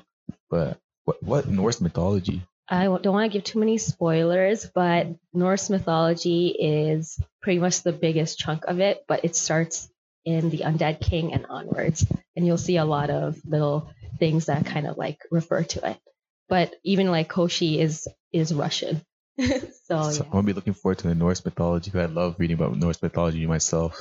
But 0.48 0.78
what 1.04 1.22
what 1.22 1.48
Norse 1.48 1.80
mythology? 1.80 2.42
I 2.68 2.84
don't 2.84 3.06
want 3.06 3.30
to 3.32 3.36
give 3.36 3.44
too 3.44 3.58
many 3.58 3.78
spoilers, 3.78 4.64
but 4.72 5.08
Norse 5.32 5.70
mythology 5.70 6.48
is 6.48 7.20
pretty 7.42 7.58
much 7.58 7.82
the 7.82 7.92
biggest 7.92 8.38
chunk 8.38 8.64
of 8.66 8.78
it, 8.78 9.04
but 9.08 9.24
it 9.24 9.34
starts 9.34 9.88
in 10.24 10.50
the 10.50 10.58
Undead 10.58 11.00
King 11.00 11.32
and 11.32 11.46
onwards. 11.46 12.06
And 12.36 12.46
you'll 12.46 12.58
see 12.58 12.76
a 12.76 12.84
lot 12.84 13.10
of 13.10 13.40
little 13.44 13.90
things 14.18 14.46
that 14.46 14.66
kind 14.66 14.86
of 14.86 14.96
like 14.96 15.18
refer 15.32 15.64
to 15.64 15.90
it. 15.90 15.98
But 16.48 16.74
even 16.84 17.10
like 17.10 17.28
Koshi 17.28 17.78
is 17.78 18.06
is 18.32 18.54
Russian. 18.54 19.02
so, 19.38 19.50
so 19.88 20.10
yeah. 20.10 20.20
I'm 20.26 20.30
gonna 20.30 20.42
be 20.44 20.52
looking 20.52 20.74
forward 20.74 20.98
to 20.98 21.08
the 21.08 21.14
Norse 21.14 21.44
mythology. 21.44 21.90
'cause 21.90 22.02
I 22.02 22.06
love 22.12 22.36
reading 22.38 22.54
about 22.56 22.76
Norse 22.76 23.02
mythology 23.02 23.46
myself. 23.46 24.00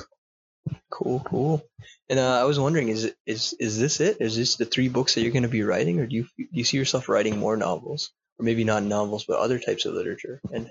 Cool, 0.89 1.21
cool. 1.21 1.63
And 2.09 2.19
uh, 2.19 2.39
I 2.39 2.43
was 2.43 2.59
wondering, 2.59 2.89
is 2.89 3.13
is 3.25 3.53
is 3.59 3.79
this 3.79 3.99
it? 3.99 4.17
Is 4.19 4.35
this 4.35 4.55
the 4.55 4.65
three 4.65 4.89
books 4.89 5.15
that 5.15 5.21
you're 5.21 5.31
going 5.31 5.43
to 5.43 5.49
be 5.49 5.63
writing, 5.63 5.99
or 5.99 6.07
do 6.07 6.15
you 6.15 6.23
do 6.37 6.47
you 6.51 6.63
see 6.63 6.77
yourself 6.77 7.09
writing 7.09 7.37
more 7.37 7.55
novels, 7.55 8.11
or 8.37 8.43
maybe 8.43 8.63
not 8.63 8.83
novels, 8.83 9.25
but 9.25 9.39
other 9.39 9.59
types 9.59 9.85
of 9.85 9.93
literature? 9.93 10.41
And 10.51 10.69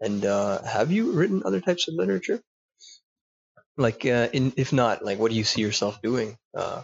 and 0.00 0.24
uh, 0.24 0.62
have 0.62 0.92
you 0.92 1.12
written 1.12 1.42
other 1.44 1.60
types 1.60 1.88
of 1.88 1.94
literature? 1.94 2.40
Like, 3.76 4.04
uh, 4.04 4.28
in 4.32 4.52
if 4.56 4.72
not, 4.72 5.04
like, 5.04 5.18
what 5.18 5.30
do 5.30 5.36
you 5.36 5.44
see 5.44 5.60
yourself 5.60 6.00
doing 6.02 6.36
uh, 6.56 6.82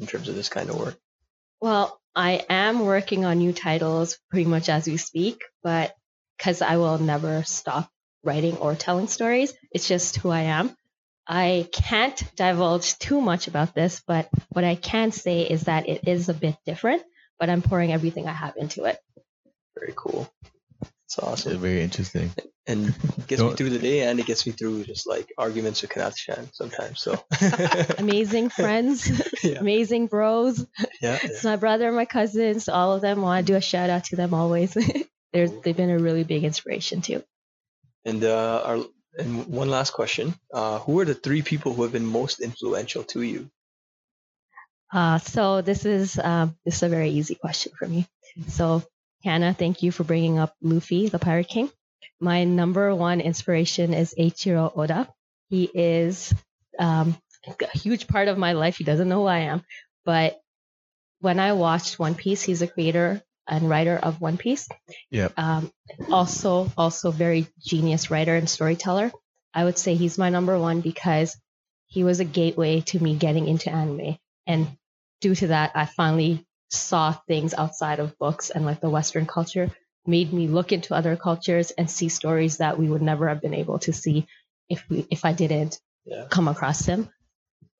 in 0.00 0.06
terms 0.06 0.28
of 0.28 0.34
this 0.34 0.48
kind 0.48 0.68
of 0.68 0.78
work? 0.78 0.98
Well, 1.60 2.00
I 2.14 2.44
am 2.48 2.80
working 2.80 3.24
on 3.24 3.38
new 3.38 3.52
titles 3.52 4.18
pretty 4.30 4.48
much 4.48 4.68
as 4.68 4.86
we 4.86 4.96
speak, 4.96 5.40
but 5.62 5.94
because 6.36 6.60
I 6.60 6.76
will 6.76 6.98
never 6.98 7.42
stop 7.44 7.88
writing 8.24 8.56
or 8.56 8.74
telling 8.74 9.06
stories, 9.06 9.54
it's 9.70 9.88
just 9.88 10.16
who 10.16 10.30
I 10.30 10.42
am. 10.42 10.76
I 11.26 11.68
can't 11.72 12.20
divulge 12.36 12.98
too 12.98 13.20
much 13.20 13.46
about 13.48 13.74
this, 13.74 14.02
but 14.06 14.28
what 14.50 14.64
I 14.64 14.74
can 14.74 15.12
say 15.12 15.42
is 15.42 15.62
that 15.62 15.88
it 15.88 16.06
is 16.08 16.28
a 16.28 16.34
bit 16.34 16.56
different, 16.66 17.02
but 17.38 17.48
I'm 17.48 17.62
pouring 17.62 17.92
everything 17.92 18.26
I 18.28 18.32
have 18.32 18.56
into 18.56 18.84
it. 18.84 18.98
Very 19.78 19.92
cool. 19.96 20.30
It's 20.82 20.90
It's 21.06 21.18
awesome, 21.18 21.58
very 21.58 21.82
interesting. 21.82 22.30
and 22.66 22.86
gets 23.28 23.30
me 23.30 23.36
Don't- 23.48 23.56
through 23.56 23.70
the 23.70 23.78
day, 23.78 24.00
and 24.02 24.18
it 24.18 24.26
gets 24.26 24.46
me 24.46 24.52
through 24.52 24.84
just 24.84 25.06
like 25.06 25.28
arguments 25.38 25.82
with 25.82 25.90
Kanath 25.92 26.16
Shan 26.16 26.48
sometimes. 26.52 27.00
So, 27.00 27.22
Amazing 27.98 28.50
friends, 28.50 29.10
yeah, 29.44 29.58
amazing 29.60 30.06
bros. 30.08 30.66
yeah. 31.00 31.18
It's 31.22 31.44
my 31.44 31.56
brother 31.56 31.86
and 31.88 31.96
my 31.96 32.04
cousins. 32.04 32.68
All 32.68 32.92
of 32.92 33.00
them. 33.02 33.18
I 33.20 33.22
want 33.22 33.46
to 33.46 33.52
do 33.52 33.56
a 33.56 33.60
shout 33.60 33.90
out 33.90 34.04
to 34.06 34.16
them 34.16 34.34
always. 34.34 34.74
They're, 35.32 35.48
they've 35.48 35.76
been 35.76 35.90
a 35.90 35.98
really 35.98 36.24
big 36.24 36.44
inspiration 36.44 37.00
too. 37.00 37.22
And 38.04 38.22
uh, 38.24 38.62
our 38.64 38.78
and 39.18 39.46
one 39.46 39.70
last 39.70 39.92
question: 39.92 40.34
uh, 40.52 40.78
Who 40.80 40.98
are 41.00 41.04
the 41.04 41.14
three 41.14 41.42
people 41.42 41.74
who 41.74 41.82
have 41.82 41.92
been 41.92 42.06
most 42.06 42.40
influential 42.40 43.04
to 43.04 43.22
you? 43.22 43.50
Uh, 44.92 45.18
so 45.18 45.62
this 45.62 45.84
is 45.86 46.18
um, 46.18 46.56
this 46.64 46.76
is 46.76 46.82
a 46.82 46.88
very 46.88 47.10
easy 47.10 47.34
question 47.34 47.72
for 47.78 47.88
me. 47.88 48.06
So 48.48 48.82
Hannah, 49.24 49.54
thank 49.54 49.82
you 49.82 49.92
for 49.92 50.04
bringing 50.04 50.38
up 50.38 50.54
Luffy, 50.62 51.08
the 51.08 51.18
Pirate 51.18 51.48
King. 51.48 51.70
My 52.20 52.44
number 52.44 52.94
one 52.94 53.20
inspiration 53.20 53.94
is 53.94 54.14
Eiichiro 54.18 54.76
Oda. 54.76 55.08
He 55.48 55.70
is 55.72 56.34
um, 56.78 57.16
a 57.46 57.78
huge 57.78 58.06
part 58.06 58.28
of 58.28 58.38
my 58.38 58.52
life. 58.52 58.76
He 58.76 58.84
doesn't 58.84 59.08
know 59.08 59.22
who 59.22 59.26
I 59.26 59.40
am, 59.40 59.62
but 60.04 60.40
when 61.20 61.38
I 61.38 61.52
watched 61.52 61.98
One 61.98 62.14
Piece, 62.14 62.42
he's 62.42 62.60
the 62.60 62.66
creator 62.66 63.22
and 63.48 63.68
writer 63.68 63.96
of 63.96 64.20
One 64.20 64.36
Piece. 64.36 64.68
Yep. 65.10 65.32
Um, 65.36 65.72
also, 66.10 66.70
also 66.76 67.10
very 67.10 67.46
genius 67.60 68.10
writer 68.10 68.34
and 68.34 68.48
storyteller. 68.48 69.12
I 69.54 69.64
would 69.64 69.78
say 69.78 69.94
he's 69.94 70.18
my 70.18 70.30
number 70.30 70.58
one 70.58 70.80
because 70.80 71.36
he 71.86 72.04
was 72.04 72.20
a 72.20 72.24
gateway 72.24 72.80
to 72.80 73.02
me 73.02 73.16
getting 73.16 73.46
into 73.46 73.70
anime. 73.70 74.16
And 74.46 74.68
due 75.20 75.34
to 75.34 75.48
that, 75.48 75.72
I 75.74 75.86
finally 75.86 76.46
saw 76.70 77.12
things 77.28 77.52
outside 77.52 78.00
of 78.00 78.18
books 78.18 78.50
and 78.50 78.64
like 78.64 78.80
the 78.80 78.90
Western 78.90 79.26
culture 79.26 79.70
made 80.06 80.32
me 80.32 80.48
look 80.48 80.72
into 80.72 80.94
other 80.94 81.16
cultures 81.16 81.70
and 81.70 81.90
see 81.90 82.08
stories 82.08 82.56
that 82.58 82.78
we 82.78 82.88
would 82.88 83.02
never 83.02 83.28
have 83.28 83.42
been 83.42 83.54
able 83.54 83.78
to 83.80 83.92
see 83.92 84.26
if 84.68 84.84
we 84.88 85.06
if 85.10 85.24
I 85.24 85.32
didn't 85.32 85.78
Yeah, 86.04 86.26
come 86.30 86.48
across 86.48 86.84
him. 86.86 87.08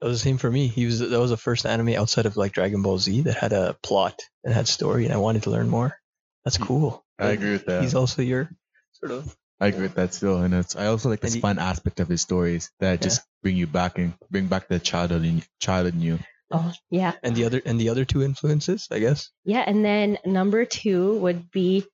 That 0.03 0.09
was 0.09 0.21
the 0.21 0.25
same 0.29 0.37
for 0.39 0.51
me. 0.51 0.67
He 0.67 0.85
was 0.85 0.99
that 0.99 1.21
was 1.21 1.31
the 1.31 1.37
first 1.37 1.65
anime 1.65 1.91
outside 1.91 2.27
of 2.27 2.37
like 2.37 2.53
Dragon 2.53 2.83
Ball 2.83 2.99
Z 2.99 3.23
that 3.23 3.37
had 3.37 3.53
a 3.53 3.77
plot 3.85 4.19
and 4.43 4.53
had 4.53 4.67
story, 4.67 5.05
and 5.05 5.15
I 5.15 5.19
wanted 5.19 5.45
to 5.45 5.51
learn 5.51 5.69
more. 5.69 5.97
That's 6.45 6.59
cool. 6.59 7.05
I 7.21 7.29
agree 7.29 7.53
with 7.53 7.67
that. 7.67 7.83
He's 7.83 7.95
also 7.95 8.21
your 8.21 8.51
sort 8.95 9.13
of 9.13 9.37
I 9.61 9.69
agree 9.69 9.83
with 9.83 9.95
that 9.95 10.13
still, 10.13 10.39
and 10.43 10.53
it's 10.55 10.75
I 10.75 10.87
also 10.87 11.09
like 11.09 11.21
this 11.21 11.37
fun 11.37 11.61
aspect 11.61 12.01
of 12.01 12.09
his 12.09 12.21
stories 12.21 12.73
that 12.81 13.01
just 13.01 13.23
bring 13.45 13.57
you 13.57 13.69
back 13.69 13.97
and 13.99 14.15
bring 14.29 14.49
back 14.49 14.67
the 14.67 14.81
childhood 14.81 15.25
in 15.25 15.43
childhood 15.61 15.95
in 15.95 16.01
you. 16.01 16.19
Oh 16.51 16.73
yeah, 16.91 17.13
and 17.23 17.37
the 17.37 17.45
other 17.45 17.63
and 17.65 17.81
the 17.81 17.91
other 17.91 18.05
two 18.05 18.23
influences, 18.25 18.89
I 18.91 18.99
guess. 18.99 19.31
yeah. 19.45 19.63
And 19.65 19.85
then 19.85 20.19
number 20.27 20.65
two 20.65 21.17
would 21.19 21.49
be 21.53 21.87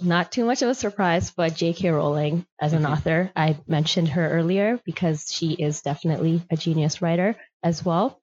not 0.00 0.30
too 0.30 0.44
much 0.44 0.62
of 0.62 0.68
a 0.68 0.76
surprise, 0.76 1.32
but 1.32 1.56
J.K. 1.56 1.90
Rowling 1.90 2.46
as 2.60 2.72
an 2.72 2.82
Mhm. 2.84 2.92
author. 2.92 3.32
I 3.34 3.58
mentioned 3.66 4.10
her 4.10 4.30
earlier 4.30 4.78
because 4.84 5.26
she 5.28 5.54
is 5.54 5.82
definitely 5.82 6.40
a 6.52 6.56
genius 6.56 7.02
writer 7.02 7.34
as 7.62 7.84
well. 7.84 8.20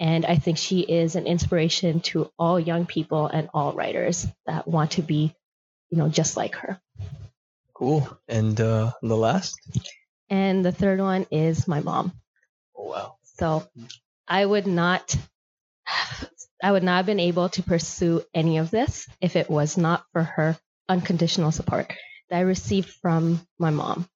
And 0.00 0.26
I 0.26 0.36
think 0.36 0.58
she 0.58 0.80
is 0.80 1.14
an 1.14 1.26
inspiration 1.26 2.00
to 2.00 2.30
all 2.38 2.58
young 2.58 2.86
people 2.86 3.26
and 3.26 3.48
all 3.54 3.72
writers 3.72 4.26
that 4.46 4.66
want 4.66 4.92
to 4.92 5.02
be, 5.02 5.34
you 5.90 5.98
know, 5.98 6.08
just 6.08 6.36
like 6.36 6.56
her. 6.56 6.80
Cool. 7.74 8.08
And 8.28 8.60
uh, 8.60 8.92
the 9.02 9.16
last. 9.16 9.54
And 10.28 10.64
the 10.64 10.72
third 10.72 11.00
one 11.00 11.26
is 11.30 11.68
my 11.68 11.80
mom. 11.80 12.12
Oh 12.76 12.84
wow. 12.84 13.16
So 13.36 13.68
I 14.26 14.44
would 14.44 14.66
not 14.66 15.16
I 16.62 16.70
would 16.70 16.82
not 16.82 16.96
have 16.96 17.06
been 17.06 17.20
able 17.20 17.48
to 17.50 17.62
pursue 17.62 18.22
any 18.32 18.58
of 18.58 18.70
this 18.70 19.08
if 19.20 19.36
it 19.36 19.50
was 19.50 19.76
not 19.76 20.04
for 20.12 20.22
her 20.22 20.56
unconditional 20.88 21.50
support 21.50 21.92
that 22.30 22.38
I 22.38 22.40
received 22.42 22.88
from 22.88 23.44
my 23.58 23.70
mom. 23.70 24.08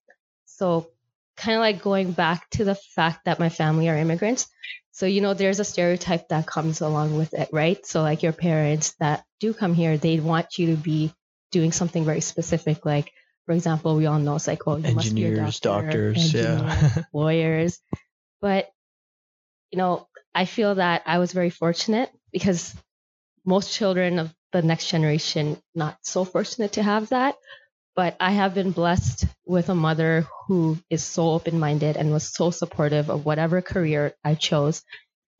So 0.45 0.89
kind 1.37 1.57
of 1.57 1.61
like 1.61 1.83
going 1.83 2.13
back 2.13 2.49
to 2.51 2.65
the 2.65 2.75
fact 2.75 3.25
that 3.25 3.39
my 3.39 3.49
family 3.49 3.89
are 3.89 3.97
immigrants. 3.97 4.49
So 4.93 5.07
you 5.07 5.21
know 5.21 5.35
there's 5.35 5.61
a 5.61 5.65
stereotype 5.65 6.29
that 6.29 6.47
comes 6.47 6.81
along 6.81 7.17
with 7.17 7.35
it, 7.35 7.51
right? 7.53 7.85
So 7.87 8.03
like 8.03 8.23
your 8.23 8.33
parents 8.33 8.95
that 9.01 9.25
do 9.41 9.53
come 9.53 9.75
here, 9.75 9.99
they 9.99 10.21
want 10.21 10.59
you 10.59 10.69
to 10.69 10.77
be 10.77 11.13
doing 11.53 11.73
something 11.73 12.05
very 12.05 12.21
specific 12.21 12.85
like 12.85 13.13
for 13.47 13.53
example, 13.53 13.97
we 13.97 14.07
all 14.07 14.19
know 14.19 14.35
it's 14.35 14.49
like, 14.49 14.67
oh, 14.67 14.77
you 14.77 14.93
must 14.95 15.15
be 15.15 15.25
a 15.25 15.29
Engineers, 15.29 15.61
doctor, 15.61 16.13
doctors, 16.13 16.35
yeah. 16.35 17.03
lawyers. 17.13 17.79
But, 18.41 18.69
you 19.71 19.79
know, 19.79 20.09
I 20.35 20.47
feel 20.47 20.75
that 20.75 21.03
I 21.07 21.19
was 21.19 21.33
very 21.33 21.51
fortunate 21.51 22.11
because 22.33 22.75
most 23.45 23.73
children 23.73 24.19
of 24.19 24.35
the 24.51 24.63
next 24.63 24.89
generation 24.89 25.59
not 25.77 25.97
so 26.03 26.25
fortunate 26.25 26.73
to 26.73 26.83
have 26.83 27.11
that. 27.11 27.37
But 27.97 28.17
I 28.21 28.33
have 28.33 28.55
been 28.55 28.73
blessed 28.73 29.25
with 29.47 29.71
a 29.71 29.75
mother 29.75 30.27
who 30.47 30.79
is 30.91 31.03
so 31.03 31.31
open 31.31 31.59
minded 31.59 31.97
and 31.97 32.13
was 32.13 32.33
so 32.33 32.51
supportive 32.51 33.09
of 33.09 33.25
whatever 33.25 33.63
career 33.63 34.15
I 34.23 34.35
chose 34.35 34.83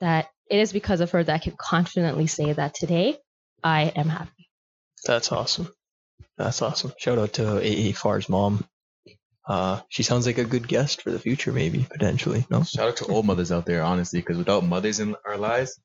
that 0.01 0.29
it 0.51 0.59
is 0.59 0.73
because 0.73 1.01
of 1.01 1.11
her 1.11 1.23
that 1.23 1.35
I 1.35 1.39
can 1.39 1.55
confidently 1.57 2.27
say 2.27 2.53
that 2.55 2.75
today 2.75 3.19
I 3.63 3.93
am 3.95 4.09
happy. 4.09 4.49
That's 5.05 5.33
awesome. 5.33 5.69
That's 6.39 6.63
awesome. 6.63 6.93
Shout 6.99 7.19
out 7.19 7.35
to 7.35 7.59
AA 7.59 7.93
Farr's 7.93 8.29
mom. 8.29 8.65
Uh, 9.47 9.81
she 9.89 10.03
sounds 10.03 10.27
like 10.27 10.39
a 10.39 10.45
good 10.45 10.67
guest 10.67 11.03
for 11.03 11.11
the 11.11 11.19
future, 11.19 11.53
maybe 11.53 11.87
potentially. 11.89 12.47
No. 12.51 12.63
Shout 12.63 12.89
out 12.89 12.97
to 12.97 13.05
all 13.05 13.23
mothers 13.23 13.53
out 13.53 13.67
there, 13.67 13.83
honestly, 13.83 14.21
because 14.21 14.39
without 14.39 14.65
mothers 14.65 14.99
in 14.99 15.15
our 15.25 15.37
lives, 15.37 15.79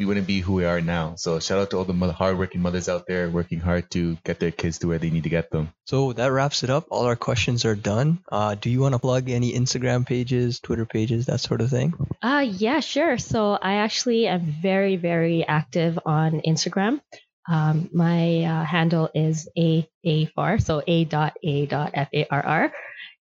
we 0.00 0.06
wouldn't 0.06 0.26
be 0.26 0.40
who 0.40 0.54
we 0.54 0.64
are 0.64 0.80
now. 0.80 1.14
So 1.16 1.38
shout 1.40 1.58
out 1.58 1.70
to 1.70 1.76
all 1.76 1.84
the 1.84 1.92
mother, 1.92 2.14
hardworking 2.14 2.62
mothers 2.62 2.88
out 2.88 3.06
there 3.06 3.28
working 3.28 3.60
hard 3.60 3.90
to 3.90 4.16
get 4.24 4.40
their 4.40 4.50
kids 4.50 4.78
to 4.78 4.88
where 4.88 4.98
they 4.98 5.10
need 5.10 5.24
to 5.24 5.28
get 5.28 5.50
them. 5.50 5.74
So 5.84 6.14
that 6.14 6.32
wraps 6.32 6.64
it 6.64 6.70
up. 6.70 6.86
All 6.88 7.04
our 7.04 7.16
questions 7.16 7.66
are 7.66 7.74
done. 7.74 8.24
Uh, 8.32 8.54
do 8.54 8.70
you 8.70 8.80
want 8.80 8.94
to 8.94 8.98
plug 8.98 9.28
any 9.28 9.52
Instagram 9.52 10.06
pages, 10.06 10.58
Twitter 10.58 10.86
pages, 10.86 11.26
that 11.26 11.40
sort 11.40 11.60
of 11.60 11.68
thing? 11.68 11.92
Uh, 12.22 12.46
yeah, 12.48 12.80
sure. 12.80 13.18
So 13.18 13.52
I 13.52 13.74
actually 13.84 14.26
am 14.26 14.40
very, 14.40 14.96
very 14.96 15.46
active 15.46 15.98
on 16.06 16.40
Instagram. 16.48 17.02
Um, 17.46 17.90
my 17.92 18.44
uh, 18.44 18.64
handle 18.64 19.10
is 19.14 19.50
a 19.58 19.86
a 20.02 20.26
far, 20.32 20.58
so 20.60 20.82
a 20.86 21.04
dot 21.04 21.36
a 21.42 21.66
dot 21.66 21.90
f 21.92 22.08
a 22.14 22.26
r 22.30 22.42
r, 22.42 22.72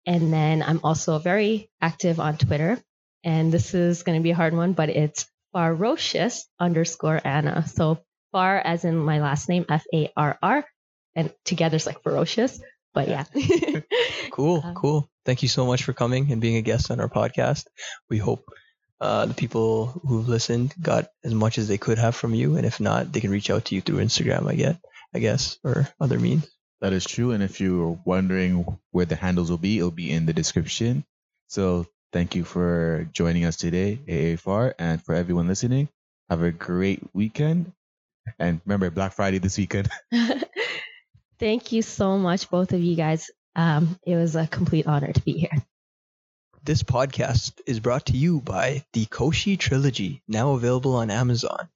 and 0.05 0.31
then 0.31 0.63
I'm 0.63 0.79
also 0.83 1.19
very 1.19 1.69
active 1.81 2.21
on 2.21 2.37
Twitter. 2.37 2.79
And 3.23 3.51
this 3.51 3.73
is 3.73 4.03
going 4.03 4.17
to 4.17 4.23
be 4.23 4.31
a 4.31 4.35
hard 4.35 4.53
one, 4.55 4.71
but 4.71 4.87
it's 4.87 5.27
Farrocious 5.53 6.47
underscore 6.59 7.19
Anna. 7.23 7.67
So 7.67 7.99
far 8.31 8.57
as 8.57 8.85
in 8.85 8.97
my 8.97 9.19
last 9.19 9.49
name, 9.49 9.65
F 9.69 9.83
A 9.93 10.11
R 10.15 10.37
R, 10.41 10.65
and 11.15 11.33
together 11.45 11.75
it's 11.75 11.85
like 11.85 12.03
ferocious. 12.03 12.61
But 12.93 13.07
yeah. 13.07 13.25
Cool, 14.31 14.61
Uh, 14.63 14.73
cool. 14.77 15.09
Thank 15.25 15.43
you 15.43 15.49
so 15.49 15.65
much 15.65 15.83
for 15.83 15.93
coming 15.93 16.31
and 16.31 16.41
being 16.41 16.57
a 16.57 16.61
guest 16.61 16.91
on 16.91 16.99
our 16.99 17.09
podcast. 17.09 17.65
We 18.09 18.17
hope 18.17 18.45
uh, 19.01 19.25
the 19.25 19.33
people 19.33 19.87
who've 19.87 20.27
listened 20.27 20.73
got 20.81 21.07
as 21.23 21.33
much 21.33 21.57
as 21.57 21.67
they 21.67 21.77
could 21.77 21.97
have 21.97 22.15
from 22.15 22.33
you, 22.33 22.55
and 22.57 22.65
if 22.65 22.79
not, 22.79 23.11
they 23.11 23.19
can 23.19 23.31
reach 23.31 23.49
out 23.49 23.65
to 23.65 23.75
you 23.75 23.81
through 23.81 23.99
Instagram, 23.99 24.47
I 24.49 24.55
get, 24.55 24.77
I 25.13 25.19
guess, 25.19 25.57
or 25.63 25.87
other 25.99 26.19
means. 26.19 26.49
That 26.81 26.93
is 26.93 27.05
true. 27.05 27.31
And 27.31 27.43
if 27.43 27.59
you're 27.59 27.99
wondering 28.05 28.65
where 28.91 29.05
the 29.05 29.15
handles 29.15 29.49
will 29.49 29.57
be, 29.57 29.77
it'll 29.77 29.91
be 29.91 30.11
in 30.11 30.25
the 30.25 30.33
description. 30.33 31.03
So 31.47 31.85
thank 32.11 32.35
you 32.35 32.43
for 32.43 33.07
joining 33.11 33.45
us 33.45 33.55
today, 33.55 33.99
AAFR. 34.07 34.73
And 34.79 35.03
for 35.03 35.15
everyone 35.15 35.47
listening, 35.47 35.89
have 36.29 36.41
a 36.41 36.51
great 36.51 37.01
weekend. 37.13 37.71
And 38.37 38.61
remember, 38.65 38.89
Black 38.89 39.13
Friday 39.13 39.39
this 39.39 39.57
weekend. 39.57 39.89
Thank 41.39 41.71
you 41.71 41.81
so 41.81 42.17
much, 42.17 42.49
both 42.49 42.73
of 42.73 42.81
you 42.81 42.95
guys. 42.95 43.31
Um, 43.55 43.97
it 44.05 44.15
was 44.15 44.35
a 44.35 44.45
complete 44.45 44.87
honor 44.87 45.11
to 45.11 45.21
be 45.21 45.33
here. 45.33 45.65
This 46.63 46.83
podcast 46.83 47.53
is 47.65 47.79
brought 47.79 48.07
to 48.07 48.17
you 48.17 48.41
by 48.41 48.83
the 48.93 49.05
Koshi 49.05 49.57
Trilogy, 49.57 50.21
now 50.27 50.51
available 50.51 50.95
on 50.95 51.09
Amazon. 51.09 51.69